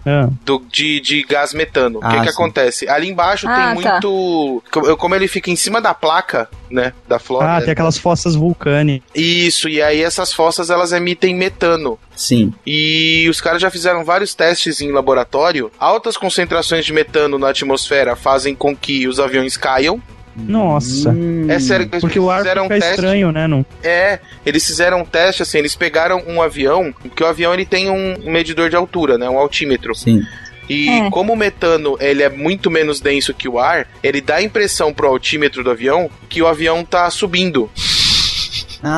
[0.08, 1.98] Ah, Do, de, de gás metano.
[1.98, 2.30] o Ah, que, que sim.
[2.30, 2.88] acontece?
[2.88, 3.92] Ali embaixo Ah, tem tá.
[3.94, 4.64] muito.
[4.72, 6.94] Como, como ele fica em cima da placa, né?
[7.08, 7.62] Da Ah, Flórida.
[7.64, 9.10] tem aquelas fossas vulcânicas.
[9.16, 11.98] Isso, e aí essas fossas elas emitem metano.
[12.16, 12.54] Sim.
[12.64, 15.72] E os caras já fizeram vários testes em laboratório.
[15.80, 20.00] Altas concentrações de metano na atmosfera fazem com que os aviões caiam.
[20.36, 21.10] Nossa.
[21.12, 21.46] Hum.
[21.50, 22.90] É sério, eles Porque o ar fica um teste.
[22.92, 23.48] estranho, né?
[23.48, 23.66] Não...
[23.84, 27.90] É, eles fizeram um teste assim, eles pegaram um avião, porque o avião ele tem
[27.90, 29.96] um medidor de altura, né, um altímetro.
[29.96, 30.22] Sim.
[30.68, 31.10] E É.
[31.12, 34.92] como o metano ele é muito menos denso que o ar, ele dá a impressão
[34.94, 37.70] pro altímetro do avião que o avião tá subindo,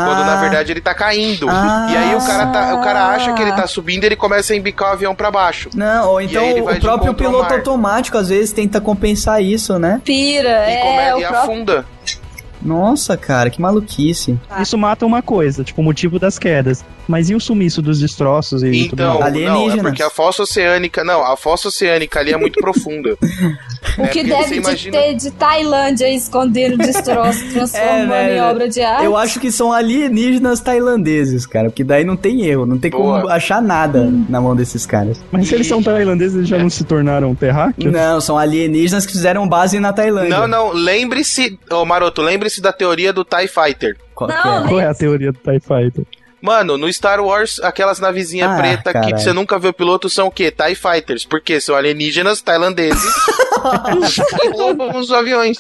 [0.06, 1.48] quando na verdade ele tá caindo.
[1.50, 1.88] Ah.
[1.90, 4.54] E aí o cara, tá, o cara acha que ele tá subindo e ele começa
[4.54, 5.70] a embicar o avião pra baixo.
[5.74, 10.02] Não, ou então o próprio piloto automático às vezes tenta compensar isso, né?
[10.04, 11.40] Pira, E, é, come- o e próprio...
[11.40, 11.86] afunda.
[12.68, 14.38] Nossa, cara, que maluquice.
[14.62, 16.84] Isso mata uma coisa, tipo, o motivo das quedas.
[17.08, 19.34] Mas e o sumiço dos destroços e tudo Então, mais?
[19.34, 23.18] não, é porque a fossa oceânica, não, a fossa oceânica ali é muito profunda.
[23.98, 28.68] O É, que deve de imagina- ter de Tailândia escondendo destroços, transformando É, em obra
[28.70, 29.06] de arte.
[29.06, 33.06] Eu acho que são alienígenas tailandeses, cara, porque daí não tem erro, não tem como
[33.22, 33.34] Boa.
[33.34, 35.20] achar nada na mão desses caras.
[35.32, 37.92] Mas se eles são tailandeses, eles já não se tornaram terráqueos?
[37.92, 40.38] Não, são alienígenas que fizeram base na Tailândia.
[40.38, 43.98] Não, não, lembre-se, ô Maroto, lembre-se da teoria do TIE Fighter.
[44.16, 44.68] Qual que Não, é?
[44.68, 46.06] Qual é a teoria do TIE Fighter?
[46.40, 49.18] Mano, no Star Wars, aquelas navezinhas Ah, preta que caralho.
[49.20, 50.52] você nunca vê o piloto são o quê?
[50.52, 51.26] TIE Fighters.
[51.26, 51.60] Por quê?
[51.60, 53.12] São alienígenas tailandeses
[54.40, 55.58] que roubam os aviões.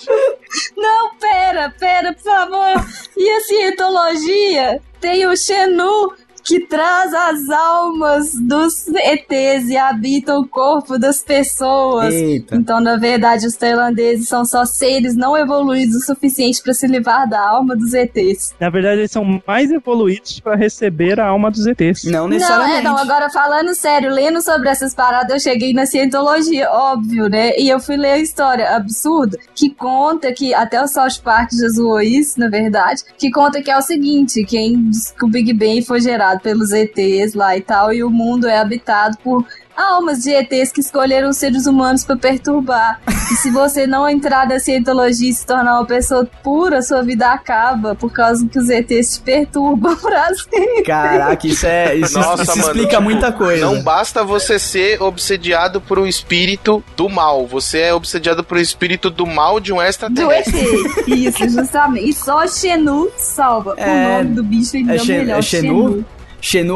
[0.77, 2.85] Não, pera, pera, por favor.
[3.17, 6.13] E a cientologia tem o Xenu
[6.47, 12.13] que traz as almas dos ETs e habita o corpo das pessoas.
[12.13, 12.55] Eita.
[12.55, 17.27] Então, na verdade, os tailandeses são só seres não evoluídos o suficiente para se livrar
[17.29, 18.55] da alma dos ETs.
[18.61, 22.05] Na verdade, eles são mais evoluídos pra receber a alma dos ETs.
[22.05, 22.79] Não Não, necessariamente.
[22.79, 27.57] é, não, agora falando sério, lendo sobre essas paradas, eu cheguei na cientologia, óbvio, né?
[27.57, 31.67] E eu fui ler a história absurda, que conta que, até o South Park já
[31.67, 35.51] zoou isso, na verdade, que conta que é o seguinte, quem diz que o Big
[35.53, 39.45] Bang foi gerado pelos ETs lá e tal, e o mundo é habitado por
[39.75, 42.99] almas de ETs que escolheram os seres humanos pra perturbar.
[43.31, 47.27] E se você não entrar na cientologia e se tornar uma pessoa pura, sua vida
[47.31, 50.81] acaba por causa que os ETs te perturbam pra sempre.
[50.83, 51.95] Caraca, isso é.
[51.95, 53.65] Isso, Nossa, isso mano, explica tipo, muita coisa.
[53.65, 57.45] Não basta você ser obsediado por um espírito do mal.
[57.45, 59.89] Você é obsediado por um espírito do mal de um Do ET.
[59.89, 61.03] extraterrestre.
[61.07, 62.09] Isso, justamente.
[62.09, 63.75] E só Xenu salva.
[63.77, 65.37] É, o nome do bicho ainda é é, melhor.
[65.37, 65.89] é Xenu?
[65.89, 66.05] Xenu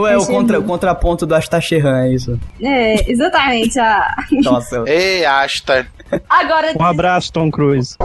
[0.07, 0.65] é, É o, contra, Xenu.
[0.65, 2.39] o contraponto do Astacheran, é isso.
[2.61, 3.79] É, exatamente.
[3.79, 4.15] A...
[4.43, 4.83] Nossa.
[4.87, 5.87] Ei, Asta.
[6.29, 7.95] Agora, Um abraço, Tom Cruise.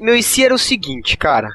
[0.00, 1.50] Meu e se era o seguinte, cara.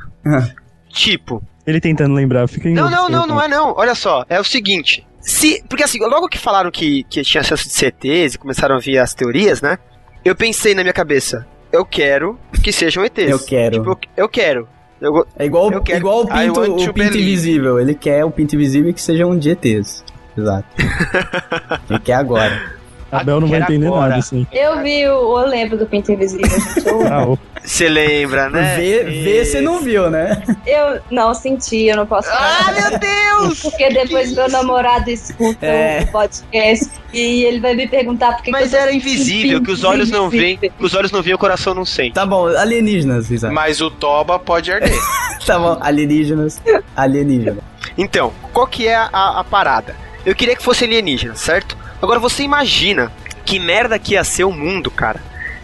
[0.89, 1.41] tipo.
[1.65, 3.73] Ele tentando lembrar, fica Não, não, não, não é não.
[3.75, 5.05] Olha só, é o seguinte.
[5.19, 8.79] Se, porque assim, logo que falaram que, que tinha acesso de CTs e começaram a
[8.79, 9.79] vir as teorias, né?
[10.25, 13.29] Eu pensei na minha cabeça, eu quero que sejam ETs.
[13.29, 13.75] Eu quero.
[13.77, 14.67] Tipo, eu, eu quero.
[14.99, 17.19] Eu, É igual, Eu quero- igual o pinto, o to pinto believe.
[17.21, 17.79] invisível.
[17.79, 20.03] Ele quer o pinto invisível que seja um de ETs.
[20.37, 20.67] Exato.
[21.89, 22.73] Ele quer agora.
[23.11, 24.09] A Bel não vai entender agora.
[24.09, 24.45] nada, assim.
[24.51, 25.39] eu vi o.
[25.39, 26.85] Eu lembro do Pinto Invisível, gente.
[27.11, 27.37] Ah.
[27.63, 28.75] Você lembra, né?
[28.77, 30.43] Vê, vê você não viu, né?
[30.67, 33.61] eu não senti, eu não posso Ah, meu Deus!
[33.61, 36.01] Porque depois meu namorado escuta É.
[36.03, 40.11] o podcast e ele vai me perguntar por que Mas era invisível, que os olhos
[40.11, 42.13] não veem, os olhos não veem, o coração não sente.
[42.13, 43.49] Tá bom, alienígenas, Isa.
[43.51, 44.91] Mas o Toba pode arder.
[45.45, 46.59] Tá bom, alienígenas.
[46.95, 47.63] Alienígenas.
[47.97, 49.95] Então, qual que é a, a parada?
[50.25, 51.77] Eu queria que fosse alienígena, certo?
[52.01, 53.11] Agora você imagina
[53.45, 55.21] que merda que ia ser o mundo, cara,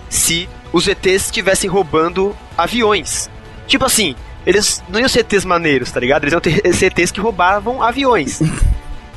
[0.09, 3.29] se os ETs estivessem roubando aviões.
[3.67, 6.23] Tipo assim, eles não iam ser ETs maneiros, tá ligado?
[6.23, 8.41] Eles iam ter ser ETs que roubavam aviões.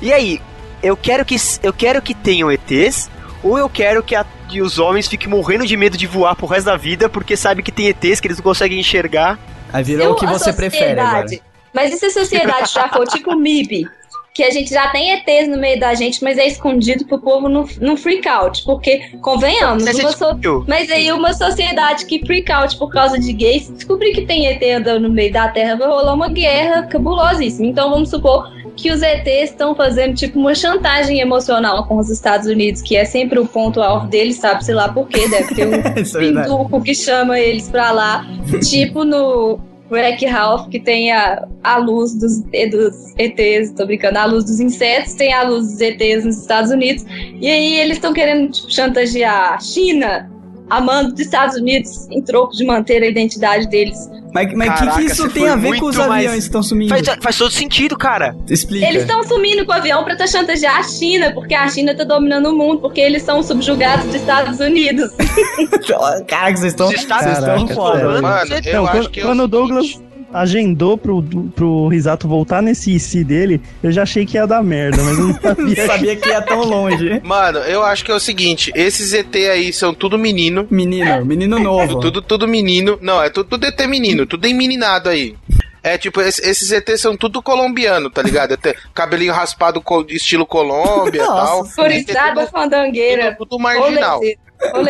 [0.01, 0.41] e aí,
[0.83, 3.11] eu quero que eu quero que tenham ETs
[3.43, 6.47] ou eu quero que, a- que os homens fiquem morrendo de medo de voar pro
[6.47, 9.39] resto da vida porque sabe que tem ETs que eles não conseguem enxergar.
[9.73, 11.27] Aí virou o que você prefere agora.
[11.73, 13.89] Mas e se a sociedade já for tipo MIB?
[14.35, 17.49] Que a gente já tem ETs no meio da gente, mas é escondido pro povo
[17.49, 18.65] não, não freak out.
[18.65, 23.33] Porque, convenhamos, Mas uma so- mas aí uma sociedade que freak out por causa de
[23.33, 27.69] gays, descobrir que tem ET andando no meio da Terra, vai rolar uma guerra cabulosíssima.
[27.69, 32.49] Então vamos supor que os ETs estão fazendo tipo uma chantagem emocional com os Estados
[32.49, 35.69] Unidos, que é sempre o ponto alto deles, sabe, sei lá por quê, deve ter
[35.69, 38.27] um é pinduco que chama eles pra lá,
[38.69, 44.25] tipo no Wreck Ralph, que tem a, a luz dos, dos ETs, tô brincando, a
[44.25, 47.05] luz dos insetos, tem a luz dos ETs nos Estados Unidos,
[47.41, 50.31] e aí eles estão querendo tipo, chantagear a China,
[50.71, 53.97] amando dos Estados Unidos, em troco de manter a identidade deles.
[54.33, 56.63] Mas o que, que isso tem a ver com os muito mais- aviões que estão
[56.63, 56.89] sumindo?
[56.93, 58.35] Faz, faz todo sentido, cara.
[58.51, 58.85] Explica.
[58.87, 62.03] Eles estão sumindo com o avião pra tá chantagear a China, porque a China tá
[62.03, 65.13] dominando o mundo, porque eles são subjugados dos Estados Unidos.
[66.27, 66.89] Caraca, vocês estão.
[66.89, 67.99] Os Estados Vocês estão foda.
[67.99, 68.23] sério.
[68.23, 68.53] mano.
[68.53, 70.03] Eu Então, acho quando, que quando o Douglas
[70.35, 71.23] agendou pro,
[71.55, 75.25] pro Risato voltar nesse IC dele, eu já achei que ia dar merda, mas eu
[75.25, 75.87] não Não sabia.
[75.87, 77.21] sabia que ia tão longe.
[77.23, 80.67] Mano, eu acho que é o seguinte, esses ET aí são tudo menino.
[80.71, 82.01] Menino, menino novo.
[82.01, 82.99] Tudo, tudo menino.
[83.01, 85.37] Não, é tudo, tudo ET menino, tudo emeninado aí.
[85.83, 88.55] É tipo, esse- esses ET são tudo colombiano, tá ligado?
[88.55, 91.67] Até cabelinho raspado estilo Colômbia e tal.
[91.67, 94.19] Furizada, fandangueira, tudo marginal.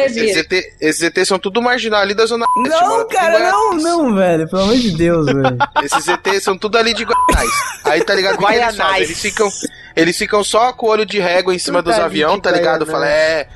[0.05, 0.37] Esses.
[0.37, 4.49] ET, esses ET são tudo marginal ali da Zona Não, cara, não, não, velho.
[4.49, 5.57] Pelo amor de Deus, velho.
[5.83, 7.55] Esses ET são tudo ali de Guaianazes.
[7.85, 8.39] Aí tá ligado?
[8.39, 8.79] Que que eles.
[8.97, 9.49] Eles ficam,
[9.97, 12.87] eles ficam só com o olho de régua em cima dos aviões, tá ligado?
[12.87, 13.47] Fala, é,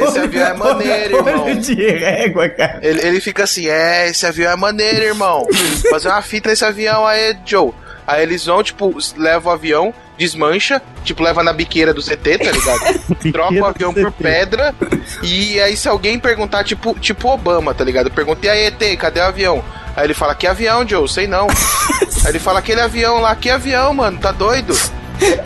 [0.00, 1.44] esse avião é maneiro, irmão.
[1.44, 2.78] Olho de régua, cara.
[2.82, 5.46] Ele, ele fica assim, é, esse avião é maneiro, irmão.
[5.90, 7.72] Fazer uma fita nesse avião aí, Joe.
[8.06, 12.50] Aí eles vão, tipo, levam o avião, desmancha, tipo, leva na biqueira do CT, tá
[12.50, 13.00] ligado?
[13.32, 14.74] Troca o avião por pedra.
[15.22, 18.10] E aí, se alguém perguntar, tipo, tipo Obama, tá ligado?
[18.10, 19.64] Pergunta, e aí, ET, cadê o avião?
[19.96, 21.08] Aí ele fala, que avião, Joe?
[21.08, 21.46] Sei não.
[22.24, 24.18] aí ele fala, aquele avião lá, que avião, mano?
[24.18, 24.74] Tá doido?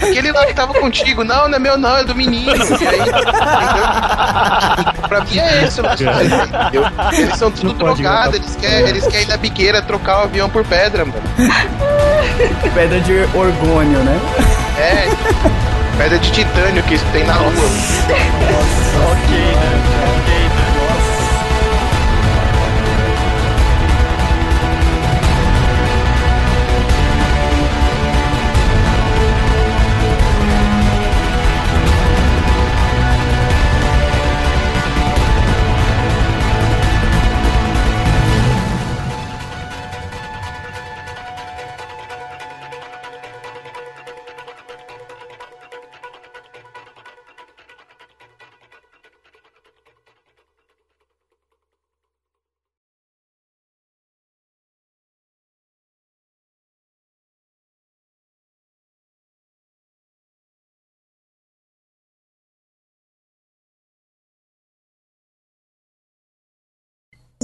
[0.01, 2.53] Aquele lá que tava contigo, não, não é meu não, é do menino.
[2.53, 2.98] E aí?
[5.09, 6.85] Pra mim é esse o nosso rolê, entendeu?
[7.12, 10.65] Eles são tudo drogados, eles querem, eles querem ir na biqueira trocar o avião por
[10.65, 11.23] pedra, mano.
[12.74, 14.20] Pedra de orgônio, né?
[14.78, 15.09] É,
[15.97, 17.51] pedra de titânio que tem na lua.
[19.12, 19.86] Ok, né?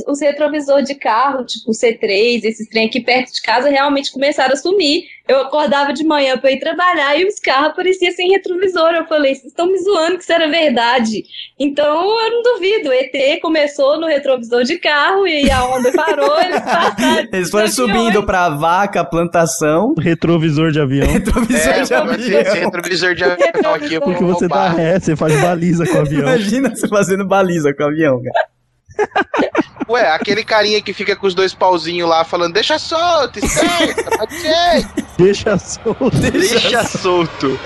[0.06, 4.52] Os retrovisores de carro, tipo o C3, esses trem aqui perto de casa, realmente começaram
[4.54, 5.04] a sumir.
[5.28, 8.90] Eu acordava de manhã pra ir trabalhar e os carros apareciam sem retrovisor.
[8.90, 11.22] Eu falei, vocês estão me zoando que isso era verdade.
[11.58, 12.88] Então eu não duvido.
[12.88, 17.28] O ET começou no retrovisor de carro e a onda parou, eles passaram.
[17.32, 19.94] Eles foram subindo pra vaca, plantação.
[19.96, 21.06] Retrovisor de avião.
[21.12, 22.54] Retrovisor É, de esse avião.
[22.54, 24.00] retrovisor de avião aqui.
[24.00, 24.76] Porque você dá roubar.
[24.76, 26.20] ré, você faz baliza com o avião.
[26.22, 28.52] Imagina você fazendo baliza com o avião, cara.
[29.88, 34.34] Ué, aquele carinha que fica com os dois pauzinhos lá falando, deixa solto, esperta, pode
[34.40, 34.88] ser.
[35.18, 36.10] Deixa solto.
[36.10, 37.58] Deixa solto.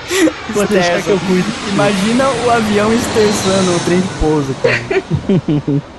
[0.52, 1.52] Pode deixar que eu cuido.
[1.72, 5.86] Imagina o avião estressando o trem de pouso, cara.